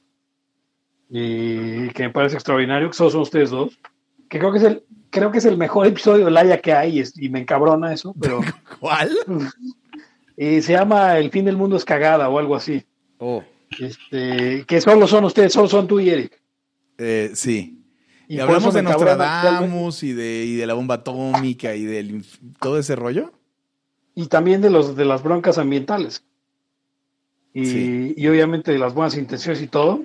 y 1.10 1.88
que 1.92 2.04
me 2.04 2.10
parece 2.10 2.36
extraordinario, 2.36 2.90
que 2.90 2.98
solo 2.98 3.12
son 3.12 3.22
ustedes 3.22 3.50
dos, 3.52 3.80
que 4.28 4.40
creo 4.40 4.52
que 4.52 4.58
es 4.58 4.64
el, 4.66 4.84
creo 5.10 5.32
que 5.32 5.38
es 5.38 5.46
el 5.46 5.56
mejor 5.56 5.88
episodio 5.88 6.26
de 6.26 6.32
laya 6.32 6.58
que 6.58 6.74
hay, 6.74 7.00
y, 7.00 7.26
y 7.26 7.30
me 7.30 7.40
encabrona 7.40 7.94
eso, 7.94 8.14
pero 8.20 8.42
¿Cuál? 8.82 9.10
eh, 10.36 10.62
se 10.62 10.74
llama 10.74 11.18
El 11.18 11.32
fin 11.32 11.46
del 11.46 11.56
mundo 11.56 11.78
es 11.78 11.86
cagada 11.86 12.28
o 12.28 12.40
algo 12.40 12.58
así. 12.58 12.84
Oh. 13.20 13.42
Este, 13.80 14.66
que 14.66 14.82
solo 14.82 15.08
son 15.08 15.24
ustedes, 15.24 15.54
solo 15.54 15.70
son 15.70 15.88
tú 15.88 16.02
y 16.02 16.10
Eric. 16.10 16.42
Eh, 16.98 17.32
sí. 17.36 17.83
Y, 18.36 18.40
hablamos 18.40 18.74
de 18.74 18.82
Nostradamus 18.84 20.04
y 20.04 20.14
de, 20.14 20.46
y 20.46 20.56
de 20.56 20.66
la 20.66 20.74
bomba 20.74 20.96
atómica 20.96 21.76
y 21.76 21.84
del 21.86 22.22
inf- 22.22 22.40
todo 22.60 22.78
ese 22.80 22.96
rollo. 22.96 23.32
y 24.16 24.28
también 24.28 24.62
de 24.62 24.70
los 24.70 24.96
de 24.96 25.06
las 25.06 25.24
broncas 25.24 25.58
ambientales 25.58 26.24
y, 27.54 27.66
Sí. 27.66 28.14
y 28.18 28.28
obviamente 28.28 28.72
de 28.72 28.80
las 28.80 28.94
buenas 28.94 29.18
intenciones 29.18 29.62
y 29.62 29.68
todo 29.68 30.04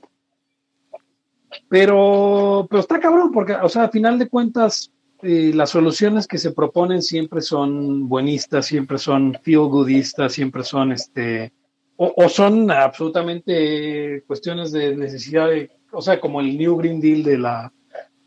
pero 1.69 2.67
pero 2.71 2.81
está 2.81 3.01
cabrón 3.01 3.33
porque 3.33 3.55
o 3.55 3.69
sea 3.69 3.85
a 3.85 3.89
final 3.91 4.19
de 4.19 4.29
cuentas 4.29 4.91
eh, 5.23 5.53
las 5.55 5.71
soluciones 5.71 6.27
que 6.27 6.39
se 6.39 6.53
proponen 6.53 7.03
siempre 7.03 7.41
son 7.41 8.09
buenistas 8.09 8.67
siempre 8.67 8.99
son 8.99 9.37
feel 9.43 9.61
goodistas 9.69 10.33
siempre 10.33 10.63
son 10.63 10.93
este 10.93 11.53
o, 11.97 12.13
o 12.17 12.29
son 12.29 12.71
absolutamente 12.71 14.23
cuestiones 14.27 14.71
de 14.73 14.97
necesidad 14.97 15.49
de 15.49 15.71
o 15.91 16.01
sea 16.03 16.21
como 16.21 16.41
el 16.41 16.57
New 16.57 16.77
Green 16.77 17.01
Deal 17.01 17.23
de 17.25 17.39
la 17.39 17.73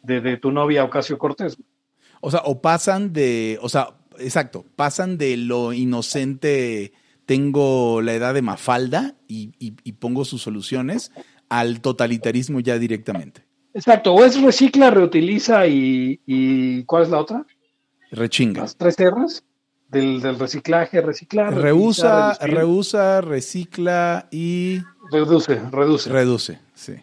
de, 0.04 0.22
de 0.22 0.38
tu 0.38 0.52
novia 0.52 0.84
Ocasio 0.84 1.18
Cortés 1.18 1.58
O 2.22 2.30
sea, 2.32 2.42
o 2.46 2.62
pasan 2.62 3.14
de, 3.14 3.58
o 3.62 3.70
sea, 3.70 3.96
exacto, 4.20 4.66
pasan 4.76 5.18
de 5.18 5.38
lo 5.38 5.74
inocente, 5.74 6.94
tengo 7.26 8.02
la 8.02 8.14
edad 8.14 8.34
de 8.34 8.42
Mafalda 8.42 9.16
y, 9.28 9.52
y- 9.60 9.74
y 9.84 9.92
pongo 9.94 10.26
sus 10.26 10.42
soluciones, 10.42 11.12
al 11.50 11.82
totalitarismo 11.82 12.60
ya 12.60 12.78
directamente. 12.78 13.44
exacto 13.74 14.14
o 14.14 14.24
es 14.26 14.42
recicla 14.42 14.90
reutiliza 14.92 15.66
y, 15.68 16.22
y 16.26 16.84
¿cuál 16.86 17.04
es 17.04 17.10
la 17.10 17.20
otra? 17.20 17.46
Rechinga. 18.12 18.62
las 18.62 18.76
tres 18.78 18.96
R's 19.00 19.44
del, 19.90 20.22
del 20.22 20.38
reciclaje, 20.40 21.02
reciclar, 21.02 21.54
Reusa, 21.54 22.34
reusa, 22.42 23.22
recicla 23.22 24.28
y 24.32 24.80
reduce, 25.12 25.60
reduce. 25.72 26.10
reduce. 26.10 26.60
Sí. 26.74 26.94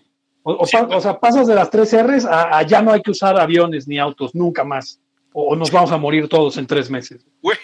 O, 0.53 0.65
o 0.65 0.67
pa- 0.67 0.97
o 0.97 1.01
sea, 1.01 1.19
pasas 1.19 1.47
de 1.47 1.55
las 1.55 1.71
tres 1.71 1.93
R's 1.95 2.25
a, 2.25 2.59
a 2.59 2.63
ya 2.63 2.81
no 2.83 2.93
hay 2.93 3.03
que 3.03 3.11
usar 3.11 3.39
aviones 3.39 3.87
ni 3.89 3.99
autos, 3.99 4.35
nunca 4.35 4.65
más. 4.65 5.01
O, 5.33 5.49
o 5.53 5.57
nos 5.57 5.71
vamos 5.71 5.93
a 5.93 5.97
morir 5.99 6.29
todos 6.29 6.57
en 6.57 6.67
tres 6.67 6.91
meses. 6.91 7.25
Güey. 7.43 7.59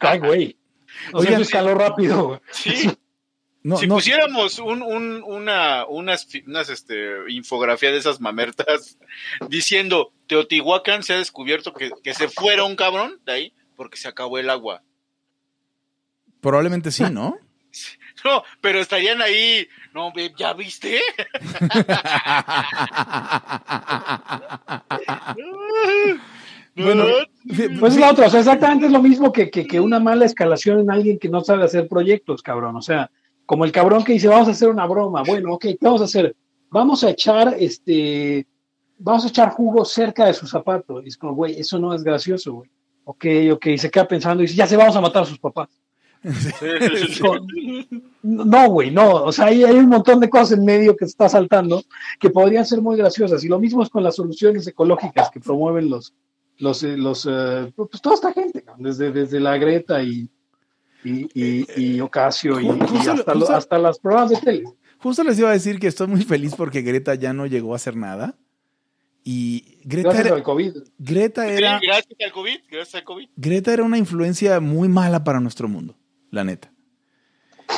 Ay, 0.00 0.18
güey. 0.18 0.56
Sea, 1.10 1.10
Oigan, 1.14 1.40
escaló 1.42 1.74
rápido. 1.74 2.40
Sí. 2.52 2.90
No, 3.64 3.76
si 3.76 3.86
no, 3.86 3.94
pusiéramos 3.94 4.58
un, 4.58 4.82
un- 4.82 5.22
una, 5.24 5.86
unas, 5.86 6.26
unas 6.48 6.68
este, 6.68 7.12
infografía 7.28 7.92
de 7.92 7.98
esas 7.98 8.20
mamertas 8.20 8.98
diciendo 9.48 10.12
Teotihuacán 10.26 11.04
se 11.04 11.12
ha 11.14 11.18
descubierto 11.18 11.72
que, 11.72 11.92
que 12.02 12.12
se 12.12 12.28
fuera 12.28 12.64
un 12.64 12.74
cabrón 12.74 13.20
de 13.24 13.32
ahí 13.32 13.54
porque 13.76 13.96
se 13.98 14.08
acabó 14.08 14.38
el 14.38 14.50
agua. 14.50 14.82
probablemente 16.40 16.90
sí, 16.90 17.04
¿no? 17.10 17.36
No, 18.24 18.44
pero 18.60 18.78
estarían 18.80 19.20
ahí, 19.20 19.66
no, 19.94 20.12
¿ya 20.36 20.52
viste? 20.52 21.00
Bueno, 26.74 27.04
Pues 27.80 27.94
es 27.94 28.00
la 28.00 28.10
otra, 28.10 28.28
o 28.28 28.30
sea, 28.30 28.40
exactamente 28.40 28.86
es 28.86 28.92
lo 28.92 29.02
mismo 29.02 29.30
que, 29.30 29.50
que, 29.50 29.66
que 29.66 29.78
una 29.78 30.00
mala 30.00 30.24
escalación 30.24 30.80
en 30.80 30.90
alguien 30.90 31.18
que 31.18 31.28
no 31.28 31.42
sabe 31.42 31.64
hacer 31.64 31.86
proyectos, 31.86 32.42
cabrón. 32.42 32.76
O 32.76 32.82
sea, 32.82 33.10
como 33.44 33.64
el 33.64 33.72
cabrón 33.72 34.04
que 34.04 34.14
dice, 34.14 34.28
vamos 34.28 34.48
a 34.48 34.52
hacer 34.52 34.70
una 34.70 34.86
broma. 34.86 35.22
Bueno, 35.22 35.52
ok, 35.52 35.62
¿qué 35.62 35.78
vamos 35.82 36.00
a 36.00 36.04
hacer? 36.04 36.34
Vamos 36.70 37.04
a 37.04 37.10
echar, 37.10 37.54
este, 37.58 38.46
vamos 38.98 39.24
a 39.24 39.28
echar 39.28 39.50
jugo 39.50 39.84
cerca 39.84 40.26
de 40.26 40.34
su 40.34 40.46
zapato. 40.46 41.02
Y 41.02 41.08
es 41.08 41.18
como, 41.18 41.34
güey, 41.34 41.60
eso 41.60 41.78
no 41.78 41.92
es 41.94 42.02
gracioso, 42.02 42.54
güey. 42.54 42.70
Ok, 43.04 43.26
ok, 43.52 43.66
y 43.66 43.78
se 43.78 43.90
queda 43.90 44.06
pensando 44.06 44.42
y 44.42 44.46
dice, 44.46 44.56
ya 44.56 44.66
se 44.66 44.76
vamos 44.76 44.96
a 44.96 45.00
matar 45.00 45.24
a 45.24 45.26
sus 45.26 45.38
papás. 45.38 45.68
No, 48.22 48.68
güey, 48.70 48.90
no. 48.90 49.24
O 49.24 49.32
sea, 49.32 49.46
hay, 49.46 49.64
hay 49.64 49.76
un 49.76 49.88
montón 49.88 50.20
de 50.20 50.30
cosas 50.30 50.58
en 50.58 50.64
medio 50.64 50.96
que 50.96 51.04
se 51.06 51.10
está 51.10 51.28
saltando 51.28 51.82
que 52.20 52.30
podrían 52.30 52.64
ser 52.64 52.80
muy 52.80 52.96
graciosas. 52.96 53.42
Y 53.44 53.48
lo 53.48 53.58
mismo 53.58 53.82
es 53.82 53.88
con 53.88 54.02
las 54.04 54.16
soluciones 54.16 54.66
ecológicas 54.66 55.30
que 55.30 55.40
promueven 55.40 55.90
los, 55.90 56.14
los, 56.58 56.82
eh, 56.84 56.96
los 56.96 57.26
eh, 57.30 57.72
pues 57.74 58.00
toda 58.00 58.14
esta 58.14 58.32
gente, 58.32 58.64
desde, 58.78 59.10
desde 59.10 59.40
la 59.40 59.56
Greta 59.58 60.02
y, 60.02 60.30
y, 61.04 61.26
y, 61.34 61.66
y 61.76 62.00
Ocasio 62.00 62.60
y, 62.60 62.68
hasta, 63.08 63.34
lo- 63.34 63.50
hasta 63.50 63.78
las 63.78 63.98
pruebas 63.98 64.30
de 64.30 64.36
tele. 64.36 64.64
Justo 64.98 65.24
les 65.24 65.36
iba 65.40 65.50
a 65.50 65.54
decir 65.54 65.80
que 65.80 65.88
estoy 65.88 66.06
muy 66.06 66.22
feliz 66.22 66.54
porque 66.56 66.82
Greta 66.82 67.16
ya 67.16 67.32
no 67.32 67.46
llegó 67.46 67.72
a 67.72 67.76
hacer 67.76 67.96
nada. 67.96 68.36
Y 69.24 69.78
Greta 69.84 70.08
Gracias 70.10 70.26
era, 70.26 70.36
al 70.36 70.42
COVID. 70.42 70.72
Greta 70.98 71.46
era, 71.48 71.78
Sí, 71.80 71.86
gracias 71.86 72.16
al 72.24 72.32
COVID, 72.32 72.56
gracias 72.70 72.94
al 72.96 73.04
COVID. 73.04 73.28
Greta 73.36 73.72
era 73.72 73.82
una 73.84 73.98
influencia 73.98 74.58
muy 74.60 74.88
mala 74.88 75.22
para 75.22 75.38
nuestro 75.40 75.68
mundo, 75.68 75.96
la 76.32 76.42
neta. 76.42 76.72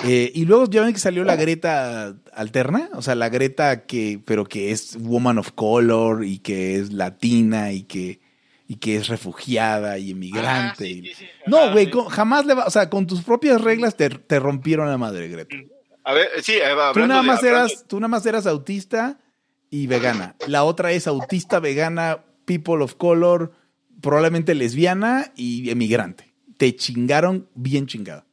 Eh, 0.04 0.32
y 0.34 0.44
luego 0.46 0.68
ya 0.68 0.82
ven 0.82 0.92
que 0.92 0.98
salió 0.98 1.22
la 1.24 1.36
Greta 1.36 2.16
alterna, 2.32 2.88
o 2.94 3.02
sea, 3.02 3.14
la 3.14 3.28
Greta 3.28 3.84
que, 3.86 4.20
pero 4.24 4.44
que 4.44 4.70
es 4.72 4.96
woman 5.00 5.38
of 5.38 5.52
color 5.52 6.24
y 6.24 6.38
que 6.38 6.76
es 6.76 6.92
latina 6.92 7.70
y 7.72 7.82
que, 7.84 8.20
y 8.66 8.76
que 8.76 8.96
es 8.96 9.06
refugiada 9.08 9.98
y 9.98 10.10
emigrante. 10.10 10.84
Ah, 10.84 10.88
sí, 10.88 11.00
y- 11.04 11.06
sí, 11.08 11.14
sí. 11.14 11.26
No, 11.46 11.70
güey, 11.72 11.90
jamás 12.10 12.44
le 12.44 12.54
va, 12.54 12.64
o 12.64 12.70
sea, 12.70 12.90
con 12.90 13.06
tus 13.06 13.22
propias 13.22 13.60
reglas 13.60 13.96
te, 13.96 14.08
te 14.08 14.40
rompieron 14.40 14.88
la 14.88 14.98
madre, 14.98 15.28
Greta. 15.28 15.54
A 16.02 16.12
ver, 16.12 16.28
sí, 16.42 16.54
hablando 16.60 16.92
Tú 17.00 17.06
nada 17.06 17.20
de- 17.20 17.26
más 17.28 17.38
hablando- 17.38 17.58
eras, 17.66 17.84
tú 17.86 18.00
nada 18.00 18.08
más 18.08 18.26
eras 18.26 18.46
autista 18.46 19.18
y 19.70 19.86
vegana. 19.86 20.34
La 20.48 20.64
otra 20.64 20.90
es 20.92 21.06
autista, 21.06 21.60
vegana, 21.60 22.24
people 22.46 22.82
of 22.82 22.94
color, 22.96 23.52
probablemente 24.00 24.54
lesbiana 24.54 25.32
y 25.36 25.70
emigrante. 25.70 26.34
Te 26.56 26.74
chingaron 26.76 27.48
bien 27.54 27.86
chingada. 27.86 28.26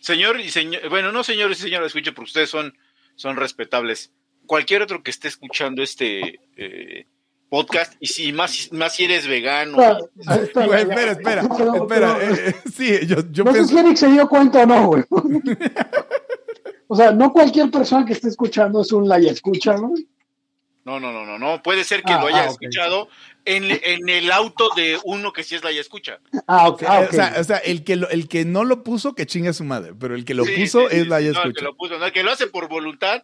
Señor 0.00 0.40
y 0.40 0.50
señor, 0.50 0.88
bueno, 0.88 1.12
no 1.12 1.22
señores 1.22 1.58
y 1.60 1.62
señoras, 1.64 1.88
escuchen, 1.88 2.14
porque 2.14 2.28
ustedes 2.28 2.50
son, 2.50 2.76
son 3.16 3.36
respetables. 3.36 4.12
Cualquier 4.46 4.82
otro 4.82 5.02
que 5.02 5.10
esté 5.10 5.28
escuchando 5.28 5.82
este 5.82 6.40
eh, 6.56 7.06
podcast, 7.48 7.94
y 8.00 8.06
si 8.06 8.32
más, 8.32 8.72
más 8.72 8.94
si 8.94 9.04
eres 9.04 9.26
vegano, 9.26 9.76
Espera, 9.80 10.42
espera, 10.42 10.66
Güey, 10.66 10.80
espera, 10.82 11.12
espera, 11.12 11.42
Pero- 11.56 11.74
espera. 11.74 11.88
pero- 11.88 12.20
eh, 12.20 12.44
eh, 12.48 12.54
sí, 12.74 13.06
yo, 13.06 13.16
yo 13.30 13.44
no 13.44 13.52
sé 13.52 13.64
si 13.66 13.78
Eric 13.78 13.96
se 13.96 14.08
dio 14.08 14.28
cuenta 14.28 14.62
o 14.62 14.66
no, 14.66 14.86
güey. 14.86 15.04
o 16.88 16.96
sea, 16.96 17.12
no 17.12 17.32
cualquier 17.32 17.70
persona 17.70 18.04
que 18.06 18.12
esté 18.14 18.28
escuchando 18.28 18.80
es 18.80 18.92
un 18.92 19.08
la 19.08 19.18
escucha, 19.18 19.74
¿no? 19.74 19.92
no, 20.84 20.98
no, 20.98 21.12
no, 21.12 21.24
no, 21.24 21.38
no, 21.38 21.62
puede 21.62 21.84
ser 21.84 22.02
que 22.02 22.12
Ah, 22.12 22.20
lo 22.20 22.26
haya 22.28 22.44
ah, 22.44 22.46
escuchado 22.46 23.08
en, 23.56 23.80
en 23.82 24.08
el 24.08 24.30
auto 24.32 24.70
de 24.76 24.98
uno 25.04 25.32
que 25.32 25.42
sí 25.44 25.54
es 25.54 25.64
la 25.64 25.72
ya 25.72 25.80
escucha. 25.80 26.20
Ah, 26.46 26.68
ok. 26.68 26.82
ah, 26.86 27.02
Eh. 27.02 27.06
O 27.10 27.12
sea, 27.12 27.34
o 27.38 27.44
sea, 27.44 27.56
el, 27.58 27.84
que 27.84 27.96
lo, 27.96 28.08
el 28.10 28.28
que 28.28 28.44
no 28.44 28.64
lo 28.64 28.82
puso, 28.82 29.14
que 29.14 29.26
chinga 29.26 29.52
su 29.52 29.64
madre. 29.64 29.92
Pero 29.98 30.14
el 30.14 30.24
que 30.24 30.34
lo 30.34 30.44
Sí, 30.44 30.52
puso 30.56 30.88
sí, 30.88 30.96
es 30.96 31.06
la 31.08 31.20
ya 31.20 31.32
no, 31.32 31.42
el 31.42 31.42
que 31.42 31.48
escucha. 31.60 31.64
lo 31.64 31.76
puso, 31.76 31.98
no, 31.98 32.06
el 32.06 32.12
que 32.12 32.22
lo 32.22 32.30
hace 32.32 32.46
por 32.46 32.68
voluntad, 32.68 33.22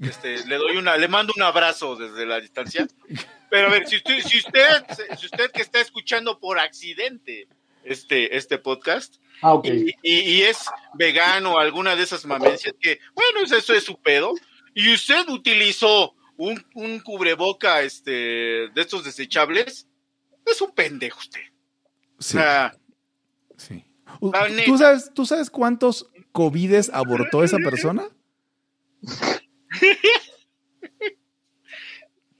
este, 0.00 0.46
le 0.46 0.56
doy 0.56 0.76
una, 0.76 0.96
le 0.96 1.08
mando 1.08 1.32
un 1.36 1.42
abrazo 1.42 1.96
desde 1.96 2.24
la 2.26 2.40
distancia. 2.40 2.86
Pero 3.50 3.68
a 3.68 3.70
ver, 3.70 3.86
si 3.88 3.96
usted, 3.96 4.20
si 4.20 4.38
usted, 4.38 4.84
si 5.18 5.26
usted 5.26 5.50
que 5.50 5.62
está 5.62 5.80
escuchando 5.80 6.38
por 6.38 6.58
accidente 6.58 7.48
este, 7.84 8.36
este 8.36 8.58
podcast, 8.58 9.16
Ah, 9.40 9.54
ok. 9.54 9.66
y, 9.66 9.94
y- 10.02 10.20
y 10.32 10.42
es 10.42 10.58
vegano 10.94 11.54
o 11.54 11.58
alguna 11.58 11.94
de 11.96 12.02
esas 12.02 12.24
mamencias 12.26 12.74
que, 12.80 12.98
bueno, 13.14 13.40
eso 13.56 13.72
es 13.72 13.84
su 13.84 13.96
pedo, 14.00 14.34
y 14.74 14.92
usted 14.92 15.28
utilizó 15.28 16.14
un, 16.38 16.64
un 16.74 17.00
cubreboca 17.00 17.82
este, 17.82 18.10
de 18.10 18.72
estos 18.80 19.04
desechables, 19.04 19.86
es 20.46 20.62
un 20.62 20.70
pendejo 20.72 21.18
usted. 21.18 21.40
Sí, 22.18 22.38
O 22.38 22.40
sea, 22.40 22.76
sí. 23.58 23.84
¿Tú 24.64 24.78
sabes, 24.78 25.12
¿Tú 25.14 25.26
sabes 25.26 25.50
cuántos 25.50 26.08
COVIDes 26.32 26.90
abortó 26.94 27.44
esa 27.44 27.58
persona? 27.58 28.04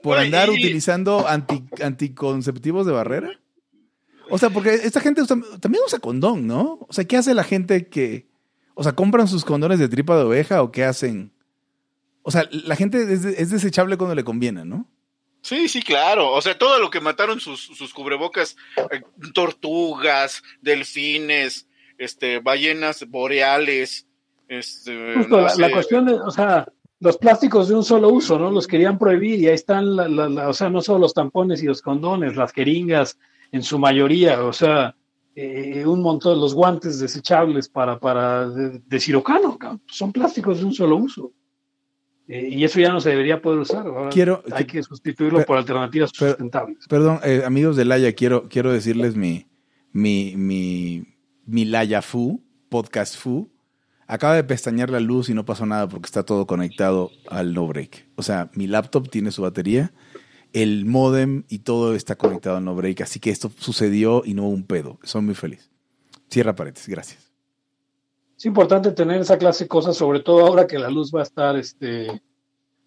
Por 0.03 0.17
andar 0.19 0.49
utilizando 0.49 1.27
anti- 1.27 1.65
anticonceptivos 1.83 2.87
de 2.87 2.93
barrera. 2.93 3.41
O 4.31 4.39
sea, 4.39 4.51
porque 4.51 4.75
esta 4.75 5.01
gente 5.01 5.23
usa- 5.23 5.41
también 5.61 5.83
usa 5.87 5.99
condón, 5.99 6.47
¿no? 6.47 6.79
O 6.89 6.93
sea, 6.93 7.05
¿qué 7.05 7.17
hace 7.17 7.35
la 7.35 7.45
gente 7.45 7.89
que... 7.89 8.29
O 8.75 8.83
sea, 8.85 8.93
¿compran 8.93 9.27
sus 9.27 9.45
condones 9.45 9.79
de 9.81 9.89
tripa 9.89 10.17
de 10.17 10.23
oveja 10.23 10.63
o 10.63 10.71
qué 10.71 10.85
hacen? 10.85 11.33
O 12.29 12.31
sea, 12.31 12.47
la 12.51 12.77
gente 12.77 13.11
es, 13.11 13.23
de- 13.23 13.41
es 13.43 13.49
desechable 13.51 13.97
cuando 13.97 14.15
le 14.15 14.23
conviene, 14.23 14.63
¿no? 14.67 14.87
Sí, 15.41 15.67
sí, 15.67 15.81
claro. 15.81 16.33
O 16.33 16.43
sea, 16.43 16.59
todo 16.59 16.79
lo 16.79 16.91
que 16.91 17.01
mataron 17.01 17.41
sus, 17.41 17.59
sus 17.61 17.95
cubrebocas, 17.95 18.55
eh, 18.91 19.01
tortugas, 19.33 20.43
delfines, 20.61 21.67
este, 21.97 22.41
ballenas 22.41 23.07
boreales, 23.09 24.07
este, 24.47 25.15
Justo, 25.17 25.37
no 25.37 25.43
la, 25.45 25.49
sé. 25.49 25.61
la 25.63 25.71
cuestión 25.71 26.05
de, 26.07 26.13
o 26.15 26.31
sea, 26.31 26.67
los 27.01 27.17
plásticos 27.17 27.69
de 27.69 27.77
un 27.77 27.85
solo 27.85 28.11
uso, 28.11 28.39
¿no? 28.39 28.51
Los 28.51 28.67
querían 28.67 28.99
prohibir 28.99 29.41
y 29.41 29.47
ahí 29.49 29.55
están, 29.55 29.97
la, 29.97 30.07
la- 30.09 30.29
la- 30.29 30.49
o 30.49 30.53
sea, 30.53 30.69
no 30.69 30.83
solo 30.83 30.99
los 31.01 31.15
tampones 31.15 31.63
y 31.63 31.67
los 31.67 31.81
condones, 31.81 32.37
las 32.37 32.53
jeringas 32.53 33.19
en 33.53 33.63
su 33.63 33.79
mayoría, 33.79 34.45
o 34.45 34.53
sea, 34.53 34.95
eh, 35.35 35.85
un 35.87 36.03
montón 36.03 36.35
de 36.35 36.41
los 36.41 36.53
guantes 36.55 36.99
desechables 36.99 37.69
para, 37.71 37.99
para 37.99 38.49
de, 38.51 38.81
de 38.85 39.23
son 39.87 40.13
plásticos 40.13 40.59
de 40.59 40.65
un 40.67 40.75
solo 40.75 40.97
uso. 40.97 41.33
Eh, 42.29 42.49
y 42.53 42.63
eso 42.65 42.79
ya 42.79 42.93
no 42.93 43.01
se 43.01 43.09
debería 43.11 43.41
poder 43.41 43.59
usar. 43.61 43.87
ahora 43.87 44.11
Quiero- 44.11 44.43
hay 44.53 44.67
que 44.67 44.83
sustituirlo 44.83 45.45
por 45.47 45.57
alternativas 45.57 46.11
sustentables. 46.15 46.87
Perdón, 46.89 47.21
eh, 47.25 47.43
amigos 47.47 47.77
de 47.77 47.85
Laya, 47.87 48.13
quiero, 48.13 48.49
quiero 48.49 48.71
decirles 48.73 49.17
mi, 49.17 49.47
mi, 49.93 50.35
mi, 50.37 51.05
mi 51.47 51.65
Laya 51.65 52.03
Fu, 52.03 52.45
podcast 52.69 53.17
Fu. 53.17 53.51
Acaba 54.07 54.35
de 54.35 54.45
pestañear 54.45 54.89
la 54.91 55.01
luz 55.01 55.29
y 55.29 55.35
no 55.35 55.45
pasó 55.45 55.67
nada 55.67 55.89
porque 55.89 56.07
está 56.07 56.23
todo 56.23 56.47
conectado 56.47 57.11
al 57.29 57.53
no 57.55 57.67
break. 57.67 58.07
O 58.17 58.23
sea, 58.23 58.51
mi 58.55 58.67
laptop 58.67 59.11
tiene 59.11 59.31
su 59.33 59.43
batería, 59.43 59.93
el 60.55 60.87
modem 60.87 61.45
y 61.49 61.59
todo 61.61 61.95
está 61.95 62.17
conectado 62.17 62.57
al 62.57 62.65
no 62.65 62.75
break. 62.75 63.03
Así 63.03 63.21
que 63.21 63.31
esto 63.31 63.51
sucedió 63.59 64.23
y 64.25 64.33
no 64.35 64.45
hubo 64.45 64.51
un 64.55 64.65
pedo. 64.65 64.99
Soy 65.03 65.23
muy 65.23 65.35
feliz. 65.35 65.71
Cierra 66.31 66.55
paréntesis, 66.55 66.89
gracias. 66.89 67.28
Es 68.39 68.47
importante 68.47 68.93
tener 68.93 69.21
esa 69.21 69.37
clase 69.37 69.65
de 69.65 69.69
cosas, 69.69 69.97
sobre 69.97 70.21
todo 70.21 70.47
ahora 70.47 70.67
que 70.67 70.79
la 70.79 70.89
luz 70.89 71.11
va 71.13 71.21
a 71.21 71.25
estar, 71.25 71.57
este, 71.57 72.23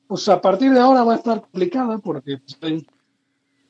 pues 0.08 0.28
a 0.30 0.40
partir 0.40 0.72
de 0.72 0.80
ahora 0.80 1.04
va 1.04 1.14
a 1.14 1.18
estar 1.18 1.42
complicada 1.42 1.98
porque 1.98 2.38
pues, 2.38 2.58
ven- 2.60 2.88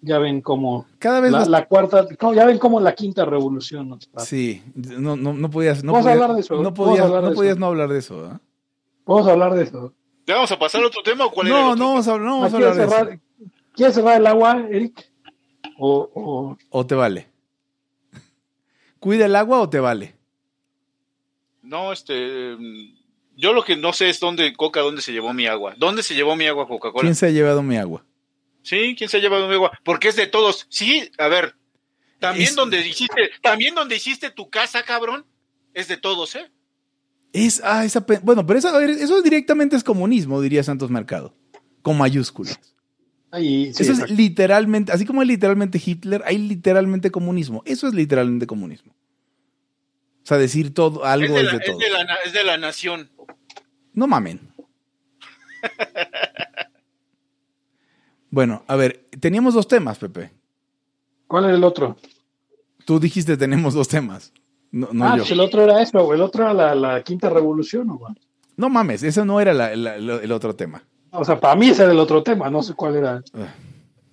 ya 0.02 0.20
ven 0.20 0.42
cómo 0.42 0.86
Cada 1.00 1.20
vez 1.22 1.32
la, 1.32 1.40
más- 1.40 1.48
la 1.48 1.66
cuarta, 1.68 2.08
no, 2.22 2.34
ya 2.36 2.46
ven 2.46 2.60
cómo 2.60 2.80
la 2.80 2.94
quinta 2.94 3.26
revolución 3.26 3.90
nos. 3.90 4.08
Sí, 4.18 4.62
no, 4.76 5.16
no, 5.16 5.34
no 5.34 5.50
podías, 5.50 5.84
no 5.84 5.92
Vamos 5.94 6.06
a 6.06 6.10
podías, 6.10 6.22
hablar 6.22 6.36
de 6.36 6.42
eso, 6.42 6.62
no 6.62 6.70
a 6.70 6.74
podías, 6.74 7.08
de 7.08 7.12
no 7.22 7.28
eso. 7.28 7.36
podías 7.36 7.58
no 7.58 7.66
hablar 7.66 7.90
de 7.90 7.98
eso. 8.00 8.26
¿ah? 8.26 8.40
Vamos 9.06 9.28
a 9.28 9.32
hablar 9.32 9.54
de 9.56 9.64
eso. 9.64 9.94
¿Ya 10.28 10.36
vamos 10.36 10.52
a 10.52 10.60
pasar 10.60 10.84
a 10.84 10.88
otro 10.88 11.02
tema 11.04 11.26
o 11.26 11.32
cuál 11.32 11.48
era 11.48 11.58
el 11.58 11.64
No, 11.66 11.72
otro? 11.72 11.84
no 11.84 11.90
vamos 11.90 12.08
a, 12.08 12.18
no 12.20 12.24
vamos 12.42 12.54
a 12.54 12.58
¿Quieres 12.58 12.72
hablar 12.72 12.76
de 12.76 12.84
eso. 12.96 13.06
cerrar, 13.06 13.20
¿Quieres 13.74 13.96
cerrar 13.96 14.18
el 14.22 14.28
agua, 14.28 14.66
Eric? 14.70 15.12
O, 15.80 16.10
o- 16.14 16.58
¿O 16.70 16.86
te 16.86 16.94
vale? 16.94 17.28
¿Cuida 19.00 19.26
el 19.26 19.36
agua 19.36 19.62
o 19.62 19.70
te 19.70 19.80
vale? 19.80 20.14
No, 21.72 21.94
este. 21.94 22.56
mm, 22.60 22.98
Yo 23.38 23.54
lo 23.54 23.64
que 23.64 23.78
no 23.78 23.94
sé 23.94 24.10
es 24.10 24.20
dónde, 24.20 24.54
Coca, 24.54 24.82
dónde 24.82 25.02
se 25.02 25.14
llevó 25.14 25.34
mi 25.34 25.48
agua. 25.48 25.74
¿Dónde 25.78 26.04
se 26.04 26.14
llevó 26.14 26.36
mi 26.36 26.46
agua 26.46 26.68
Coca-Cola? 26.68 27.02
¿Quién 27.04 27.16
se 27.16 27.28
ha 27.28 27.30
llevado 27.30 27.64
mi 27.64 27.78
agua? 27.78 28.06
Sí, 28.62 28.94
¿quién 28.98 29.10
se 29.10 29.18
ha 29.18 29.20
llevado 29.22 29.48
mi 29.48 29.54
agua? 29.56 29.72
Porque 29.84 30.10
es 30.10 30.16
de 30.18 30.28
todos. 30.28 30.68
Sí, 30.70 31.10
a 31.18 31.30
ver. 31.30 31.56
También 32.20 32.50
Es- 32.50 32.56
donde 32.56 32.86
hiciste, 32.86 33.32
también 33.42 33.74
donde 33.74 33.96
hiciste 33.96 34.30
tu 34.30 34.50
casa, 34.50 34.84
cabrón, 34.84 35.26
es 35.74 35.88
de 35.88 35.96
todos, 35.98 36.36
¿eh? 36.36 36.52
Es, 37.34 37.62
ah, 37.64 37.86
esa, 37.86 38.06
bueno, 38.22 38.46
pero 38.46 38.60
eso, 38.60 38.68
a 38.68 38.78
ver, 38.78 38.90
eso 38.90 39.22
directamente 39.22 39.78
es 39.78 39.84
comunismo, 39.86 40.42
diría 40.42 40.62
Santos 40.64 40.92
Mercado, 40.92 41.34
con 41.82 41.98
mayúsculas. 41.98 42.60
ahí, 43.32 43.74
sí, 43.74 43.84
eso 43.84 43.94
exacto. 43.94 44.12
es 44.14 44.20
literalmente, 44.20 44.92
así 44.92 45.06
como 45.06 45.22
es 45.22 45.28
literalmente 45.30 45.82
Hitler, 45.84 46.22
hay 46.26 46.38
literalmente 46.38 47.10
comunismo. 47.10 47.64
Eso 47.66 47.88
es 47.88 47.94
literalmente 47.94 48.46
comunismo. 48.46 48.94
O 50.32 50.34
sea, 50.34 50.40
decir 50.40 50.74
todo, 50.74 51.04
algo 51.04 51.26
es, 51.26 51.34
de 51.34 51.40
es 51.42 51.46
la, 51.46 51.52
de 51.52 51.58
es 51.58 51.66
todo. 51.66 51.78
de 51.78 51.90
la 51.90 52.14
es 52.26 52.32
de 52.32 52.44
la 52.46 52.58
nación. 52.58 53.10
No 53.94 54.08
mamen. 54.08 54.40
bueno, 58.30 58.64
a 58.68 58.76
ver, 58.78 59.08
teníamos 59.20 59.54
dos 59.54 59.68
temas, 59.68 60.00
Pepe. 60.00 60.32
¿Cuál 61.28 61.46
era 61.46 61.56
el 61.56 61.64
otro? 61.66 61.98
Tú 62.86 62.98
dijiste 62.98 63.36
tenemos 63.36 63.74
dos 63.74 63.90
temas. 63.90 64.32
No, 64.72 64.88
no 64.94 65.06
ah, 65.06 65.18
yo. 65.18 65.24
pues 65.24 65.32
el 65.32 65.42
otro 65.42 65.64
era 65.64 65.82
eso, 65.82 66.14
el 66.14 66.22
otro 66.22 66.44
era 66.46 66.54
la, 66.54 66.76
la 66.76 67.04
quinta 67.04 67.30
revolución, 67.30 67.88
¿no, 67.88 67.98
güey? 67.98 68.14
No 68.56 68.70
mames, 68.70 69.04
eso 69.04 69.26
no 69.26 69.42
era 69.42 69.54
la- 69.54 69.76
la- 69.76 69.98
la- 69.98 70.16
el 70.24 70.32
otro 70.32 70.56
tema. 70.56 70.82
O 71.12 71.26
sea, 71.26 71.38
para 71.38 71.58
mí 71.58 71.68
ese 71.70 71.84
era 71.84 71.92
el 71.92 72.00
otro 72.00 72.24
tema, 72.24 72.50
no 72.50 72.64
sé 72.64 72.74
cuál 72.74 72.96
era. 72.96 73.22
Ah. 73.34 73.54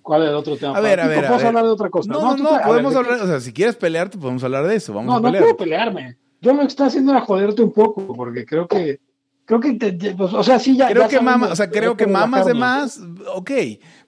¿Cuál 0.09 0.23
era 0.23 0.31
el 0.31 0.37
otro 0.37 0.57
tema? 0.57 0.75
A 0.75 0.79
ver, 0.81 0.99
a 0.99 1.05
ver, 1.05 1.17
Podemos 1.19 1.43
hablar 1.43 1.63
de 1.65 1.69
otra 1.69 1.89
cosa. 1.91 2.11
No, 2.11 2.19
no, 2.19 2.35
no, 2.35 2.49
te- 2.49 2.55
a 2.55 2.57
ver, 2.57 2.65
podemos 2.65 2.95
hablar, 2.95 3.21
o 3.21 3.27
sea, 3.27 3.39
si 3.39 3.53
quieres 3.53 3.75
pelearte, 3.75 4.17
podemos 4.17 4.43
hablar 4.43 4.65
de 4.65 4.75
eso. 4.75 4.91
Vamos 4.91 5.05
No, 5.05 5.17
a 5.17 5.19
no 5.19 5.25
pelear. 5.27 5.43
puedo 5.43 5.57
pelearme. 5.57 6.17
Yo 6.41 6.51
lo 6.51 6.61
que 6.61 6.65
estoy 6.65 6.87
haciendo 6.87 7.11
era 7.11 7.21
joderte 7.21 7.61
un 7.61 7.71
poco, 7.71 8.15
porque 8.15 8.43
creo 8.43 8.67
que, 8.67 8.99
creo 9.45 9.59
que, 9.59 9.73
te- 9.73 9.91
te- 9.91 10.15
pues, 10.15 10.33
o 10.33 10.41
sea, 10.43 10.57
sí, 10.57 10.75
ya. 10.75 10.87
creo 10.87 11.03
ya 11.03 11.09
que 11.09 11.15
sabemos 11.17 11.39
mama, 11.41 11.53
o 11.53 11.55
sea, 11.55 11.69
creo 11.69 11.95
que 11.95 12.07
mamas 12.07 12.47
de 12.47 12.55
más, 12.55 12.99
ok, 13.35 13.51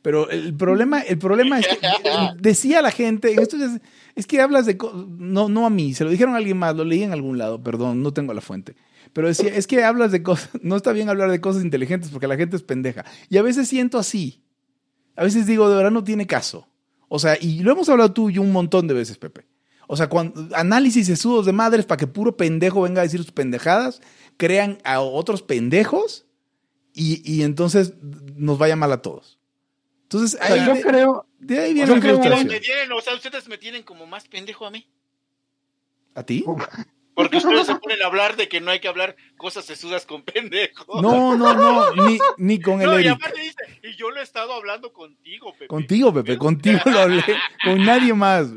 pero 0.02 0.28
el 0.32 0.56
problema, 0.56 1.02
el 1.02 1.20
problema 1.20 1.60
es 1.60 1.68
que 1.68 1.78
decía 2.40 2.82
la 2.82 2.90
gente, 2.90 3.40
esto 3.40 3.58
es, 3.58 3.80
es 4.16 4.26
que 4.26 4.42
hablas 4.42 4.66
de, 4.66 4.80
no, 5.20 5.50
no 5.50 5.68
a 5.68 5.70
mí, 5.70 5.94
se 5.94 6.04
lo 6.04 6.10
dijeron 6.10 6.34
a 6.34 6.38
alguien 6.38 6.58
más, 6.58 6.76
lo 6.76 6.84
leí 6.84 7.04
en 7.04 7.12
algún 7.12 7.38
lado, 7.38 7.62
perdón, 7.62 8.02
no 8.02 8.12
tengo 8.12 8.34
la 8.34 8.42
fuente, 8.42 8.76
pero 9.14 9.28
decía, 9.28 9.52
es 9.54 9.68
que 9.68 9.84
hablas 9.84 10.12
de 10.12 10.24
cosas, 10.24 10.50
no 10.64 10.78
está 10.78 10.94
bien 10.94 11.10
hablar 11.10 11.30
de 11.30 11.40
cosas 11.42 11.64
inteligentes 11.64 12.10
porque 12.10 12.26
la 12.26 12.38
gente 12.38 12.56
es 12.56 12.64
pendeja, 12.64 13.06
y 13.30 13.38
a 13.38 13.44
veces 13.44 13.68
siento 13.68 14.00
así, 14.00 14.42
a 15.16 15.24
veces 15.24 15.46
digo, 15.46 15.70
de 15.70 15.76
verdad 15.76 15.92
no 15.92 16.04
tiene 16.04 16.28
caso, 16.28 16.68
o 17.08 17.20
sea, 17.20 17.38
y 17.40 17.60
lo 17.60 17.72
hemos 17.72 17.90
hablado 17.90 18.14
tú 18.14 18.30
y 18.30 18.34
yo 18.34 18.42
un 18.42 18.52
montón 18.52 18.88
de 18.88 18.94
veces, 18.94 19.18
Pepe. 19.18 19.46
O 19.88 19.98
sea, 19.98 20.08
cuando, 20.08 20.48
análisis 20.56 21.08
sesudos 21.08 21.46
de 21.46 21.52
madres 21.52 21.86
para 21.86 21.98
que 21.98 22.08
puro 22.08 22.38
pendejo 22.38 22.82
venga 22.84 23.02
a 23.02 23.04
decir 23.04 23.22
sus 23.22 23.32
pendejadas, 23.34 24.02
crean 24.38 24.78
a 24.86 25.02
otros 25.02 25.42
pendejos 25.42 26.26
y, 26.94 27.22
y 27.30 27.44
entonces 27.44 27.94
nos 28.36 28.58
vaya 28.58 28.78
mal 28.78 28.92
a 28.94 29.02
todos. 29.02 29.38
Entonces, 30.04 30.40
O 30.42 30.46
sea, 30.46 30.56
ahí 30.56 30.66
yo 30.66 30.74
de, 30.76 30.82
creo, 30.82 31.26
de 31.40 31.60
ahí 31.60 31.74
viene 31.74 31.90
yo 31.90 31.96
la 31.96 32.02
creo 32.02 32.16
que- 32.16 32.22
frustración. 32.22 32.48
Me 32.54 32.60
tienen, 32.62 32.92
o 32.94 33.02
sea, 33.02 33.16
ustedes 33.16 33.48
me 33.50 33.58
tienen 33.58 33.84
como 33.84 34.06
más 34.08 34.26
pendejo 34.30 34.66
a 34.66 34.72
mí. 34.72 34.88
¿A 36.16 36.24
ti? 36.24 36.46
Porque 37.14 37.38
ustedes 37.38 37.68
se 37.68 37.76
ponen 37.76 38.02
a 38.02 38.06
hablar 38.06 38.36
de 38.38 38.48
que 38.48 38.62
no 38.62 38.72
hay 38.72 38.80
que 38.80 38.88
hablar 38.88 39.16
cosas 39.38 39.66
sesudas 39.66 40.06
con 40.06 40.24
pendejos. 40.24 41.02
No, 41.02 41.36
no, 41.36 41.54
no, 41.54 41.94
ni, 42.08 42.18
ni 42.38 42.60
con 42.62 42.82
el 42.82 42.88
No, 42.88 43.00
y 43.00 43.04
Eric. 43.04 43.14
aparte 43.16 43.42
dice, 43.42 43.80
y 43.84 43.96
yo 43.98 44.10
lo 44.12 44.20
he 44.20 44.24
estado 44.24 44.54
hablando 44.54 44.94
contigo, 44.94 45.52
Pepe. 45.54 45.68
Contigo, 45.68 46.14
Pepe, 46.14 46.38
contigo 46.38 46.80
lo 46.86 47.00
hablé, 47.00 47.24
con 47.66 47.84
nadie 47.84 48.14
más. 48.14 48.48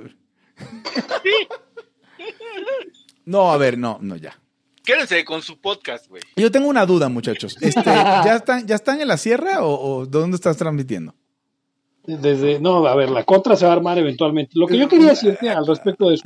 No, 3.25 3.53
a 3.53 3.57
ver, 3.57 3.79
no, 3.79 3.99
no, 4.01 4.17
ya. 4.17 4.39
Quédense 4.85 5.25
con 5.25 5.41
su 5.43 5.61
podcast, 5.61 6.09
güey. 6.09 6.23
Yo 6.37 6.51
tengo 6.51 6.69
una 6.69 6.85
duda, 6.85 7.09
muchachos. 7.09 7.57
Este, 7.61 7.83
¿ya, 7.85 8.37
están, 8.37 8.67
¿Ya 8.67 8.75
están 8.75 9.01
en 9.01 9.09
la 9.09 9.17
sierra 9.17 9.65
o, 9.65 9.99
o 10.01 10.07
dónde 10.07 10.35
estás 10.37 10.59
transmitiendo? 10.59 11.15
Desde, 12.07 12.61
no, 12.61 12.87
a 12.87 12.95
ver, 12.95 13.11
la 13.11 13.25
contra 13.25 13.57
se 13.57 13.65
va 13.65 13.73
a 13.73 13.77
armar 13.77 13.99
eventualmente. 13.99 14.53
Lo 14.55 14.67
que 14.67 14.77
yo 14.77 14.89
quería 14.89 15.09
decirte 15.11 15.49
al 15.49 15.67
respecto 15.67 16.09
de 16.11 16.19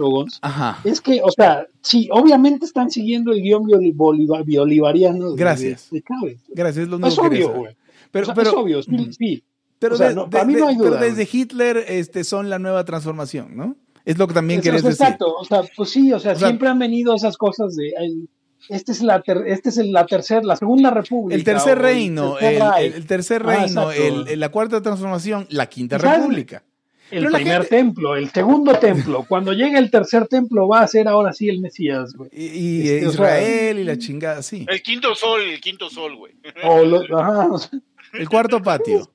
Ajá. 0.42 0.78
es 0.84 1.00
que, 1.00 1.20
o 1.22 1.30
sea, 1.30 1.66
sí, 1.82 2.08
obviamente 2.12 2.64
están 2.66 2.90
siguiendo 2.90 3.32
el 3.32 3.42
guion 3.42 3.64
boli- 3.64 3.92
boliva- 3.94 4.42
bolivariano 4.44 5.34
Gracias. 5.34 5.88
de, 5.90 5.98
de 5.98 6.04
Chávez. 6.04 6.40
Gracias, 6.48 6.82
es 6.84 6.88
lo 6.88 6.96
único 6.96 7.08
Es 7.08 7.18
obvio, 7.18 7.52
güey. 7.52 7.76
Pero, 8.10 8.22
O 8.22 8.26
sea, 8.26 8.34
pero, 8.34 8.50
es 8.50 8.56
obvio, 8.56 8.82
sí, 8.82 8.90
mm, 8.90 9.12
sí. 9.12 9.44
pero, 9.78 9.94
O 9.94 9.98
sea, 9.98 10.08
de- 10.08 10.14
no, 10.14 10.24
de- 10.24 10.30
para 10.30 10.44
mí 10.44 10.54
no 10.54 10.66
hay 10.68 10.76
duda, 10.76 10.98
pero 10.98 11.02
desde 11.04 11.28
Hitler 11.30 11.84
este, 11.88 12.24
son 12.24 12.50
la 12.50 12.58
nueva 12.58 12.84
transformación, 12.84 13.56
¿no? 13.56 13.76
Es 14.04 14.16
lo 14.18 14.26
que 14.26 14.34
también 14.34 14.60
querés 14.62 14.78
es 14.78 14.84
decir. 14.84 15.02
Exacto, 15.04 15.34
o 15.36 15.44
sea, 15.44 15.62
pues 15.76 15.90
sí, 15.90 16.12
o 16.12 16.18
sea, 16.18 16.32
O 16.32 16.36
sea, 16.36 16.48
siempre 16.48 16.68
han 16.68 16.78
venido 16.78 17.14
esas 17.14 17.36
cosas 17.36 17.76
de 17.76 17.88
el- 17.98 18.28
este 18.68 18.92
es 18.92 19.02
la 19.02 19.20
ter- 19.22 19.44
este 19.46 19.68
es 19.70 19.76
la 19.78 20.06
tercera, 20.06 20.42
la 20.42 20.56
segunda 20.56 20.90
república. 20.90 21.36
El 21.36 21.44
tercer 21.44 21.78
o 21.78 21.82
reino, 21.82 22.38
el, 22.38 22.56
el- 22.56 22.94
el 22.94 23.06
tercer 23.06 23.42
Ah, 23.46 23.56
reino, 23.64 23.92
el- 23.92 24.28
el- 24.28 24.40
la 24.40 24.48
cuarta 24.50 24.80
transformación, 24.82 25.46
la 25.50 25.66
quinta 25.66 25.98
¿Sabes? 25.98 26.18
república. 26.20 26.62
el 27.10 27.24
pero 27.24 27.34
primer 27.36 27.52
gente- 27.62 27.68
templo, 27.76 28.16
el 28.16 28.30
segundo 28.30 28.74
templo. 28.78 29.24
Cuando 29.26 29.54
llegue 29.54 29.78
el 29.78 29.90
tercer 29.90 30.26
templo 30.28 30.68
va 30.68 30.80
a 30.82 30.86
ser 30.88 31.08
ahora 31.08 31.32
sí 31.32 31.48
el 31.48 31.60
Mesías, 31.60 32.12
güey. 32.14 32.28
Y, 32.32 32.44
y, 32.44 32.80
Este, 32.82 32.98
eh, 32.98 33.06
o 33.06 33.12
sea, 33.12 33.40
Israel 33.40 33.78
y 33.78 33.84
la 33.84 33.96
chingada, 33.98 34.42
sí. 34.42 34.66
El 34.68 34.82
quinto 34.82 35.14
sol, 35.14 35.40
el 35.40 35.58
quinto 35.60 35.88
sol, 35.88 36.16
güey. 36.16 36.34
O 36.64 36.84
lo- 36.84 37.18
ajá, 37.18 37.46
o 37.50 37.56
sea, 37.58 37.80
El 38.12 38.28
cuarto 38.28 38.62
patio. 38.62 39.10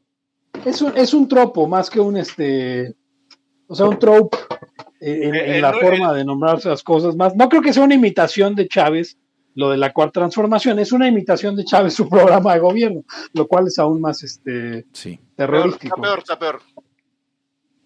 es, 0.66 0.82
un, 0.82 0.92
es 0.98 1.14
un 1.14 1.28
tropo 1.28 1.68
más 1.68 1.90
que 1.92 2.00
un 2.00 2.18
este, 2.18 2.96
o 3.68 3.76
sea, 3.76 3.86
un 3.86 4.00
trope 4.00 4.38
en, 5.00 5.24
en- 5.26 5.36
en 5.36 5.52
El- 5.56 5.62
la 5.62 5.70
el- 5.70 5.80
forma 5.80 6.14
de 6.14 6.26
nombrarse 6.26 6.70
las 6.70 6.82
cosas 6.82 7.16
más. 7.16 7.36
No 7.36 7.48
creo 7.48 7.62
que 7.62 7.74
sea 7.74 7.84
una 7.84 7.94
imitación 7.94 8.56
de 8.56 8.68
Chávez. 8.68 9.18
Lo 9.56 9.70
de 9.70 9.78
la 9.78 9.94
cuarta 9.94 10.20
transformación 10.22 10.80
es 10.80 10.92
una 10.92 11.08
imitación 11.08 11.56
de 11.56 11.64
Chávez 11.64 11.94
su 11.94 12.10
programa 12.10 12.54
de 12.54 12.60
gobierno, 12.60 13.04
lo 13.34 13.48
cual 13.48 13.68
es 13.68 13.78
aún 13.80 14.02
más 14.02 14.24
este 14.24 14.86
Sí. 14.92 15.12
Está 15.12 15.36
terrorístico. 15.36 16.02
peor, 16.02 16.20
está 16.20 16.40
peor. 16.40 16.62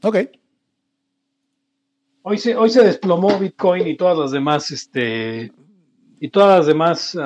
Ok. 0.02 0.18
Hoy 2.24 2.38
se, 2.38 2.56
hoy 2.56 2.70
se 2.70 2.84
desplomó 2.84 3.40
Bitcoin 3.40 3.88
y 3.88 3.96
todas 3.96 4.18
las 4.18 4.32
demás, 4.32 4.70
este, 4.72 5.52
y 6.20 6.30
todas 6.30 6.58
las 6.60 6.68
demás 6.68 7.18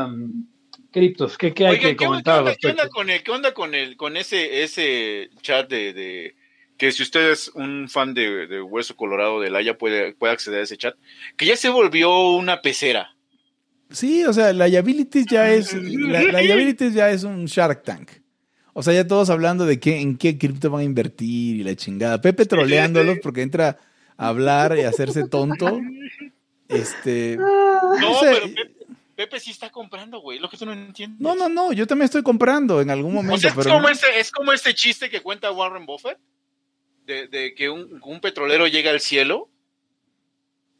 criptos. 0.91 1.37
¿Qué, 1.37 1.53
qué 1.53 1.67
hay 1.67 1.79
que 1.79 1.95
¿qué, 1.95 2.05
comentar 2.05 2.55
qué 2.57 2.67
onda 2.67 2.89
con 2.89 3.09
el, 3.09 3.23
qué 3.23 3.31
onda 3.31 3.53
con 3.53 3.73
el, 3.73 3.97
con 3.97 4.17
ese, 4.17 4.63
ese 4.63 5.29
chat 5.41 5.69
de, 5.69 5.93
de 5.93 6.35
que 6.77 6.91
si 6.91 7.03
usted 7.03 7.31
es 7.31 7.47
un 7.49 7.89
fan 7.89 8.13
de, 8.13 8.47
de 8.47 8.61
Hueso 8.61 8.95
Colorado 8.95 9.39
de 9.39 9.49
Laia 9.49 9.77
puede, 9.77 10.13
puede 10.13 10.33
acceder 10.33 10.61
a 10.61 10.63
ese 10.63 10.77
chat, 10.77 10.95
que 11.37 11.45
ya 11.45 11.55
se 11.55 11.69
volvió 11.69 12.31
una 12.31 12.61
pecera. 12.61 13.15
Sí, 13.91 14.23
o 14.25 14.33
sea, 14.33 14.53
la 14.53 14.67
liabilities 14.67 15.25
ya 15.29 15.49
es, 15.53 15.73
la, 15.73 16.21
liabilities 16.41 16.93
ya 16.93 17.09
es 17.11 17.23
un 17.23 17.45
Shark 17.45 17.83
Tank. 17.83 18.11
O 18.73 18.83
sea, 18.83 18.93
ya 18.93 19.05
todos 19.05 19.29
hablando 19.29 19.65
de 19.65 19.79
qué, 19.79 19.99
en 19.99 20.17
qué 20.17 20.37
cripto 20.37 20.69
van 20.69 20.81
a 20.81 20.85
invertir 20.85 21.57
y 21.57 21.63
la 21.63 21.75
chingada. 21.75 22.21
Pepe 22.21 22.45
troleándolos 22.45 23.17
porque 23.21 23.41
entra 23.41 23.77
a 24.15 24.27
hablar 24.29 24.77
y 24.77 24.83
a 24.83 24.89
hacerse 24.89 25.27
tonto. 25.27 25.79
Este. 26.67 27.37
No, 27.81 27.99
no 27.99 28.19
sé. 28.19 28.27
pero 28.31 28.45
Pepe, 28.47 28.71
Pepe 29.15 29.39
sí 29.39 29.51
está 29.51 29.69
comprando, 29.71 30.19
güey, 30.21 30.39
lo 30.39 30.49
que 30.49 30.55
tú 30.55 30.65
no 30.65 30.71
entiendes. 30.71 31.19
No, 31.19 31.35
no, 31.35 31.49
no, 31.49 31.73
yo 31.73 31.85
también 31.87 32.05
estoy 32.05 32.21
comprando 32.23 32.79
en 32.79 32.89
algún 32.91 33.11
O 33.11 33.15
momento, 33.15 33.37
sea, 33.39 33.49
es, 33.49 33.55
pero 33.55 33.69
como 33.71 33.81
no- 33.81 33.89
este, 33.89 34.19
es 34.19 34.31
como 34.31 34.53
este 34.53 34.73
chiste 34.75 35.09
que 35.09 35.19
cuenta 35.21 35.51
Warren 35.51 35.85
Buffett, 35.85 36.17
de, 37.05 37.27
de 37.27 37.53
que 37.55 37.69
un, 37.69 37.99
un 38.03 38.21
petrolero 38.21 38.67
llega 38.67 38.91
al 38.91 38.99
cielo 39.01 39.49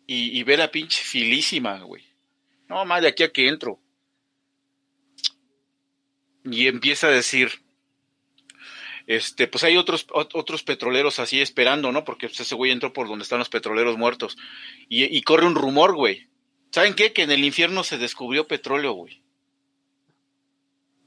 y, 0.07 0.37
y 0.39 0.43
ve 0.43 0.57
la 0.57 0.71
pinche 0.71 1.03
filísima, 1.03 1.79
güey. 1.79 2.03
No, 2.71 2.85
más 2.85 3.01
de 3.01 3.09
aquí 3.09 3.23
a 3.23 3.33
que 3.33 3.49
entro. 3.49 3.81
Y 6.45 6.67
empieza 6.67 7.07
a 7.07 7.11
decir, 7.11 7.51
este, 9.07 9.45
pues 9.47 9.65
hay 9.65 9.75
otros, 9.75 10.07
ot- 10.07 10.29
otros 10.35 10.63
petroleros 10.63 11.19
así 11.19 11.41
esperando, 11.41 11.91
¿no? 11.91 12.05
Porque 12.05 12.29
pues, 12.29 12.39
ese 12.39 12.55
güey 12.55 12.71
entró 12.71 12.93
por 12.93 13.09
donde 13.09 13.23
están 13.23 13.39
los 13.39 13.49
petroleros 13.49 13.97
muertos. 13.97 14.37
Y, 14.87 15.03
y 15.03 15.21
corre 15.23 15.47
un 15.47 15.55
rumor, 15.55 15.95
güey. 15.95 16.29
¿Saben 16.71 16.93
qué? 16.93 17.11
Que 17.11 17.23
en 17.23 17.31
el 17.31 17.43
infierno 17.43 17.83
se 17.83 17.97
descubrió 17.97 18.47
petróleo, 18.47 18.93
güey. 18.93 19.21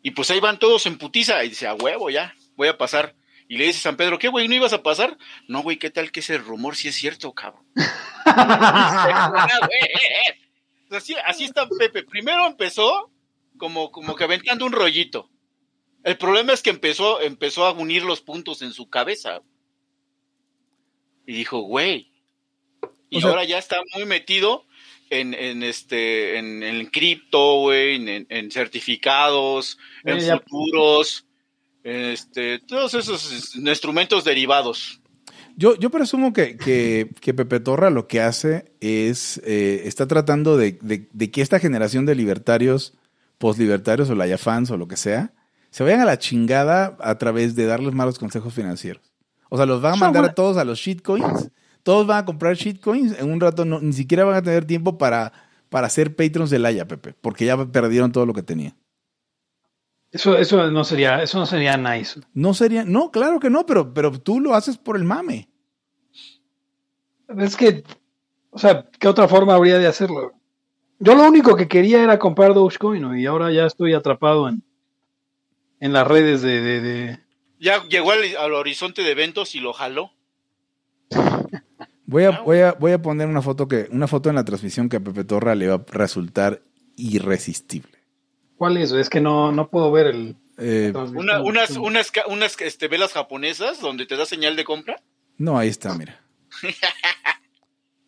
Y 0.02 0.10
pues 0.10 0.30
ahí 0.30 0.40
van 0.40 0.58
todos 0.58 0.84
en 0.84 0.98
putiza. 0.98 1.42
Y 1.44 1.48
dice, 1.48 1.66
a 1.66 1.72
huevo, 1.72 2.10
ya, 2.10 2.34
voy 2.56 2.68
a 2.68 2.76
pasar. 2.76 3.14
Y 3.48 3.56
le 3.56 3.64
dice 3.64 3.80
San 3.80 3.96
Pedro, 3.96 4.18
¿qué, 4.18 4.28
güey? 4.28 4.48
¿No 4.48 4.54
ibas 4.54 4.74
a 4.74 4.82
pasar? 4.82 5.16
No, 5.48 5.62
güey, 5.62 5.78
¿qué 5.78 5.88
tal 5.88 6.12
que 6.12 6.20
ese 6.20 6.36
rumor 6.36 6.76
sí 6.76 6.88
es 6.88 6.94
cierto, 6.94 7.32
cabrón? 7.32 7.64
así, 10.94 11.14
así 11.26 11.44
está 11.44 11.68
Pepe. 11.68 12.02
Primero 12.04 12.46
empezó 12.46 13.10
como, 13.58 13.90
como 13.90 14.14
que 14.16 14.24
aventando 14.24 14.64
un 14.66 14.72
rollito. 14.72 15.30
El 16.02 16.16
problema 16.18 16.52
es 16.52 16.62
que 16.62 16.70
empezó, 16.70 17.20
empezó 17.20 17.64
a 17.64 17.72
unir 17.72 18.02
los 18.04 18.20
puntos 18.20 18.62
en 18.62 18.72
su 18.72 18.88
cabeza. 18.90 19.40
Y 21.26 21.32
dijo, 21.34 21.60
güey. 21.60 22.12
Y 23.10 23.18
O 23.18 23.20
sea- 23.20 23.30
ahora 23.30 23.44
ya 23.44 23.58
está 23.58 23.80
muy 23.94 24.04
metido 24.04 24.66
en, 25.10 25.32
en 25.34 25.62
este, 25.62 26.38
en, 26.38 26.62
en 26.62 26.86
cripto, 26.86 27.60
güey, 27.60 27.96
en, 27.96 28.08
en- 28.08 28.26
en 28.28 28.50
certificados, 28.50 29.78
en 30.04 30.20
futuros, 30.20 31.26
este, 31.82 32.58
todos 32.60 32.94
esos 32.94 33.54
instrumentos 33.56 34.24
derivados. 34.24 35.00
Yo, 35.56 35.76
yo 35.76 35.90
presumo 35.90 36.32
que, 36.32 36.56
que, 36.56 37.10
que 37.20 37.32
Pepe 37.34 37.60
Torra 37.60 37.90
lo 37.90 38.06
que 38.08 38.20
hace 38.20 38.72
es, 38.80 39.40
eh, 39.44 39.82
está 39.84 40.06
tratando 40.06 40.56
de, 40.56 40.78
de- 40.82 41.08
de 41.12 41.30
que 41.30 41.42
esta 41.42 41.60
generación 41.60 42.06
de 42.06 42.14
libertarios, 42.14 42.94
postlibertarios 43.38 44.10
o 44.10 44.14
layafans 44.14 44.70
o 44.70 44.76
lo 44.76 44.88
que 44.88 44.96
sea, 44.96 45.32
se 45.70 45.84
vayan 45.84 46.00
a 46.00 46.04
la 46.04 46.18
chingada 46.18 46.96
a 47.00 47.18
través 47.18 47.54
de 47.56 47.66
darles 47.66 47.94
malos 47.94 48.18
consejos 48.18 48.52
financieros. 48.54 49.12
O 49.48 49.56
sea, 49.56 49.66
los 49.66 49.80
van 49.82 49.92
a 49.94 49.96
mandar 50.06 50.24
a 50.24 50.34
todos 50.34 50.56
a 50.56 50.64
los 50.64 50.78
shitcoins, 50.78 51.50
todos 51.82 52.06
van 52.06 52.18
a 52.18 52.24
comprar 52.24 52.56
shitcoins, 52.56 53.18
en 53.20 53.30
un 53.30 53.40
rato 53.40 53.64
no, 53.64 53.80
ni 53.80 53.92
siquiera 53.92 54.24
van 54.24 54.36
a 54.36 54.42
tener 54.42 54.64
tiempo 54.64 54.98
para, 54.98 55.32
para 55.68 55.88
ser 55.88 56.16
patrons 56.16 56.50
de 56.50 56.58
Laya, 56.58 56.88
Pepe, 56.88 57.14
porque 57.20 57.44
ya 57.44 57.56
perdieron 57.66 58.10
todo 58.12 58.26
lo 58.26 58.32
que 58.34 58.42
tenían. 58.42 58.74
Eso, 60.14 60.36
eso 60.38 60.70
no 60.70 60.84
sería, 60.84 61.22
eso 61.24 61.38
no 61.40 61.44
sería 61.44 61.76
nice. 61.76 62.20
No 62.34 62.54
sería, 62.54 62.84
no, 62.84 63.10
claro 63.10 63.40
que 63.40 63.50
no, 63.50 63.66
pero, 63.66 63.92
pero 63.92 64.12
tú 64.20 64.38
lo 64.40 64.54
haces 64.54 64.78
por 64.78 64.96
el 64.96 65.02
mame. 65.02 65.50
Es 67.36 67.56
que, 67.56 67.82
o 68.50 68.58
sea, 68.60 68.88
¿qué 69.00 69.08
otra 69.08 69.26
forma 69.26 69.54
habría 69.54 69.76
de 69.78 69.88
hacerlo? 69.88 70.32
Yo 71.00 71.16
lo 71.16 71.26
único 71.26 71.56
que 71.56 71.66
quería 71.66 72.00
era 72.02 72.20
comprar 72.20 72.54
Dogecoin 72.54 73.02
¿no? 73.02 73.16
y 73.16 73.26
ahora 73.26 73.50
ya 73.50 73.66
estoy 73.66 73.92
atrapado 73.92 74.48
en, 74.48 74.62
en 75.80 75.92
las 75.92 76.06
redes 76.06 76.42
de, 76.42 76.60
de- 76.60 76.80
de- 76.80 77.20
Ya 77.58 77.82
llegó 77.88 78.12
al, 78.12 78.20
al 78.38 78.52
horizonte 78.54 79.02
de 79.02 79.10
eventos 79.10 79.56
y 79.56 79.60
lo 79.60 79.72
jaló. 79.72 80.12
Voy 82.06 82.22
a, 82.24 82.28
Ah, 82.28 82.42
voy 82.44 82.60
a, 82.60 82.72
voy 82.74 82.92
a 82.92 83.02
poner 83.02 83.26
una 83.26 83.42
foto 83.42 83.66
que, 83.66 83.88
una 83.90 84.06
foto 84.06 84.28
en 84.28 84.36
la 84.36 84.44
transmisión 84.44 84.88
que 84.88 84.98
a 84.98 85.00
Pepe 85.00 85.24
Torra 85.24 85.56
le 85.56 85.66
va 85.66 85.74
a 85.74 85.84
resultar 85.90 86.62
irresistible. 86.96 87.93
¿Cuál 88.56 88.76
es? 88.76 88.92
Es 88.92 89.08
que 89.10 89.20
no, 89.20 89.52
no 89.52 89.68
puedo 89.68 89.90
ver 89.92 90.06
el... 90.08 90.36
Eh, 90.56 90.92
Una- 90.94 91.42
unas 91.42 91.70
unas, 91.72 92.12
unas 92.28 92.60
este, 92.60 92.86
velas 92.88 93.12
japonesas 93.12 93.80
donde 93.80 94.06
te 94.06 94.16
da 94.16 94.24
señal 94.24 94.54
de 94.54 94.62
compra. 94.64 95.02
no, 95.36 95.58
ahí 95.58 95.68
está, 95.68 95.94
mira. 95.98 96.20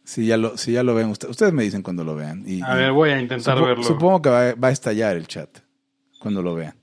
Si 0.05 0.25
ya 0.27 0.37
lo, 0.37 0.57
si 0.57 0.71
ya 0.73 0.85
lo 0.85 0.95
ven, 0.95 1.09
usted- 1.09 1.29
ustedes 1.29 1.53
me 1.53 1.65
dicen 1.65 1.83
cuando 1.83 2.05
lo 2.05 2.15
vean. 2.15 2.45
Y, 2.47 2.63
A 2.63 2.75
ver, 2.77 2.93
voy 2.93 3.11
a 3.11 3.21
intentar 3.21 3.57
supo- 3.59 3.67
verlo. 3.67 3.83
Supongo 3.83 4.23
que 4.23 4.29
va, 4.29 4.55
va 4.55 4.69
a 4.69 4.71
estallar 4.71 5.17
el 5.17 5.27
chat 5.27 5.51
cuando 6.21 6.41
lo 6.43 6.55
vean. 6.55 6.77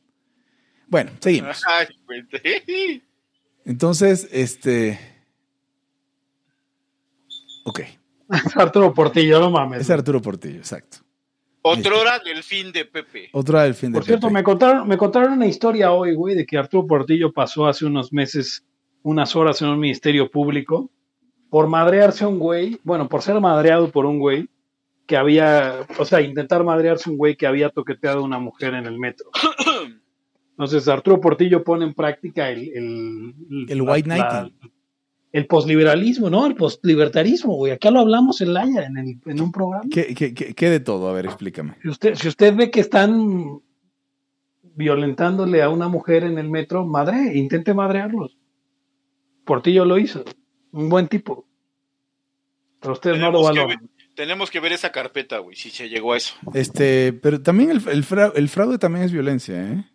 Bueno, 0.88 1.12
seguimos. 1.22 1.64
Entonces, 3.66 4.28
este. 4.32 5.00
Ok. 7.64 7.82
Arturo 8.56 8.94
Portillo, 8.94 9.40
no 9.40 9.50
mames. 9.52 9.82
Es 9.82 9.90
Arturo 9.90 10.22
Portillo, 10.22 10.58
exacto. 10.58 10.98
Otrora 11.64 12.20
del 12.20 12.44
fin 12.44 12.72
de 12.72 12.86
Pepe. 12.86 13.30
Otra 13.32 13.64
del 13.64 13.74
fin 13.74 13.92
de 13.92 13.98
Por 13.98 14.06
cierto, 14.06 14.28
Pepe. 14.28 14.34
me 14.34 14.44
contaron, 14.44 14.88
me 14.88 14.98
contaron 14.98 15.34
una 15.34 15.48
historia 15.48 15.92
hoy, 15.92 16.14
güey, 16.14 16.36
de 16.36 16.46
que 16.46 16.58
Arturo 16.58 16.86
Portillo 16.86 17.32
pasó 17.32 17.68
hace 17.68 17.86
unos 17.86 18.12
meses 18.12 18.66
unas 19.02 19.36
horas 19.36 19.62
en 19.62 19.70
un 19.70 19.80
ministerio 19.80 20.30
público 20.30 20.90
por 21.50 21.68
madrearse 21.68 22.24
a 22.24 22.28
un 22.28 22.40
güey, 22.40 22.80
bueno, 22.84 23.08
por 23.08 23.22
ser 23.22 23.40
madreado 23.40 23.92
por 23.92 24.06
un 24.06 24.20
güey 24.20 24.48
que 25.06 25.18
había, 25.18 25.86
o 26.00 26.06
sea, 26.06 26.22
intentar 26.22 26.64
madrearse 26.64 27.10
a 27.10 27.12
un 27.12 27.18
güey 27.18 27.36
que 27.36 27.46
había 27.46 27.70
toqueteado 27.70 28.20
a 28.20 28.24
una 28.24 28.40
mujer 28.40 28.74
en 28.74 28.86
el 28.86 28.98
metro. 28.98 29.30
Entonces 30.52 30.88
Arturo 30.88 31.20
Portillo 31.20 31.64
pone 31.64 31.86
en 31.86 31.94
práctica 31.94 32.50
el... 32.50 32.70
El, 32.74 33.66
El 33.70 33.82
white 33.82 34.08
knighting. 34.08 34.54
El 35.34 35.48
posliberalismo, 35.48 36.30
¿no? 36.30 36.46
El 36.46 36.56
postlibertarismo, 36.56 37.56
güey. 37.56 37.74
Acá 37.74 37.92
lo 37.92 38.00
hablamos 38.00 38.40
en 38.40 38.54
Laia, 38.54 38.86
en, 38.86 38.98
el- 38.98 39.20
en 39.26 39.42
un 39.42 39.52
programa. 39.52 39.84
¿Qué, 39.92 40.14
qué, 40.16 40.34
qué- 40.34 40.54
qué 40.54 40.70
de 40.70 40.80
todo? 40.80 41.10
A 41.10 41.14
ver, 41.14 41.26
explícame. 41.26 41.76
Si 41.82 41.90
usted, 41.90 42.16
si 42.16 42.28
usted 42.30 42.56
ve 42.56 42.72
que 42.72 42.80
están 42.80 43.60
violentándole 44.76 45.62
a 45.62 45.70
una 45.70 45.88
mujer 45.88 46.24
en 46.24 46.38
el 46.38 46.50
metro, 46.50 46.86
madre, 46.86 47.36
intente 47.38 47.74
madrearlos. 47.74 48.38
Portillo 49.46 49.86
lo 49.86 49.98
hizo. 49.98 50.24
Un 50.72 50.90
buen 50.90 51.08
tipo. 51.08 51.46
Pero 52.80 52.94
ustedes 52.94 53.20
no 53.20 53.32
lo 53.32 53.40
Tenemos 53.40 53.52
que, 53.52 53.60
valoran. 53.60 53.80
ver, 53.82 53.90
tenemos 54.16 54.52
que 54.52 54.60
ver 54.60 54.72
esa 54.74 54.92
carpeta, 54.92 55.38
güey, 55.40 55.56
si 55.56 55.70
se 55.70 55.90
llegó 55.90 56.14
a 56.14 56.18
eso. 56.18 56.36
Este, 56.54 57.14
pero 57.14 57.42
también 57.42 57.72
el, 57.72 57.82
el, 57.90 58.04
fraude, 58.04 58.38
el 58.40 58.50
fraude 58.50 58.78
también 58.78 59.06
es 59.06 59.12
violencia, 59.12 59.72
¿eh? 59.72 59.86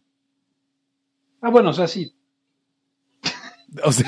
Ah, 1.40 1.50
bueno, 1.50 1.70
o 1.70 1.72
sea, 1.72 1.86
sí. 1.86 2.12
O 3.84 3.92
sea, 3.92 4.06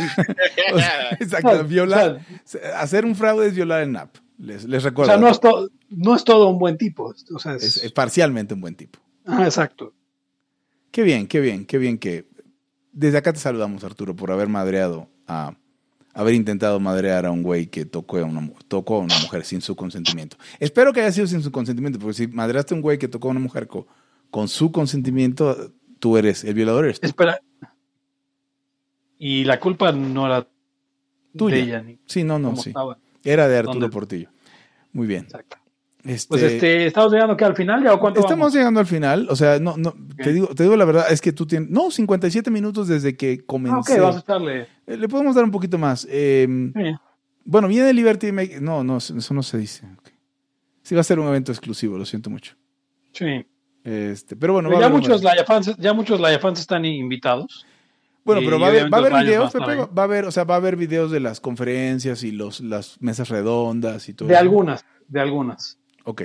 o 0.73 0.79
sea, 0.79 1.11
exacto, 1.21 1.65
violar, 1.65 2.21
hacer 2.77 3.05
un 3.05 3.15
fraude 3.15 3.49
es 3.49 3.55
violar 3.55 3.83
el 3.83 3.93
NAP. 3.93 4.17
Les, 4.39 4.65
les 4.65 4.83
O 4.83 4.89
recuerdo. 4.89 5.13
sea, 5.13 5.21
no 5.21 5.29
es, 5.29 5.39
to- 5.41 5.71
no 5.91 6.17
es 6.17 6.25
todo 6.25 6.49
un 6.49 6.59
buen 6.59 6.79
tipo. 6.79 7.15
O 7.35 7.39
sea, 7.39 7.55
es- 7.57 7.63
es, 7.65 7.85
es 7.85 7.93
parcialmente 7.93 8.55
un 8.55 8.61
buen 8.63 8.75
tipo. 8.75 8.99
Ah, 9.27 9.45
exacto. 9.45 9.93
Qué 10.91 11.03
bien, 11.03 11.27
qué 11.27 11.41
bien, 11.41 11.67
qué 11.67 11.79
bien 11.79 11.99
que. 11.99 12.27
Desde 12.93 13.19
acá 13.19 13.33
te 13.33 13.39
saludamos, 13.39 13.85
Arturo, 13.85 14.17
por 14.17 14.31
haber 14.33 14.49
madreado 14.49 15.09
a. 15.27 15.55
Haber 16.13 16.35
intentado 16.35 16.81
madrear 16.81 17.25
a 17.25 17.31
un 17.31 17.45
güey 17.45 17.69
que 17.69 17.85
tocó 17.85 18.17
a, 18.19 18.25
una, 18.25 18.51
tocó 18.67 18.97
a 18.97 18.99
una 18.99 19.17
mujer 19.21 19.45
sin 19.45 19.61
su 19.61 19.77
consentimiento. 19.77 20.37
Espero 20.59 20.93
que 20.93 21.01
haya 21.03 21.13
sido 21.13 21.29
sin 21.29 21.41
su 21.41 21.53
consentimiento, 21.53 22.01
porque 22.01 22.15
si 22.15 22.27
madreaste 22.27 22.75
a 22.75 22.77
un 22.77 22.83
güey 22.83 22.99
que 22.99 23.07
tocó 23.07 23.29
a 23.29 23.31
una 23.31 23.39
mujer 23.39 23.69
co- 23.69 23.87
con, 24.29 24.49
su 24.49 24.73
consentimiento, 24.73 25.73
tú 26.01 26.17
eres 26.17 26.43
el 26.43 26.55
violador. 26.55 26.87
Eres 26.87 26.99
tú. 26.99 27.07
Espera. 27.07 27.41
Y 29.23 29.45
la 29.45 29.61
culpa 29.61 29.93
no 29.93 30.27
era 30.27 30.47
Tuya. 31.37 31.57
de 31.57 31.63
ella, 31.63 31.83
ni 31.83 31.99
Sí, 32.07 32.25
no, 32.25 32.39
no, 32.39 32.57
sí. 32.57 32.71
estaba. 32.71 32.99
Era 33.23 33.47
de 33.49 33.59
Arturo 33.59 33.75
¿Dónde? 33.75 33.89
Portillo. 33.91 34.31
Muy 34.93 35.07
bien. 35.07 35.25
Exacto. 35.25 35.59
Este, 36.03 36.29
Pues 36.29 36.43
este, 36.43 36.87
estamos 36.87 37.13
llegando 37.13 37.37
que 37.37 37.45
al 37.45 37.55
final 37.55 37.85
ya 37.85 37.93
o 37.93 38.01
cuánto 38.01 38.21
Estamos 38.21 38.39
vamos? 38.39 38.55
llegando 38.55 38.81
al 38.81 38.87
final, 38.87 39.27
o 39.29 39.37
sea, 39.37 39.59
no, 39.61 39.77
no, 39.77 39.95
te 40.17 40.33
digo, 40.33 40.47
te 40.55 40.63
digo 40.63 40.75
la 40.75 40.87
verdad, 40.87 41.13
es 41.13 41.21
que 41.21 41.31
tú 41.33 41.47
tienes, 41.47 41.69
no, 41.69 41.91
57 41.91 42.51
minutos 42.51 42.89
desde 42.89 43.15
que 43.19 43.33
Ah, 43.33 43.43
ok, 43.43 43.47
comencé. 43.47 44.01
vamos 44.01 44.17
a 44.17 44.21
echarle. 44.21 44.67
Eh, 44.87 44.97
Le 44.97 45.07
podemos 45.09 45.35
dar 45.35 45.45
un 45.45 45.51
poquito 45.51 45.77
más. 45.77 46.07
Eh, 46.11 46.49
Sí. 46.75 46.95
bueno, 47.45 47.69
viene 47.69 47.93
Liberty 47.93 48.33
Make, 48.33 48.61
no, 48.63 48.83
no, 48.83 48.97
eso 48.97 49.35
no 49.35 49.43
se 49.43 49.59
dice. 49.59 49.87
Sí 50.83 50.95
va 50.95 51.03
a 51.03 51.05
ser 51.05 51.19
un 51.21 51.29
evento 51.29 51.53
exclusivo, 51.53 51.99
lo 51.99 52.07
siento 52.07 52.31
mucho. 52.31 52.55
sí. 53.13 53.45
Este, 53.83 54.37
pero 54.37 54.53
bueno, 54.55 54.69
Pero 54.69 54.81
ya 54.83 54.89
muchos 54.91 55.23
fans, 55.47 55.75
ya 55.79 55.95
muchos 55.95 56.21
Laia 56.21 56.39
fans 56.39 56.61
están 56.61 56.85
invitados. 56.85 57.67
Bueno, 58.35 58.47
pero 58.47 58.61
va 58.61 58.67
a 58.67 58.71
haber, 58.71 58.93
va 58.93 58.97
a 58.97 59.01
haber 59.01 59.13
obviamente 59.13 59.31
videos, 59.31 59.53
Pepe, 59.53 59.77
va 59.99 60.03
a 60.03 60.05
haber, 60.05 60.25
o 60.25 60.31
sea, 60.31 60.45
va 60.45 60.55
a 60.55 60.57
haber 60.59 60.77
videos 60.77 61.11
de 61.11 61.21
las 61.21 61.41
conferencias 61.41 62.23
y 62.23 62.33
los, 62.33 62.61
las 62.61 63.01
mesas 63.01 63.29
redondas 63.29 64.09
y 64.09 64.15
todo. 64.15 64.29
De 64.29 64.35
eso. 64.35 64.41
algunas, 64.43 64.85
de 65.09 65.21
algunas. 65.21 65.79
Ok. 66.05 66.23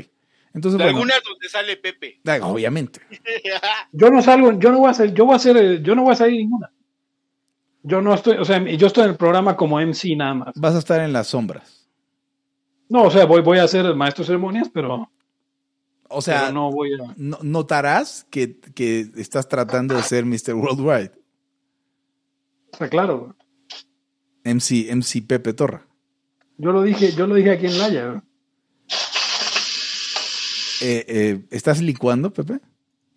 Entonces, 0.54 0.78
De 0.78 0.86
bueno, 0.86 1.00
algunas 1.00 1.22
donde 1.24 1.50
sale 1.50 1.76
Pepe. 1.78 2.22
obviamente. 2.42 3.02
Yo 3.92 4.10
no 4.10 4.22
salgo, 4.22 4.54
yo 4.58 4.72
no 4.72 4.80
voy 4.80 4.88
a 4.88 4.92
hacer, 4.92 5.14
yo 5.14 5.26
voy 5.26 5.34
a 5.34 5.36
hacer, 5.36 5.82
yo 5.84 5.96
no 5.96 6.04
voy 6.04 6.14
a 6.14 6.16
salir 6.16 6.38
ninguna. 6.38 6.72
Yo 7.84 8.02
no 8.02 8.14
estoy, 8.14 8.38
o 8.38 8.46
sea, 8.46 8.60
yo 8.64 8.88
estoy 8.88 9.04
en 9.04 9.10
el 9.12 9.16
programa 9.16 9.56
como 9.56 9.80
MC 9.80 10.16
nada 10.16 10.34
más. 10.34 10.54
Vas 10.56 10.74
a 10.76 10.80
estar 10.80 11.02
en 11.02 11.14
las 11.14 11.28
sombras. 11.28 11.88
No, 12.90 13.04
o 13.04 13.12
sea, 13.12 13.26
voy, 13.26 13.42
voy 13.42 13.60
a 13.60 13.64
hacer 13.64 13.94
maestro 13.96 14.24
de 14.24 14.28
ceremonias, 14.28 14.70
pero, 14.74 15.12
O 16.10 16.22
sea, 16.22 16.42
pero 16.42 16.54
no 16.54 16.72
voy 16.72 16.94
a. 16.94 17.14
no- 17.18 17.40
notarás 17.44 18.26
que, 18.32 18.60
que 18.60 19.08
estás 19.18 19.48
tratando 19.48 19.94
de 19.96 20.02
ser 20.04 20.26
Mr. 20.26 20.54
Worldwide. 20.56 21.12
Está 22.76 22.90
claro. 22.90 23.34
MC, 24.44 24.92
MC 24.94 25.22
Pepe 25.26 25.54
Torra. 25.54 25.88
Yo 26.58 26.74
lo 26.74 26.84
dije, 26.84 27.14
yo 27.14 27.26
lo 27.26 27.36
dije 27.36 27.52
aquí 27.52 27.68
en 27.68 27.78
Laya. 27.78 28.24
Eh, 30.82 31.06
eh, 31.08 31.46
¿Estás 31.52 31.82
licuando, 31.82 32.34
Pepe? 32.34 32.60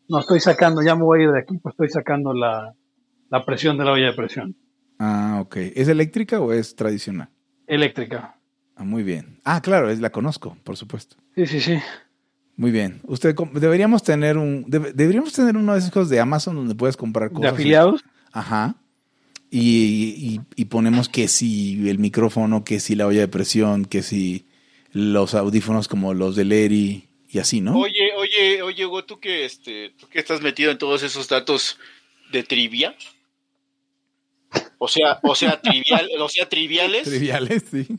No 0.09 0.21
estoy 0.21 0.39
sacando, 0.39 0.81
ya 0.81 0.95
me 0.95 1.03
voy 1.03 1.21
a 1.21 1.23
ir 1.25 1.31
de 1.33 1.41
aquí, 1.41 1.59
pues 1.59 1.73
estoy 1.73 1.89
sacando 1.89 2.33
la, 2.33 2.73
la 3.31 3.45
presión 3.45 3.77
de 3.77 3.85
la 3.85 3.93
olla 3.93 4.07
de 4.07 4.13
presión 4.13 4.57
Ah, 5.01 5.39
ok. 5.43 5.57
¿Es 5.75 5.89
eléctrica 5.89 6.41
o 6.41 6.53
es 6.53 6.75
tradicional? 6.77 7.29
eléctrica. 7.67 8.37
Ah, 8.77 8.85
muy 8.85 9.03
bien. 9.03 9.41
Ah, 9.45 9.61
claro, 9.61 9.91
es, 9.91 9.99
la 10.01 10.11
conozco, 10.11 10.57
por 10.63 10.77
supuesto. 10.77 11.17
Sí, 11.35 11.47
sí, 11.47 11.61
sí. 11.61 11.79
Muy 12.57 12.71
bien. 12.71 13.01
Usted 13.05 13.35
deberíamos 13.55 14.03
tener 14.05 14.39
un 14.39 14.65
debe- 14.67 14.93
deberíamos 14.93 15.33
tener 15.33 15.57
uno 15.57 15.73
de 15.73 15.81
esos 15.81 15.91
cosas 15.91 16.09
de 16.11 16.21
Amazon 16.21 16.55
donde 16.55 16.75
puedes 16.77 16.97
comprar 16.97 17.29
De 17.29 17.35
cosas. 17.35 17.53
afiliados. 17.53 18.05
Ajá. 18.33 18.77
Y, 19.51 20.15
y- 20.37 20.41
y 20.57 20.65
ponemos 20.67 21.09
que 21.09 21.27
si 21.29 21.89
el 21.89 21.99
micrófono, 21.99 22.65
que 22.65 22.81
si 22.81 22.95
la 22.95 23.07
olla 23.07 23.21
de 23.21 23.29
presión, 23.29 23.85
que 23.87 24.03
si 24.03 24.45
los 24.93 25.35
audífonos 25.35 25.89
como 25.89 26.13
los 26.15 26.37
de 26.37 26.45
Leri 26.45 27.09
y 27.29 27.39
así, 27.39 27.61
¿no? 27.61 27.79
Oye, 27.79 28.13
oye, 28.17 28.63
oye, 28.63 28.87
Hugo, 28.87 29.05
tú 29.05 29.21
que 29.21 29.45
este, 29.45 29.91
tú 29.99 30.07
que 30.09 30.19
estás 30.19 30.41
metido 30.43 30.71
en 30.71 30.79
todos 30.79 31.03
esos 31.03 31.29
datos 31.29 31.79
de 32.33 32.43
trivia. 32.43 32.95
O 34.79 34.89
sea, 34.89 35.19
o 35.23 35.35
sea, 35.35 35.61
trivial, 35.61 36.09
o 36.21 36.29
sea, 36.29 36.49
triviales. 36.49 37.05
Triviales, 37.05 37.65
sí. 37.71 37.87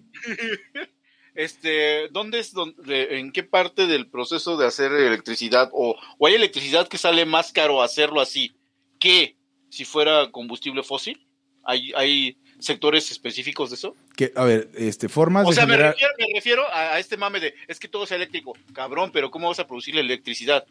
Este, 1.36 2.10
¿dónde 2.10 2.39
es 2.39 2.52
donde, 2.52 3.20
en 3.20 3.32
qué 3.32 3.43
parte 3.43 3.88
del 3.88 4.08
proceso 4.08 4.58
de 4.58 4.66
hacer 4.68 4.91
electricidad 4.91 5.70
o, 5.72 5.95
o 6.18 6.28
hay 6.28 6.34
electricidad 6.34 6.89
que 6.89 6.97
sale 6.97 7.26
más 7.26 7.54
caro 7.54 7.82
hacerlo 7.82 8.20
así 8.20 8.52
que 9.00 9.38
si 9.70 9.86
fuera 9.86 10.32
combustible 10.32 10.84
fósil? 10.84 11.26
¿Hay, 11.64 11.91
hay 11.95 12.38
sectores 12.60 13.12
específicos 13.12 13.70
de 13.70 13.76
eso? 13.76 13.95
Que, 14.16 14.32
a 14.36 14.43
ver, 14.43 14.70
este, 14.76 15.07
formas 15.10 15.45
O 15.45 15.49
de 15.49 15.55
sea, 15.55 15.66
me 15.66 15.78
refiero, 15.78 16.14
me 16.18 16.26
refiero 16.36 16.64
a, 16.74 16.95
a 16.95 16.99
este 16.99 17.16
mame 17.18 17.39
de 17.39 17.53
es 17.68 17.80
que 17.80 17.88
todo 17.88 18.03
es 18.03 18.12
eléctrico. 18.12 18.53
Cabrón, 18.74 19.12
pero 19.14 19.30
¿cómo 19.32 19.47
vas 19.47 19.60
a 19.60 19.68
producir 19.68 19.95
la 19.95 20.01
electricidad? 20.01 20.66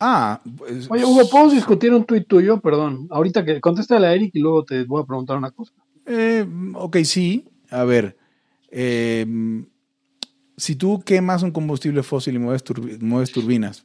Ah, 0.00 0.40
pues, 0.56 0.86
Oye, 0.90 1.04
Hugo, 1.04 1.28
¿puedo 1.28 1.50
discutir 1.50 1.92
un 1.92 2.04
tuit 2.04 2.26
tuyo? 2.26 2.60
Perdón. 2.60 3.08
Ahorita 3.10 3.44
que 3.44 3.60
contéstale 3.60 4.06
a 4.06 4.14
Eric 4.14 4.30
y 4.34 4.40
luego 4.40 4.64
te 4.64 4.84
voy 4.84 5.02
a 5.02 5.06
preguntar 5.06 5.36
una 5.36 5.50
cosa. 5.50 5.72
Eh, 6.06 6.46
ok, 6.74 6.98
sí. 7.04 7.44
A 7.70 7.84
ver, 7.84 8.16
eh, 8.70 9.26
si 10.56 10.76
tú 10.76 11.02
quemas 11.04 11.42
un 11.42 11.50
combustible 11.50 12.02
fósil 12.02 12.36
y 12.36 12.38
mueves, 12.38 12.64
turbi- 12.64 12.98
mueves 13.00 13.32
turbinas, 13.32 13.84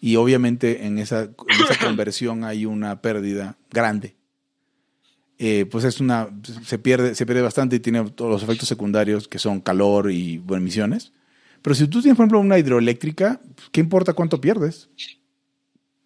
y 0.00 0.16
obviamente 0.16 0.86
en 0.86 0.98
esa, 0.98 1.22
en 1.22 1.32
esa 1.64 1.78
conversión 1.86 2.44
hay 2.44 2.66
una 2.66 3.00
pérdida 3.00 3.56
grande, 3.70 4.14
eh, 5.38 5.66
pues 5.66 5.84
es 5.84 6.00
una, 6.00 6.28
se 6.64 6.78
pierde, 6.78 7.14
se 7.14 7.24
pierde 7.24 7.42
bastante 7.42 7.76
y 7.76 7.80
tiene 7.80 8.10
todos 8.10 8.30
los 8.30 8.42
efectos 8.42 8.68
secundarios 8.68 9.28
que 9.28 9.38
son 9.38 9.60
calor 9.60 10.10
y 10.10 10.38
bueno, 10.38 10.62
emisiones. 10.62 11.12
Pero 11.62 11.74
si 11.74 11.86
tú 11.86 12.02
tienes, 12.02 12.16
por 12.16 12.24
ejemplo, 12.24 12.40
una 12.40 12.58
hidroeléctrica, 12.58 13.40
¿qué 13.70 13.80
importa 13.80 14.14
cuánto 14.14 14.40
pierdes? 14.40 14.90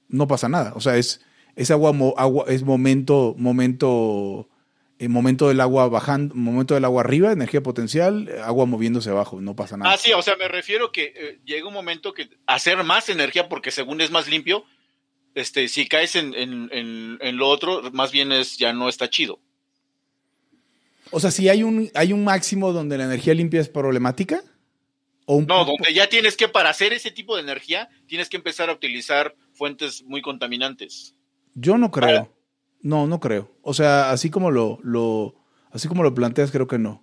No 0.08 0.26
pasa 0.26 0.48
nada. 0.50 0.72
O 0.76 0.80
sea, 0.80 0.98
es, 0.98 1.22
es 1.56 1.70
agua, 1.70 1.94
agua 2.18 2.44
es 2.48 2.62
momento, 2.62 3.34
momento, 3.38 4.50
el 4.98 5.08
momento 5.08 5.48
del 5.48 5.60
agua 5.60 5.88
bajando, 5.88 6.34
momento 6.34 6.74
del 6.74 6.84
agua 6.84 7.02
arriba, 7.02 7.32
energía 7.32 7.62
potencial, 7.62 8.30
agua 8.44 8.66
moviéndose 8.66 9.08
abajo, 9.08 9.40
no 9.40 9.56
pasa 9.56 9.78
nada. 9.78 9.92
Ah, 9.92 9.96
sí, 9.96 10.12
o 10.12 10.20
sea, 10.20 10.36
me 10.36 10.48
refiero 10.48 10.92
que 10.92 11.14
eh, 11.16 11.40
llega 11.46 11.66
un 11.66 11.74
momento 11.74 12.12
que 12.12 12.28
hacer 12.46 12.82
más 12.84 13.08
energía 13.08 13.48
porque 13.48 13.70
según 13.70 14.02
es 14.02 14.10
más 14.10 14.28
limpio, 14.28 14.66
este, 15.34 15.68
si 15.68 15.86
caes 15.86 16.16
en, 16.16 16.34
en, 16.34 16.68
en, 16.72 17.18
en 17.20 17.36
lo 17.36 17.48
otro, 17.48 17.82
más 17.92 18.12
bien 18.12 18.32
es 18.32 18.58
ya 18.58 18.72
no 18.72 18.88
está 18.88 19.08
chido. 19.08 19.40
O 21.10 21.20
sea, 21.20 21.30
si 21.30 21.48
hay 21.48 21.62
un, 21.62 21.90
hay 21.94 22.12
un 22.12 22.24
máximo 22.24 22.72
donde 22.72 22.96
la 22.96 23.04
energía 23.04 23.34
limpia 23.34 23.60
es 23.60 23.68
problemática, 23.68 24.42
o 25.26 25.36
un 25.36 25.46
No, 25.46 25.64
donde 25.64 25.92
ya 25.92 26.08
tienes 26.08 26.36
que, 26.36 26.48
para 26.48 26.70
hacer 26.70 26.92
ese 26.92 27.10
tipo 27.10 27.36
de 27.36 27.42
energía, 27.42 27.88
tienes 28.06 28.28
que 28.28 28.36
empezar 28.36 28.70
a 28.70 28.72
utilizar 28.72 29.36
fuentes 29.52 30.02
muy 30.04 30.22
contaminantes. 30.22 31.14
Yo 31.54 31.76
no 31.76 31.90
creo. 31.90 32.34
No, 32.80 33.06
no 33.06 33.20
creo. 33.20 33.54
O 33.62 33.74
sea, 33.74 34.10
así 34.10 34.30
como 34.30 34.50
lo, 34.50 34.78
lo, 34.82 35.36
así 35.70 35.86
como 35.86 36.02
lo 36.02 36.14
planteas, 36.14 36.50
creo 36.50 36.66
que 36.66 36.78
no. 36.78 37.01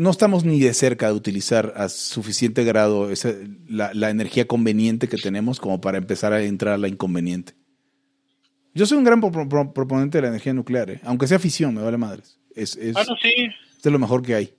No 0.00 0.10
estamos 0.10 0.44
ni 0.44 0.60
de 0.60 0.72
cerca 0.72 1.08
de 1.08 1.12
utilizar 1.14 1.74
a 1.76 1.88
suficiente 1.88 2.64
grado 2.64 3.10
esa- 3.10 3.34
la, 3.68 3.92
la 3.92 4.08
energía 4.10 4.46
conveniente 4.46 5.08
que 5.08 5.16
tenemos 5.18 5.60
como 5.60 5.80
para 5.80 5.98
empezar 5.98 6.32
a 6.32 6.42
entrar 6.42 6.74
a 6.74 6.78
la 6.78 6.88
inconveniente. 6.88 7.52
Yo 8.74 8.86
soy 8.86 8.98
un 8.98 9.04
gran 9.04 9.20
pro- 9.20 9.48
pro- 9.48 9.72
proponente 9.72 10.18
de 10.18 10.22
la 10.22 10.28
energía 10.28 10.54
nuclear, 10.54 10.90
¿eh? 10.90 11.00
aunque 11.04 11.26
sea 11.26 11.38
fisión, 11.38 11.74
me 11.74 11.82
vale 11.82 11.98
madres. 11.98 12.38
Es, 12.54 12.76
es, 12.76 12.96
Ah, 12.96 13.04
no, 13.08 13.14
sí. 13.20 13.32
es 13.76 13.82
de 13.82 13.90
lo 13.90 13.98
mejor 13.98 14.22
que 14.22 14.34
hay. 14.34 14.54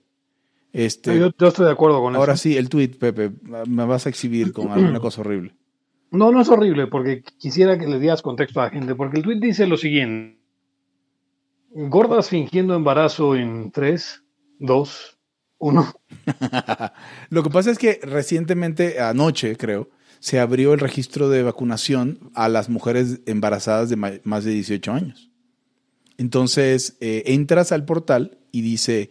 Este, 0.72 1.18
Yo, 1.18 1.30
yo 1.36 1.48
estoy 1.48 1.66
de 1.66 1.72
acuerdo 1.72 2.00
con 2.00 2.14
ahora 2.14 2.34
eso. 2.34 2.42
sí, 2.44 2.56
el 2.56 2.68
tweet, 2.68 2.90
Pepe, 2.98 3.32
me 3.66 3.84
vas 3.84 4.06
a 4.06 4.10
exhibir 4.10 4.52
con 4.52 4.68
alguna 4.72 5.00
cosa 5.00 5.22
horrible. 5.22 5.54
No, 6.12 6.30
no 6.30 6.40
es 6.40 6.48
horrible, 6.50 6.86
porque 6.86 7.22
quisiera 7.38 7.78
que 7.78 7.86
le 7.88 7.98
dieras 7.98 8.22
contexto 8.22 8.60
a 8.60 8.64
la 8.66 8.70
gente, 8.70 8.94
porque 8.94 9.16
el 9.16 9.22
tuit 9.24 9.40
dice 9.42 9.66
lo 9.66 9.76
siguiente. 9.76 10.38
Gordas 11.70 12.28
fingiendo 12.28 12.74
embarazo 12.76 13.34
en 13.34 13.70
3, 13.72 14.22
2, 14.58 15.11
1. 15.62 15.94
Lo 17.30 17.42
que 17.42 17.50
pasa 17.50 17.70
es 17.70 17.78
que 17.78 18.00
recientemente, 18.02 19.00
anoche 19.00 19.56
creo, 19.56 19.88
se 20.18 20.40
abrió 20.40 20.74
el 20.74 20.80
registro 20.80 21.28
de 21.28 21.42
vacunación 21.42 22.18
a 22.34 22.48
las 22.48 22.68
mujeres 22.68 23.20
embarazadas 23.26 23.88
de 23.88 24.20
más 24.24 24.44
de 24.44 24.50
18 24.50 24.92
años. 24.92 25.30
Entonces, 26.18 26.96
eh, 27.00 27.22
entras 27.26 27.72
al 27.72 27.84
portal 27.84 28.38
y 28.50 28.62
dice, 28.62 29.10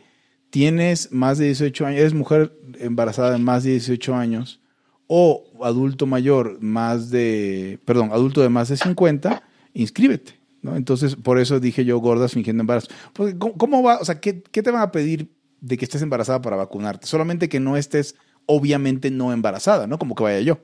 tienes 0.50 1.12
más 1.12 1.38
de 1.38 1.46
18 1.46 1.86
años, 1.86 2.00
eres 2.00 2.14
mujer 2.14 2.54
embarazada 2.80 3.32
de 3.32 3.40
más 3.40 3.64
de 3.64 3.72
18 3.72 4.14
años 4.14 4.62
o 5.08 5.44
adulto 5.64 6.06
mayor 6.06 6.62
más 6.62 7.10
de, 7.10 7.80
perdón, 7.86 8.12
adulto 8.12 8.42
de 8.42 8.50
más 8.50 8.70
de 8.70 8.78
50, 8.78 9.44
inscríbete. 9.74 10.40
¿no? 10.62 10.76
Entonces, 10.76 11.16
por 11.16 11.40
eso 11.40 11.60
dije 11.60 11.86
yo 11.86 11.98
gordas 12.00 12.34
fingiendo 12.34 12.62
embarazo. 12.62 12.88
Porque, 13.14 13.38
¿cómo, 13.38 13.84
va? 13.84 14.00
O 14.00 14.06
sea, 14.06 14.20
¿qué, 14.20 14.44
¿qué 14.44 14.62
te 14.62 14.72
van 14.72 14.82
a 14.82 14.92
pedir 14.92 15.30
de 15.62 15.78
que 15.78 15.86
estés 15.86 16.02
embarazada 16.02 16.42
para 16.42 16.58
vacunarte? 16.58 17.08
Solamente 17.08 17.48
que 17.48 17.60
no 17.60 17.78
estés, 17.78 18.16
obviamente, 18.46 19.10
no 19.12 19.32
embarazada, 19.32 19.88
¿no? 19.88 19.98
Como 19.98 20.16
que 20.16 20.24
vaya 20.24 20.42
yo. 20.42 20.60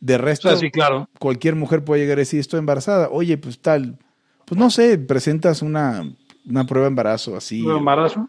De 0.00 0.14
O 0.14 0.18
resto, 0.18 0.48
sea, 0.48 0.56
sí, 0.56 0.70
claro. 0.70 1.08
cualquier 1.18 1.56
mujer 1.56 1.84
puede 1.84 2.00
llegar 2.00 2.18
y 2.18 2.22
decir, 2.22 2.40
estoy 2.40 2.60
embarazada. 2.60 3.08
Oye, 3.10 3.36
pues 3.36 3.58
tal, 3.58 3.98
pues 4.46 4.58
no 4.58 4.70
sé, 4.70 4.96
presentas 4.96 5.60
una, 5.60 6.04
una 6.46 6.64
prueba 6.66 6.86
de 6.86 6.90
embarazo 6.90 7.36
así. 7.36 7.62
¿Un 7.62 7.76
embarazo? 7.78 8.28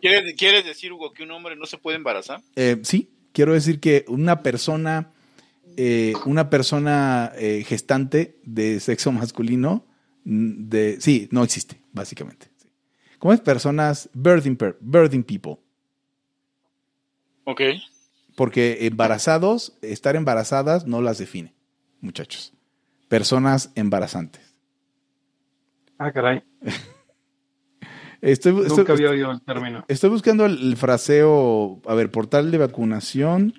¿Quieres, 0.00 0.34
quieres 0.36 0.64
decir, 0.64 0.92
Hugo, 0.92 1.12
que 1.12 1.24
un 1.24 1.32
hombre 1.32 1.56
no 1.56 1.66
se 1.66 1.78
puede 1.78 1.96
embarazar? 1.96 2.40
Eh, 2.54 2.78
sí, 2.82 3.10
quiero 3.32 3.52
decir 3.54 3.80
que 3.80 4.04
una 4.06 4.42
persona, 4.44 5.10
eh, 5.76 6.14
una 6.26 6.48
persona 6.48 7.32
eh, 7.36 7.64
gestante 7.66 8.38
de 8.44 8.78
sexo 8.78 9.10
masculino, 9.10 9.84
mm, 10.24 10.68
de, 10.68 11.00
sí, 11.00 11.28
no 11.32 11.42
existe, 11.42 11.80
básicamente. 11.92 12.46
¿Cómo 13.18 13.32
es? 13.34 13.40
Personas, 13.40 14.08
birthing, 14.14 14.56
per- 14.56 14.76
birthing 14.80 15.22
people. 15.22 15.56
Ok. 17.44 17.60
Porque 18.36 18.86
embarazados, 18.86 19.76
estar 19.82 20.14
embarazadas 20.16 20.86
no 20.86 21.00
las 21.02 21.18
define, 21.18 21.54
muchachos. 22.00 22.52
Personas 23.08 23.72
embarazantes. 23.74 24.54
Ah, 25.98 26.12
caray. 26.12 26.42
Estoy, 28.20 28.52
estoy- 28.62 28.78
Nunca 28.78 28.92
había 28.94 29.10
oído 29.10 29.30
el 29.30 29.40
término. 29.42 29.84
Estoy 29.86 30.10
buscando 30.10 30.44
el, 30.44 30.60
el 30.60 30.76
fraseo, 30.76 31.80
a 31.86 31.94
ver, 31.94 32.10
portal 32.10 32.50
de 32.50 32.58
vacunación 32.58 33.54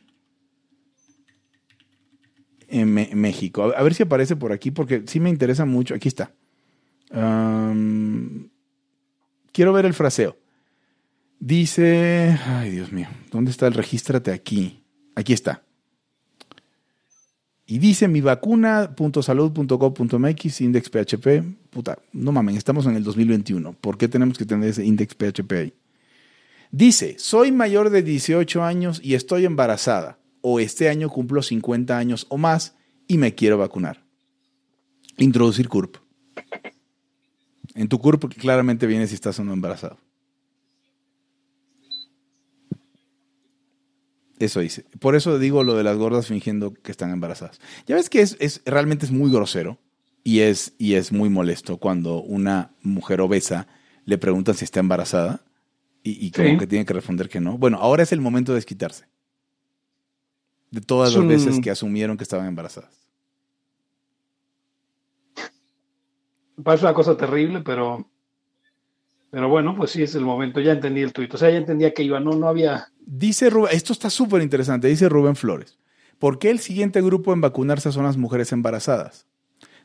en 2.68 2.93
Me- 2.93 3.10
México. 3.16 3.64
A, 3.74 3.80
a 3.80 3.84
ver 3.84 3.93
si 3.93 4.03
aparece 4.03 4.36
por 4.36 4.51
aquí, 4.51 4.70
porque 4.72 5.03
sí 5.07 5.20
me 5.22 5.30
interesa 5.30 5.64
mucho. 5.66 5.95
Aquí 5.95 6.10
está. 6.10 6.34
Am, 7.12 8.48
quiero 9.51 9.73
ver 9.73 9.85
el 9.85 9.93
fraseo. 9.93 10.37
Dice, 11.39 12.39
ay 12.45 12.71
Dios 12.71 12.91
mío, 12.91 13.07
¿dónde 13.31 13.51
está 13.51 13.67
el 13.67 13.73
regístrate 13.73 14.31
aquí? 14.31 14.81
Aquí 15.15 15.33
está. 15.33 15.61
Y 17.65 17.77
dice 17.77 18.07
mi 18.07 18.19
vacuna.salud.gov.mx, 18.19 20.61
index 20.61 20.89
PHP. 20.89 21.43
Puta, 21.69 21.99
no 22.13 22.31
mamen, 22.31 22.57
estamos 22.57 22.87
en 22.87 22.95
el 22.95 23.03
2021. 23.03 23.73
¿Por 23.73 23.95
qué 23.97 24.07
tenemos 24.07 24.39
que 24.39 24.45
tener 24.45 24.69
ese 24.69 24.83
index 24.83 25.13
PHP 25.13 25.51
ahí? 25.53 25.71
Dice, 26.71 27.15
soy 27.19 27.51
mayor 27.51 27.91
de 27.91 28.01
18 28.01 28.63
años 28.63 28.99
y 29.03 29.13
estoy 29.13 29.45
embarazada. 29.45 30.17
O 30.41 30.59
este 30.59 30.89
año 30.89 31.09
cumplo 31.09 31.43
50 31.43 31.97
años 31.97 32.25
o 32.29 32.37
más 32.37 32.75
y 33.07 33.19
me 33.19 33.35
quiero 33.35 33.57
vacunar. 33.57 34.03
Introducir 35.17 35.69
CURP. 35.69 35.97
En 37.76 37.88
tu 37.88 37.99
CURP 37.99 38.34
claramente 38.36 38.88
viene 38.88 39.07
si 39.07 39.15
estás 39.15 39.39
o 39.39 39.43
no 39.43 39.53
embarazado. 39.53 39.97
Eso 44.39 44.61
dice. 44.61 44.86
Por 44.99 45.15
eso 45.15 45.38
digo 45.38 45.63
lo 45.63 45.76
de 45.76 45.84
las 45.84 45.97
gordas 45.97 46.28
fingiendo 46.28 46.74
que 46.74 46.91
están 46.91 47.11
embarazadas. 47.11 47.59
Ya 47.88 47.95
ves 47.95 48.09
que 48.09 48.22
es, 48.22 48.38
es- 48.39 48.61
realmente 48.65 49.05
es 49.05 49.11
muy 49.11 49.30
grosero 49.32 49.78
y 50.24 50.39
es, 50.39 50.74
y 50.78 50.93
es 50.93 51.11
muy 51.11 51.30
molesto 51.30 51.78
cuando 51.78 52.22
una 52.22 52.72
mujer 52.82 53.20
obesa 53.22 53.67
le 54.05 54.17
preguntan 54.17 54.55
si 54.55 54.63
está 54.63 54.80
embarazada 54.80 55.41
y, 56.03 56.26
y 56.26 56.32
como 56.32 56.47
Sí. 56.49 56.57
que 56.57 56.67
tiene 56.67 56.86
que 56.86 56.93
responder 56.93 57.28
que 57.28 57.41
no. 57.41 57.57
Bueno, 57.57 57.78
ahora 57.82 58.03
es 58.03 58.13
el 58.13 58.22
momento 58.22 58.53
de 58.53 58.57
desquitarse. 58.57 59.05
De 60.72 60.80
todas 60.82 61.09
Es 61.09 61.15
las 61.15 61.24
un- 61.24 61.28
veces 61.30 61.59
que 61.59 61.70
asumieron 61.72 62.15
que 62.15 62.24
estaban 62.24 62.47
embarazadas. 62.47 63.09
Parece 66.64 66.86
una 66.86 66.93
cosa 66.93 67.18
terrible, 67.18 67.62
pero. 67.62 68.07
Pero 69.32 69.47
bueno, 69.47 69.76
pues 69.76 69.91
sí 69.91 70.01
es 70.01 70.16
el 70.16 70.26
momento. 70.26 70.60
Ya 70.60 70.72
entendí 70.72 71.01
el 71.01 71.14
tuit. 71.14 71.34
O 71.34 71.38
sea, 71.38 71.49
ya 71.49 71.57
entendía 71.57 71.93
que 71.93 72.03
iba. 72.03 72.20
No, 72.20 72.32
no 72.32 72.47
había. 72.47 72.88
Dice 73.05 73.49
Rubén, 73.49 73.72
esto 73.74 73.93
está 73.93 74.10
súper 74.10 74.41
interesante, 74.41 74.88
dice 74.88 75.10
Rubén 75.10 75.36
Flores. 75.36 75.78
¿Por 76.20 76.38
qué 76.38 76.49
el 76.49 76.60
siguiente 76.60 77.01
grupo 77.01 77.34
en 77.34 77.41
vacunarse 77.41 77.91
son 77.91 78.03
las 78.03 78.18
mujeres 78.18 78.51
embarazadas? 78.51 79.26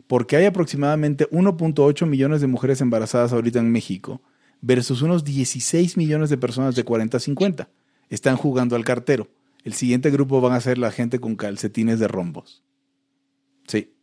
Porque 0.06 0.36
hay 0.36 0.44
aproximadamente 0.44 1.28
1.8 1.30 2.06
millones 2.06 2.40
de 2.40 2.46
mujeres 2.46 2.80
embarazadas 2.80 3.32
ahorita 3.32 3.60
en 3.60 3.70
México 3.70 4.20
versus 4.60 5.02
unos 5.02 5.24
16 5.24 5.96
millones 5.96 6.30
de 6.30 6.36
personas 6.36 6.74
de 6.74 6.84
40 6.84 7.16
a 7.16 7.20
50. 7.20 7.68
Están 8.10 8.36
jugando 8.36 8.76
al 8.76 8.84
cartero. 8.84 9.28
El 9.62 9.72
siguiente 9.74 10.10
grupo 10.10 10.40
van 10.40 10.52
a 10.52 10.60
ser 10.60 10.76
la 10.76 10.90
gente 10.90 11.18
con 11.20 11.36
calcetines 11.36 11.98
de 11.98 12.08
rombos. 12.08 12.62
Sí. 13.66 13.93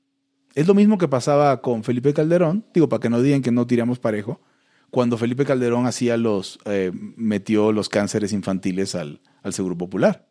Es 0.56 0.68
lo 0.68 0.74
mismo 0.74 0.97
que 0.97 1.08
pasaba 1.08 1.62
con 1.62 1.84
Felipe 1.84 2.14
Calderón, 2.14 2.66
digo, 2.74 2.89
para 2.89 2.99
que 2.99 3.10
no 3.10 3.22
digan 3.22 3.41
que 3.41 3.52
no 3.52 3.68
tiramos 3.68 3.99
parejo, 3.99 4.41
cuando 4.89 5.18
Felipe 5.18 5.45
Calderón 5.45 5.86
hacía 5.86 6.18
los, 6.18 6.60
eh, 6.66 6.91
metió 7.16 7.72
los 7.72 7.88
cánceres 7.88 8.34
infantiles 8.34 8.93
al, 8.95 9.22
al 9.41 9.54
Seguro 9.54 9.78
Popular. 9.78 10.28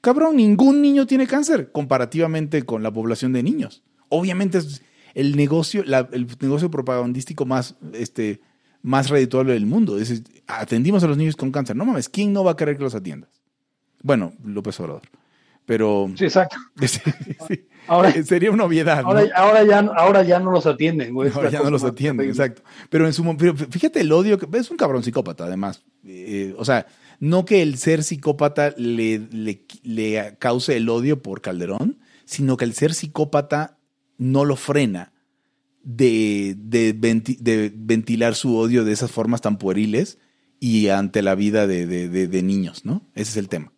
Cabrón, 0.00 0.36
ningún 0.36 0.82
niño 0.82 1.06
tiene 1.06 1.26
cáncer 1.26 1.72
comparativamente 1.72 2.64
con 2.64 2.82
la 2.82 2.92
población 2.92 3.32
de 3.32 3.42
niños. 3.42 3.82
Obviamente 4.10 4.58
es 4.58 4.82
el 5.14 5.34
negocio, 5.36 5.82
el 5.82 6.26
negocio 6.40 6.70
propagandístico 6.70 7.46
más, 7.46 7.76
este, 7.94 8.40
más 8.82 9.08
redituable 9.08 9.54
del 9.54 9.66
mundo. 9.66 9.98
Es, 9.98 10.22
atendimos 10.46 11.02
a 11.04 11.08
los 11.08 11.16
niños 11.16 11.36
con 11.36 11.50
cáncer. 11.50 11.74
No 11.74 11.86
mames, 11.86 12.08
¿quién 12.08 12.32
no 12.32 12.44
va 12.44 12.52
a 12.52 12.56
querer 12.56 12.76
que 12.76 12.82
los 12.82 12.94
atiendas? 12.94 13.30
Bueno, 14.02 14.34
López 14.44 14.78
Obrador. 14.80 15.02
Pero 15.66 16.10
Sí, 16.16 16.24
exacto. 16.24 16.56
sí, 16.80 17.00
sí. 17.48 17.64
Ahora, 17.86 18.12
sería 18.22 18.50
una 18.50 18.64
obviedad. 18.64 19.02
¿no? 19.02 19.08
ahora, 19.08 19.26
ahora, 19.34 19.64
ya, 19.64 19.78
ahora 19.78 20.22
ya 20.22 20.40
no 20.40 20.50
los 20.50 20.66
atienden, 20.66 21.12
güey. 21.14 21.30
Ahora 21.34 21.50
ya 21.50 21.60
no 21.62 21.70
los 21.70 21.84
atienden, 21.84 22.28
exacto. 22.28 22.62
Pero 22.90 23.06
en 23.06 23.12
su 23.12 23.36
pero 23.36 23.54
fíjate 23.56 24.00
el 24.00 24.12
odio 24.12 24.38
que 24.38 24.46
es 24.58 24.70
un 24.70 24.76
cabrón 24.76 25.02
psicópata, 25.02 25.44
además. 25.44 25.82
Eh, 26.04 26.54
o 26.58 26.64
sea, 26.64 26.86
no 27.20 27.44
que 27.44 27.60
el 27.62 27.76
ser 27.78 28.02
psicópata 28.02 28.74
le, 28.78 29.18
le, 29.30 29.66
le 29.82 30.36
cause 30.38 30.76
el 30.76 30.88
odio 30.88 31.22
por 31.22 31.40
Calderón, 31.42 31.98
sino 32.24 32.56
que 32.56 32.64
el 32.64 32.72
ser 32.74 32.94
psicópata 32.94 33.76
no 34.16 34.44
lo 34.46 34.56
frena 34.56 35.12
de, 35.82 36.54
de, 36.58 36.94
venti- 36.98 37.38
de 37.38 37.70
ventilar 37.74 38.34
su 38.34 38.56
odio 38.56 38.84
de 38.84 38.92
esas 38.92 39.10
formas 39.10 39.42
tan 39.42 39.58
pueriles 39.58 40.18
y 40.58 40.88
ante 40.88 41.20
la 41.20 41.34
vida 41.34 41.66
de- 41.66 41.86
de 41.86 42.42
niños, 42.42 42.86
¿no? 42.86 43.06
Ese 43.14 43.32
es 43.32 43.36
el 43.36 43.48
tema. 43.50 43.73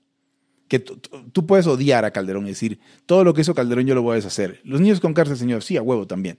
Que 0.68 0.78
tú- 0.80 1.46
puedes 1.46 1.66
odiar 1.66 2.04
a 2.04 2.10
Calderón 2.10 2.46
y 2.46 2.50
decir, 2.50 2.80
todo 3.06 3.22
lo 3.24 3.34
que 3.34 3.42
hizo 3.42 3.54
Calderón 3.54 3.86
yo 3.86 3.94
lo 3.94 4.02
voy 4.02 4.12
a 4.12 4.16
deshacer. 4.16 4.60
Los 4.64 4.80
niños 4.80 5.00
con 5.00 5.14
cárcel, 5.14 5.36
señor, 5.36 5.62
sí, 5.62 5.76
a 5.76 5.82
huevo 5.82 6.06
también. 6.06 6.38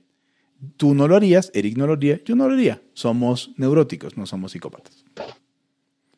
Tú 0.76 0.94
no 0.96 1.08
lo 1.08 1.16
harías, 1.16 1.52
Eric 1.54 1.78
no 1.78 1.88
lo 1.88 1.94
haría, 1.94 2.22
yo 2.26 2.36
no 2.36 2.48
lo 2.48 2.54
haría. 2.56 2.82
Somos 2.94 3.52
neuróticos, 3.58 4.18
no 4.18 4.26
somos 4.26 4.52
psicópatas. 4.52 5.06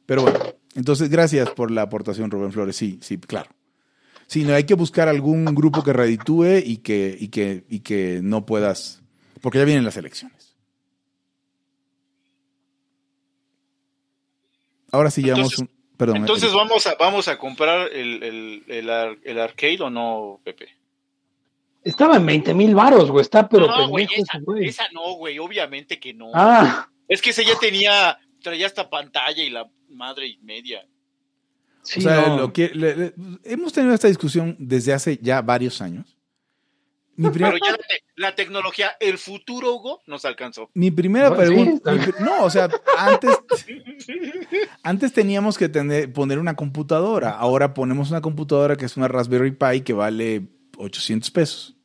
Pero 0.05 0.23
bueno, 0.23 0.39
entonces 0.75 1.09
gracias 1.09 1.49
por 1.51 1.69
la 1.69 1.83
aportación, 1.83 2.31
Rubén 2.31 2.51
Flores. 2.51 2.75
Sí, 2.75 2.97
sí, 3.01 3.17
claro. 3.17 3.51
Sí, 4.27 4.43
no 4.43 4.53
hay 4.53 4.63
que 4.63 4.75
buscar 4.75 5.07
algún 5.07 5.45
grupo 5.45 5.83
que 5.83 5.91
reditúe 5.93 6.59
y 6.63 6.77
que, 6.77 7.15
y 7.19 7.27
que, 7.29 7.65
y 7.69 7.79
que 7.81 8.21
no 8.23 8.45
puedas, 8.45 9.01
porque 9.41 9.57
ya 9.59 9.65
vienen 9.65 9.85
las 9.85 9.97
elecciones. 9.97 10.55
Ahora 14.91 15.11
sí 15.11 15.21
llevamos 15.21 15.57
un... 15.59 15.69
Perdón. 15.99 16.15
Entonces 16.15 16.53
vamos 16.53 16.87
a, 16.87 16.95
vamos 16.95 17.27
a 17.27 17.37
comprar 17.37 17.91
el, 17.91 18.23
el, 18.23 18.63
el, 18.69 18.89
ar- 18.89 19.17
el 19.21 19.37
arcade 19.37 19.81
o 19.81 19.89
no, 19.89 20.39
Pepe. 20.45 20.69
Estaba 21.83 22.15
en 22.15 22.25
20 22.25 22.53
mil 22.53 22.73
varos, 22.73 23.11
güey. 23.11 23.21
Está 23.21 23.49
pero 23.49 23.67
no, 23.67 23.89
güey, 23.89 24.05
esa, 24.05 24.37
ese 24.37 24.39
güey. 24.45 24.67
esa 24.69 24.85
no, 24.93 25.15
güey, 25.15 25.39
obviamente 25.39 25.99
que 25.99 26.13
no. 26.13 26.31
Ah, 26.33 26.87
Es 27.09 27.21
que 27.21 27.31
ese 27.31 27.43
ya 27.43 27.59
tenía, 27.59 28.17
traía 28.41 28.65
esta 28.65 28.89
pantalla 28.89 29.43
y 29.43 29.49
la 29.49 29.69
madre 29.89 30.27
y 30.27 30.37
media. 30.37 30.85
sí, 31.81 31.99
o 31.99 32.03
sea, 32.03 32.27
no. 32.27 32.37
lo 32.37 32.53
que, 32.53 32.69
le- 32.69 32.95
le- 32.95 33.13
hemos 33.43 33.73
tenido 33.73 33.93
esta 33.93 34.07
discusión 34.07 34.55
desde 34.57 34.93
hace 34.93 35.19
ya 35.21 35.41
varios 35.41 35.81
años. 35.81 36.15
Mi, 37.19 37.29
Pero 37.31 37.51
ya 37.57 37.71
la, 37.71 37.77
te- 37.77 38.03
la 38.15 38.35
tecnología, 38.35 38.91
el 38.99 39.17
futuro, 39.17 39.73
Hugo, 39.75 40.01
nos 40.07 40.23
alcanzó. 40.23 40.69
mi 40.73 40.89
primera 40.89 41.35
pregunta... 41.35 41.91
mi 41.91 41.99
no, 42.23 42.43
o 42.45 42.49
sea, 42.49 42.69
antes, 42.97 43.31
antes 44.83 45.11
teníamos 45.13 45.57
que 45.57 45.69
tener, 45.69 46.11
poner 46.13 46.39
una 46.39 46.55
computadora. 46.55 47.31
Ahora 47.31 47.73
ponemos 47.73 48.09
una 48.09 48.21
computadora 48.21 48.75
que 48.75 48.85
es 48.85 48.95
una 48.97 49.07
Raspberry 49.07 49.51
Pi 49.51 49.81
que 49.81 49.93
vale 49.93 50.47
800 50.77 51.29
pesos. 51.31 51.75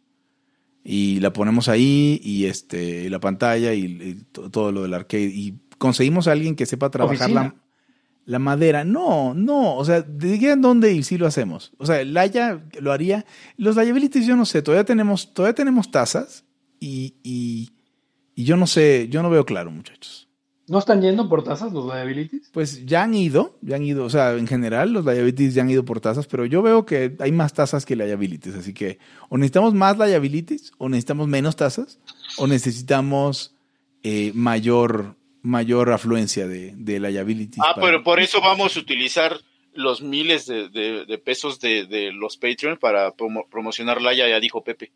Y 0.85 1.19
la 1.21 1.33
ponemos 1.33 1.69
ahí 1.69 2.21
y 2.23 2.45
este, 2.47 3.09
la 3.11 3.19
pantalla 3.19 3.73
y, 3.73 3.85
y 3.87 4.15
to- 4.33 4.51
todo 4.51 4.71
lo 4.71 4.83
del 4.83 4.95
arcade. 4.95 5.25
Y 5.33 5.55
conseguimos 5.79 6.29
a 6.29 6.33
alguien 6.33 6.55
que 6.57 6.67
sepa 6.67 6.91
trabajar 6.91 7.31
la... 7.31 7.41
Oficina. 7.41 7.64
La 8.27 8.39
madera, 8.39 8.85
no, 8.85 9.35
no, 9.35 9.77
o 9.77 9.85
sea, 9.85 10.01
digan 10.03 10.63
dónde 10.63 10.93
y 10.93 11.03
sí 11.03 11.19
lo 11.19 11.27
hacemos. 11.27 11.73
O 11.77 11.85
sea, 11.85 12.01
el 12.01 12.15
Laya 12.15 12.65
lo 12.81 12.93
haría. 12.93 13.27
Los 13.57 13.77
liabilities 13.77 14.27
yo 14.27 14.35
no 14.37 14.47
sé, 14.47 14.63
todavía 14.63 14.85
tenemos, 14.85 15.35
todavía 15.35 15.55
tenemos 15.55 15.91
tazas 15.91 16.45
y, 16.81 17.17
y, 17.23 17.73
y 18.35 18.45
yo 18.45 18.57
no 18.57 18.67
sé, 18.67 19.09
yo 19.11 19.23
no 19.23 19.31
veo 19.31 19.45
claro, 19.45 19.71
muchachos. 19.71 20.25
¿No 20.67 20.79
están 20.79 21.03
yendo 21.03 21.29
por 21.29 21.45
tasas 21.45 21.73
los 21.73 21.85
liabilities? 21.85 22.49
Pues 22.51 22.87
ya 22.87 23.03
han 23.03 23.15
ido, 23.15 23.59
ya 23.61 23.77
han 23.77 23.83
ido, 23.83 24.05
o 24.05 24.11
sea, 24.11 24.33
en 24.33 24.47
general 24.47 24.95
los 24.95 25.05
liabilities 25.05 25.53
ya 25.55 25.63
han 25.63 25.69
ido 25.69 25.85
por 25.85 26.01
tasas, 26.01 26.27
pero 26.27 26.47
yo 26.47 26.63
veo 26.63 26.87
que 26.87 27.17
hay 27.19 27.33
más 27.33 27.53
tasas 27.53 27.85
que 27.85 27.97
liabilities, 27.97 28.55
así 28.55 28.73
que 28.73 28.99
o 29.29 29.37
necesitamos 29.37 29.75
más 29.75 29.99
liabilities, 29.99 30.73
o 30.79 30.89
necesitamos 30.89 31.29
menos 31.29 31.57
tasas, 31.57 31.99
o 32.39 32.47
necesitamos 32.47 33.55
eh, 34.03 34.33
mayor, 34.35 35.17
mayor 35.45 35.93
afluencia 35.93 36.49
de, 36.49 36.73
de 36.75 36.99
liabilities. 36.99 37.63
Ah, 37.65 37.75
para- 37.77 37.87
pero 37.87 38.03
por 38.03 38.19
eso 38.19 38.41
vamos 38.41 38.77
a 38.77 38.81
utilizar 38.81 39.39
los 39.75 40.03
miles 40.03 40.47
de, 40.47 40.69
de- 40.71 41.05
de 41.05 41.19
pesos 41.19 41.61
de, 41.61 41.87
de 41.87 42.11
los 42.13 42.37
Patreon 42.37 42.79
para 42.79 43.15
promo- 43.17 43.47
promocionar 43.49 44.01
Laya, 44.03 44.27
ya 44.29 44.41
dijo 44.41 44.65
Pepe. 44.65 44.91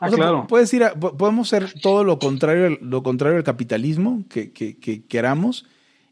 Ah, 0.00 0.06
O 0.06 0.08
sea, 0.10 0.16
claro. 0.16 0.42
pu- 0.44 0.46
Puedes 0.46 0.72
ir 0.74 0.84
a- 0.84 0.94
podemos 0.94 1.52
hacer 1.52 1.72
todo 1.80 2.04
lo 2.04 2.18
contrario, 2.18 2.66
al- 2.66 2.78
lo 2.82 3.02
contrario 3.02 3.36
al 3.36 3.44
capitalismo 3.44 4.24
que, 4.30 4.52
que- 4.52 4.78
que 4.78 5.04
queramos 5.06 5.66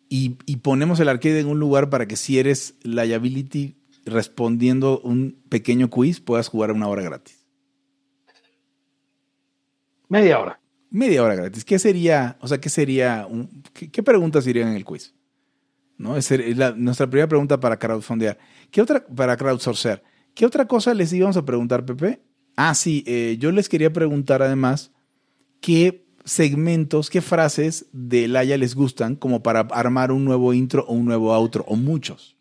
y, 0.08 0.36
y 0.44 0.56
ponemos 0.56 0.98
el 1.00 1.08
arcade 1.08 1.40
en 1.40 1.46
un 1.48 1.58
lugar 1.60 1.88
para 1.88 2.06
que 2.06 2.16
si 2.16 2.38
eres 2.38 2.74
liability 2.82 3.76
respondiendo 4.04 5.00
un 5.00 5.36
pequeño 5.48 5.88
quiz 5.90 6.20
puedas 6.20 6.48
jugar 6.48 6.72
una 6.72 6.88
hora 6.88 7.02
gratis. 7.02 7.44
Media 10.08 10.38
hora. 10.40 10.60
Media 10.90 11.22
hora 11.22 11.34
gratis. 11.34 11.64
¿Qué 11.64 11.78
sería, 11.78 12.36
o 12.40 12.48
sea, 12.48 12.58
qué 12.60 12.68
sería, 12.68 13.26
un- 13.28 13.62
qué, 13.72 14.02
preguntas 14.02 14.46
irían 14.46 14.68
en 14.68 14.74
el 14.76 14.84
quiz? 14.84 15.14
¿No? 15.98 16.16
Es 16.16 16.30
la- 16.56 16.72
nuestra 16.72 17.08
primera 17.08 17.28
pregunta 17.28 17.58
para 17.58 17.78
crowdfundear. 17.78 18.38
¿Qué 18.70 18.80
otra, 18.82 19.04
para 19.06 19.36
crowdsourcear? 19.36 20.02
¿Qué 20.34 20.44
otra 20.46 20.66
cosa 20.66 20.94
les 20.94 21.12
íbamos 21.12 21.36
a 21.36 21.44
preguntar, 21.44 21.84
Pepe? 21.84 22.20
Ah, 22.56 22.74
sí, 22.74 23.02
eh, 23.06 23.36
yo 23.38 23.50
les 23.52 23.68
quería 23.68 23.92
preguntar 23.92 24.42
además 24.42 24.92
qué 25.60 26.06
segmentos, 26.24 27.08
qué 27.10 27.20
frases 27.22 27.86
de 27.92 28.28
Laia 28.28 28.56
les 28.58 28.74
gustan 28.74 29.16
como 29.16 29.42
para 29.42 29.60
armar 29.60 30.12
un 30.12 30.24
nuevo 30.24 30.52
intro 30.52 30.84
o 30.86 30.92
un 30.94 31.06
nuevo 31.06 31.32
outro, 31.34 31.64
o 31.68 31.76
muchos. 31.76 32.35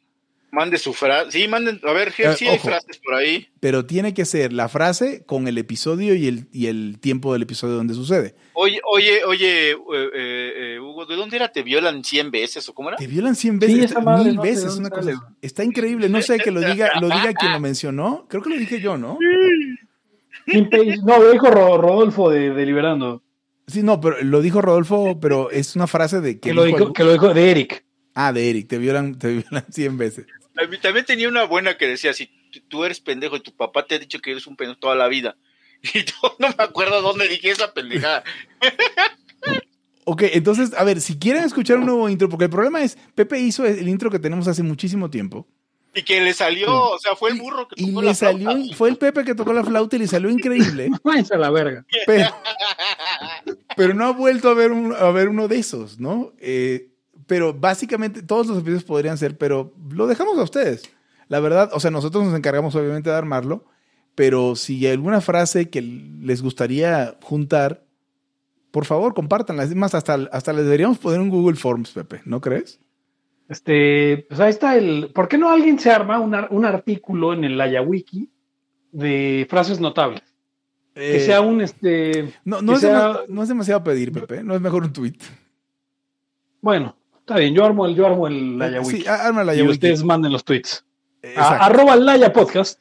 Mande 0.56 0.78
su 0.78 0.94
frase. 0.94 1.32
Sí, 1.32 1.48
manden. 1.50 1.82
A 1.84 1.92
ver, 1.92 2.14
Eh, 2.18 2.34
sí 2.38 2.48
hay 2.48 2.56
ojo. 2.56 2.70
frases 2.70 2.98
por 3.04 3.14
ahí. 3.16 3.48
Pero 3.60 3.86
tiene 3.86 4.14
que 4.14 4.24
ser 4.24 4.54
la 4.54 4.70
frase 4.70 5.24
con 5.26 5.48
el 5.50 5.58
episodio 5.58 6.16
y 6.16 6.28
el, 6.28 6.48
y 6.54 6.68
el 6.68 6.98
tiempo 7.00 7.34
del 7.34 7.42
episodio 7.42 7.76
donde 7.76 7.94
sucede. 7.94 8.36
Oye, 8.54 8.80
oye, 8.90 9.24
oye, 9.26 9.72
eh, 9.72 9.76
eh, 9.94 10.54
eh, 10.76 10.80
Hugo, 10.80 11.06
¿de 11.06 11.16
dónde 11.18 11.36
era? 11.36 11.50
¿Te 11.52 11.62
violan 11.62 12.04
100 12.04 12.32
veces 12.32 12.70
o 12.70 12.74
cómo 12.74 12.88
era? 12.90 12.98
Te 12.98 13.06
violan 13.08 13.36
100 13.36 13.60
Sí, 13.60 13.68
veces, 13.68 13.92
esa 13.92 14.00
madre 14.00 14.26
mil 14.26 14.36
no 14.36 14.42
veces, 14.44 14.76
una 14.78 14.90
cosa. 14.90 15.12
Está 15.42 15.64
increíble, 15.66 16.08
no 16.08 16.22
sé 16.22 16.38
que 16.40 16.52
lo 16.52 16.62
diga, 16.62 16.92
lo 17.02 17.08
diga 17.08 17.34
quien 17.34 17.52
lo 17.52 17.60
mencionó. 17.60 18.26
Creo 18.30 18.42
que 18.42 18.50
lo 18.52 18.56
dije 18.58 18.80
yo, 18.80 18.98
¿no? 18.98 19.20
No, 21.04 21.18
lo 21.20 21.32
dijo 21.32 21.50
Ro- 21.50 21.78
Rodolfo 21.78 22.30
de, 22.30 22.52
de 22.52 22.66
Liberando. 22.66 23.24
Sí, 23.68 23.82
no, 23.82 24.00
pero 24.00 24.22
lo 24.24 24.42
dijo 24.42 24.62
Rodolfo, 24.62 25.20
pero 25.20 25.50
es 25.50 25.76
una 25.76 25.88
frase 25.88 26.22
de 26.22 26.36
que, 26.36 26.50
Que 26.50 26.54
lo, 26.54 26.64
dijo 26.66 26.94
que 26.94 27.04
lo 27.04 27.14
dijo 27.14 27.34
de 27.34 27.50
Eric. 27.52 27.84
Ah, 28.14 28.32
de 28.32 28.50
Eric, 28.50 28.68
te 28.70 28.78
violan, 28.78 29.18
te 29.18 29.28
violan 29.34 29.66
100 29.70 29.98
veces. 29.98 30.26
A 30.58 30.66
mí 30.68 30.78
También 30.78 31.06
tenía 31.06 31.28
una 31.28 31.44
buena 31.44 31.78
que 31.78 31.88
decía, 31.88 32.14
si 32.14 32.30
tú- 32.70 32.84
eres 32.86 33.00
pendejo 33.02 33.36
y 33.36 33.42
tu 33.42 33.56
papá 33.56 33.86
te 33.86 33.96
ha 33.96 34.00
dicho 34.00 34.20
que 34.20 34.32
eres 34.32 34.48
un 34.48 34.56
pendejo 34.56 34.80
toda 34.80 34.96
la 34.96 35.08
vida. 35.08 35.36
Y 35.94 36.04
yo 36.04 36.36
no 36.40 36.48
me 36.48 36.56
acuerdo 36.64 37.02
dónde 37.02 37.28
dije 37.28 37.52
esa 37.52 37.74
pendejada. 37.74 38.24
Ok, 40.08 40.22
entonces, 40.34 40.72
a 40.76 40.84
ver, 40.84 41.02
si 41.02 41.18
quieren 41.18 41.44
escuchar 41.44 41.80
un 41.80 41.88
nuevo 41.88 42.08
intro, 42.08 42.30
porque 42.30 42.46
el 42.46 42.52
problema 42.52 42.84
es, 42.84 42.96
Pepe 43.16 43.40
hizo 43.40 43.66
el 43.66 43.88
intro 43.90 44.12
que 44.12 44.20
tenemos 44.20 44.48
hace 44.48 44.62
muchísimo 44.62 45.10
tiempo. 45.10 45.48
Y 45.96 46.04
que 46.04 46.22
le 46.22 46.32
salió, 46.36 46.72
o 46.92 47.00
sea, 47.00 47.16
fue 47.16 47.32
el 47.32 47.40
burro 47.40 47.68
que 47.68 47.74
Y 47.82 47.88
tocó 47.88 48.02
le 48.02 48.08
la 48.10 48.14
salió, 48.14 48.52
flauta. 48.52 48.76
fue 48.76 48.90
el 48.90 48.98
Pepe 48.98 49.24
que 49.24 49.34
tocó 49.34 49.52
la 49.52 49.64
flauta 49.64 49.96
y 49.96 50.00
le 50.00 50.08
salió 50.08 50.30
increíble. 50.30 50.92
Váyanse 51.04 51.34
a 51.34 51.38
la 51.40 51.50
verga. 51.50 51.86
pero, 52.06 52.30
pero 53.76 53.94
no 53.96 54.06
ha 54.06 54.12
vuelto 54.12 54.50
a 54.50 54.54
ver, 54.54 54.72
un- 54.72 54.94
a 54.94 55.10
ver 55.10 55.28
uno 55.30 55.48
de 55.48 55.58
esos, 55.58 56.00
¿no? 56.00 56.34
Eh, 56.40 56.90
pero 57.28 57.54
básicamente 57.54 58.22
todos 58.22 58.48
los 58.48 58.58
episodios 58.58 58.84
podrían 58.84 59.18
ser, 59.18 59.38
pero 59.38 59.74
lo 59.92 60.08
dejamos 60.08 60.38
a 60.38 60.44
ustedes. 60.44 60.84
La 61.28 61.40
verdad, 61.40 61.70
o 61.74 61.80
sea, 61.80 61.90
nosotros 61.92 62.24
nos 62.26 62.36
encargamos 62.38 62.76
obviamente 62.76 63.10
de 63.10 63.16
armarlo, 63.16 63.66
pero 64.14 64.56
si 64.56 64.86
hay 64.86 64.94
alguna 64.94 65.22
frase 65.22 65.70
que 65.70 65.82
les 65.82 66.42
gustaría 66.42 67.18
juntar, 67.24 67.84
por 68.72 68.86
favor, 68.86 69.14
compártanla. 69.14 69.64
Es 69.64 69.74
más, 69.76 69.96
hasta, 69.96 70.14
hasta 70.32 70.54
les 70.54 70.66
deberíamos 70.66 70.98
poner 71.00 71.20
un 71.20 71.30
Google 71.30 71.56
Forms, 71.58 71.92
Pepe, 71.92 72.22
¿no 72.26 72.42
crees? 72.42 72.80
Este, 73.50 74.26
pues 74.28 74.40
ahí 74.40 74.50
está 74.50 74.76
el. 74.78 75.12
¿Por 75.14 75.28
qué 75.28 75.38
no 75.38 75.50
alguien 75.52 75.78
se 75.80 75.92
arma 75.92 76.20
un, 76.20 76.34
ar- 76.34 76.48
un 76.52 76.66
artículo 76.66 77.34
en 77.34 77.44
el 77.44 77.62
Wiki 77.86 78.30
de 78.92 79.46
frases 79.50 79.80
notables? 79.80 80.24
Que 80.94 81.18
Eh, 81.18 81.20
sea 81.20 81.42
un 81.42 81.62
este. 81.62 82.34
no, 82.44 82.62
no 82.62 82.74
es 82.74 82.80
sea- 82.82 83.20
no 83.28 83.44
es 83.44 83.50
demasiado 83.50 83.84
pedir, 83.84 84.12
Pepe. 84.12 84.44
No 84.44 84.56
es 84.56 84.62
mejor 84.62 84.84
un 84.84 84.94
tweet. 84.94 85.18
Bueno, 86.62 86.96
está 87.26 87.38
bien, 87.38 87.54
yo 87.56 87.66
armo 87.66 87.86
el, 87.88 87.96
yo 87.96 88.06
armo 88.06 88.28
el 88.28 88.58
Laya 88.60 88.82
Wiki. 88.82 89.02
Sí, 89.02 89.08
arma 89.08 89.44
la 89.44 89.56
y 89.56 89.62
Wiki. 89.62 89.72
ustedes 89.74 90.04
manden 90.04 90.32
los 90.32 90.44
tweets. 90.44 90.86
A- 91.36 91.66
arroba 91.66 91.96
Laya 91.96 92.32
Podcast 92.32 92.80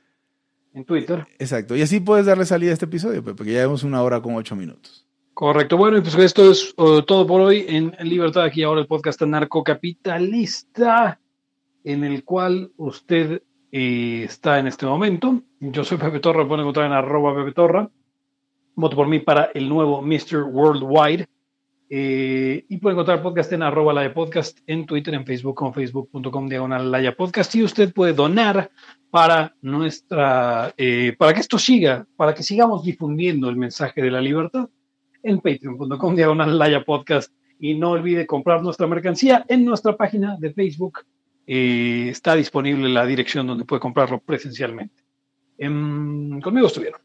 en 0.74 0.84
Twitter. 0.84 1.26
Exacto. 1.38 1.74
Y 1.74 1.80
así 1.82 2.00
puedes 2.00 2.26
darle 2.26 2.44
salida 2.44 2.70
a 2.70 2.74
este 2.74 2.84
episodio, 2.84 3.24
Pepe, 3.24 3.42
que 3.44 3.52
ya 3.52 3.60
llevamos 3.60 3.84
una 3.84 4.02
hora 4.02 4.20
con 4.20 4.34
ocho 4.34 4.54
minutos. 4.54 5.06
Correcto. 5.32 5.76
Bueno, 5.78 5.96
y 5.96 6.00
pues 6.02 6.14
esto 6.16 6.50
es 6.50 6.74
uh, 6.76 7.00
todo 7.02 7.26
por 7.26 7.40
hoy 7.40 7.64
en 7.68 7.96
Libertad. 8.02 8.42
Aquí 8.44 8.62
ahora 8.62 8.80
el 8.82 8.86
podcast 8.86 9.20
anarcocapitalista, 9.22 11.18
en 11.84 12.04
el 12.04 12.22
cual 12.24 12.70
usted 12.76 13.42
eh, 13.72 14.22
está 14.24 14.58
en 14.58 14.66
este 14.66 14.86
momento. 14.86 15.40
Yo 15.60 15.84
soy 15.84 15.96
Pepe 15.98 16.20
Torra, 16.20 16.42
me 16.42 16.48
pueden 16.48 16.62
encontrar 16.62 16.86
en 16.86 16.92
arroba 16.92 17.34
Pepe 17.34 17.52
Torra. 17.52 17.88
Voto 18.76 18.96
por 18.96 19.08
mí 19.08 19.20
para 19.20 19.44
el 19.54 19.68
nuevo 19.68 20.02
Mr. 20.02 20.42
Worldwide. 20.44 21.26
Eh, 21.90 22.64
y 22.68 22.78
pueden 22.78 22.96
encontrar 22.96 23.22
podcast 23.22 23.52
en 23.52 23.62
arroba 23.62 23.92
Laya 23.92 24.14
Podcast, 24.14 24.58
en 24.66 24.86
Twitter, 24.86 25.14
en 25.14 25.26
Facebook, 25.26 25.54
como 25.54 25.72
facebook.com 25.72 26.48
diagonal 26.48 26.90
Laya 26.90 27.14
Podcast. 27.14 27.54
Y 27.54 27.62
usted 27.62 27.92
puede 27.92 28.12
donar 28.12 28.70
para 29.10 29.54
nuestra, 29.62 30.74
eh, 30.76 31.14
para 31.18 31.34
que 31.34 31.40
esto 31.40 31.58
siga, 31.58 32.06
para 32.16 32.34
que 32.34 32.42
sigamos 32.42 32.84
difundiendo 32.84 33.48
el 33.48 33.56
mensaje 33.56 34.02
de 34.02 34.10
la 34.10 34.20
libertad 34.20 34.68
en 35.22 35.40
patreon.com 35.40 36.16
diagonal 36.16 36.58
Laya 36.58 36.84
Podcast 36.84 37.32
y 37.58 37.74
no 37.74 37.92
olvide 37.92 38.26
comprar 38.26 38.62
nuestra 38.62 38.86
mercancía 38.86 39.44
en 39.48 39.64
nuestra 39.64 39.96
página 39.96 40.36
de 40.38 40.52
Facebook. 40.52 41.00
Eh, 41.46 42.08
está 42.10 42.34
disponible 42.34 42.88
la 42.88 43.06
dirección 43.06 43.46
donde 43.46 43.64
puede 43.64 43.80
comprarlo 43.80 44.18
presencialmente. 44.20 45.02
Em, 45.58 46.40
conmigo 46.40 46.66
estuvieron. 46.66 47.00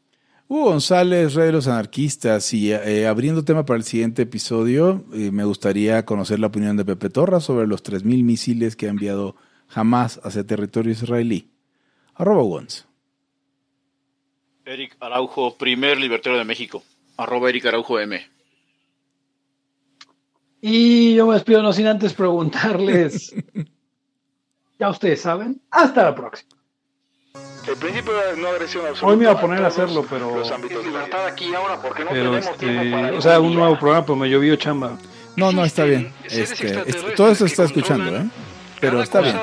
Hugo 0.50 0.64
González, 0.64 1.34
Rey 1.34 1.46
de 1.46 1.52
los 1.52 1.68
Anarquistas, 1.68 2.52
y 2.54 2.72
eh, 2.72 3.06
abriendo 3.06 3.44
tema 3.44 3.64
para 3.64 3.76
el 3.76 3.84
siguiente 3.84 4.22
episodio, 4.22 5.04
eh, 5.12 5.30
me 5.30 5.44
gustaría 5.44 6.04
conocer 6.04 6.40
la 6.40 6.48
opinión 6.48 6.76
de 6.76 6.84
Pepe 6.84 7.08
Torra 7.08 7.38
sobre 7.38 7.68
los 7.68 7.84
3.000 7.84 8.24
misiles 8.24 8.74
que 8.74 8.86
ha 8.86 8.90
enviado 8.90 9.36
Hamas 9.72 10.20
hacia 10.24 10.44
territorio 10.44 10.90
israelí. 10.90 11.52
Arroba 12.16 12.42
Wons. 12.42 12.84
Eric 14.64 14.96
Araujo, 14.98 15.56
primer 15.56 16.00
libertario 16.00 16.36
de 16.36 16.44
México. 16.44 16.82
Arroba 17.16 17.48
Eric 17.48 17.66
Araujo 17.66 18.00
M. 18.00 18.20
Y 20.60 21.14
yo 21.14 21.28
me 21.28 21.34
despido 21.34 21.62
no 21.62 21.72
sin 21.72 21.86
antes 21.86 22.12
preguntarles, 22.12 23.32
ya 24.80 24.90
ustedes 24.90 25.20
saben, 25.20 25.62
hasta 25.70 26.02
la 26.02 26.14
próxima. 26.16 26.59
El 27.68 27.76
principio 27.76 28.12
de 28.14 28.36
no 28.36 28.48
agresión 28.48 28.86
absoluta. 28.86 29.06
Hoy 29.06 29.16
me 29.16 29.24
iba 29.24 29.32
a 29.32 29.40
poner 29.40 29.62
a 29.62 29.68
hacerlo, 29.68 30.04
pero, 30.08 30.38
Los 30.38 30.50
ámbitos 30.50 30.78
de 30.84 30.90
la 30.90 30.98
Libertad 30.98 31.26
aquí 31.26 31.54
ahora 31.54 31.80
porque 31.80 32.04
no 32.04 32.10
pero 32.10 32.30
tenemos 32.32 32.58
tiempo 32.58 32.90
para 32.90 33.06
este, 33.06 33.18
o 33.18 33.20
sea, 33.22 33.40
un 33.40 33.54
nuevo 33.54 33.78
programa, 33.78 34.04
pero 34.06 34.16
me 34.16 34.28
llovió 34.28 34.56
chamba. 34.56 34.96
No, 35.36 35.52
no, 35.52 35.64
está 35.64 35.84
bien. 35.84 36.12
Este, 36.24 36.40
extraterrestres 36.42 37.04
es- 37.04 37.14
todo 37.14 37.30
esto 37.30 37.44
que 37.44 37.50
está 37.50 37.64
escuchando, 37.64 38.16
¿eh? 38.16 38.24
Pero 38.80 39.02
está 39.02 39.20
bien. 39.20 39.38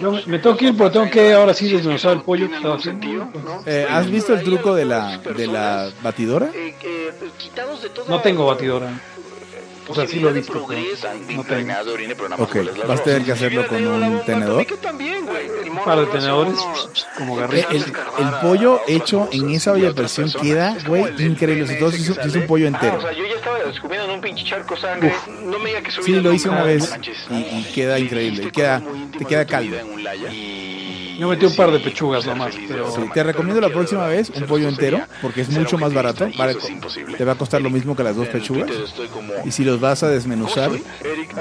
Yo 0.00 0.12
me, 0.12 0.24
me 0.26 0.38
tengo 0.38 0.56
que 0.56 0.66
ir, 0.66 0.76
pero 0.76 0.88
tengo 0.90 1.10
que 1.10 1.32
ahora 1.34 1.52
sí 1.52 1.68
desmenuzar 1.70 2.12
el 2.12 2.22
pollo 2.22 2.48
que 2.48 2.54
estaba 2.54 2.76
haciendo. 2.76 3.28
Eh, 3.66 3.86
¿Has 3.90 4.08
visto 4.08 4.32
el 4.32 4.44
truco 4.44 4.74
de 4.74 4.84
la, 4.84 5.18
de 5.18 5.46
la 5.48 5.90
batidora? 6.02 6.50
Eh, 6.54 6.74
eh, 6.84 7.12
No 8.08 8.20
tengo 8.20 8.46
batidora. 8.46 8.90
O 9.86 9.94
sea, 9.94 10.06
sí 10.06 10.18
lo 10.20 10.30
he 10.30 10.32
visto. 10.32 10.54
No 10.54 11.44
tengo. 11.44 11.74
pero 12.16 12.34
Ok, 12.42 12.56
vas 12.88 13.00
a 13.00 13.04
tener 13.04 13.24
que 13.24 13.32
hacerlo 13.32 13.66
con 13.66 13.86
un 13.86 14.24
tenedor. 14.24 14.64
también, 14.80 15.26
güey. 15.26 15.68
Un 15.68 15.78
par 15.84 16.00
de 16.00 16.06
tenedores 16.06 16.58
como 17.18 17.36
garritas. 17.36 17.70
El, 17.72 17.82
el 17.82 18.30
pollo 18.42 18.80
hecho 18.86 19.28
en 19.32 19.50
esa 19.50 19.72
olla 19.72 19.88
de 19.88 19.94
presión 19.94 20.30
queda, 20.40 20.76
güey, 20.86 21.04
increíble. 21.22 21.66
Sobre 21.66 21.78
todo 21.80 21.90
si 21.92 22.02
es, 22.02 22.06
si 22.22 22.28
es 22.28 22.34
un 22.36 22.46
pollo 22.46 22.64
Ah, 22.66 22.68
entero. 22.68 22.96
o 22.98 23.00
sea, 23.02 23.12
yo 23.12 23.24
ya 23.26 23.34
estaba 23.34 23.58
descubriendo 23.58 24.08
en 24.08 24.14
un 24.14 24.20
pinche 24.20 24.44
charco 24.44 24.76
sangre. 24.76 25.12
No 25.42 25.58
me 25.58 25.68
diga 25.70 25.82
que 25.82 25.90
soy 25.90 26.04
Sí, 26.04 26.12
lo 26.20 26.32
hice 26.32 26.48
una 26.48 26.62
vez 26.62 26.94
y, 27.30 27.34
y 27.34 27.64
queda 27.74 27.98
increíble. 27.98 28.44
y 28.44 28.50
Queda, 28.50 28.82
te 29.18 29.24
queda 29.24 29.44
caldo. 29.46 29.76
Y, 30.32 31.03
Yo 31.18 31.28
metí 31.28 31.46
un 31.46 31.54
par 31.56 31.70
de 31.70 31.78
pechugas 31.80 32.26
nomás, 32.26 32.54
pero- 32.68 32.90
Sí, 32.90 33.00
te 33.12 33.22
recomiendo 33.22 33.60
la 33.60 33.68
próxima 33.70 34.06
vez 34.06 34.30
un 34.30 34.44
pollo 34.44 34.68
entero, 34.68 35.00
porque 35.22 35.42
es 35.42 35.48
mucho 35.50 35.78
más 35.78 35.92
barato. 35.92 36.28
Vale- 36.36 36.54
te 37.16 37.24
va 37.24 37.32
a 37.32 37.34
costar 37.36 37.62
lo 37.62 37.70
mismo 37.70 37.94
que 37.96 38.02
las 38.02 38.16
dos 38.16 38.28
pechugas. 38.28 38.70
Y 39.44 39.50
si 39.50 39.64
los 39.64 39.80
vas 39.80 40.02
a 40.02 40.08
desmenuzar, 40.08 40.70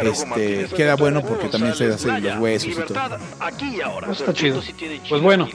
este, 0.02 0.68
queda 0.76 0.96
bueno 0.96 1.22
porque 1.24 1.48
también 1.50 1.76
se 1.76 1.86
hacen 1.92 2.24
los 2.24 2.38
huesos 2.40 2.70
y 2.70 2.76
todo. 2.76 3.00
Está 4.12 4.34
chido. 4.34 4.62
Pues 5.10 5.22
bueno, 5.22 5.48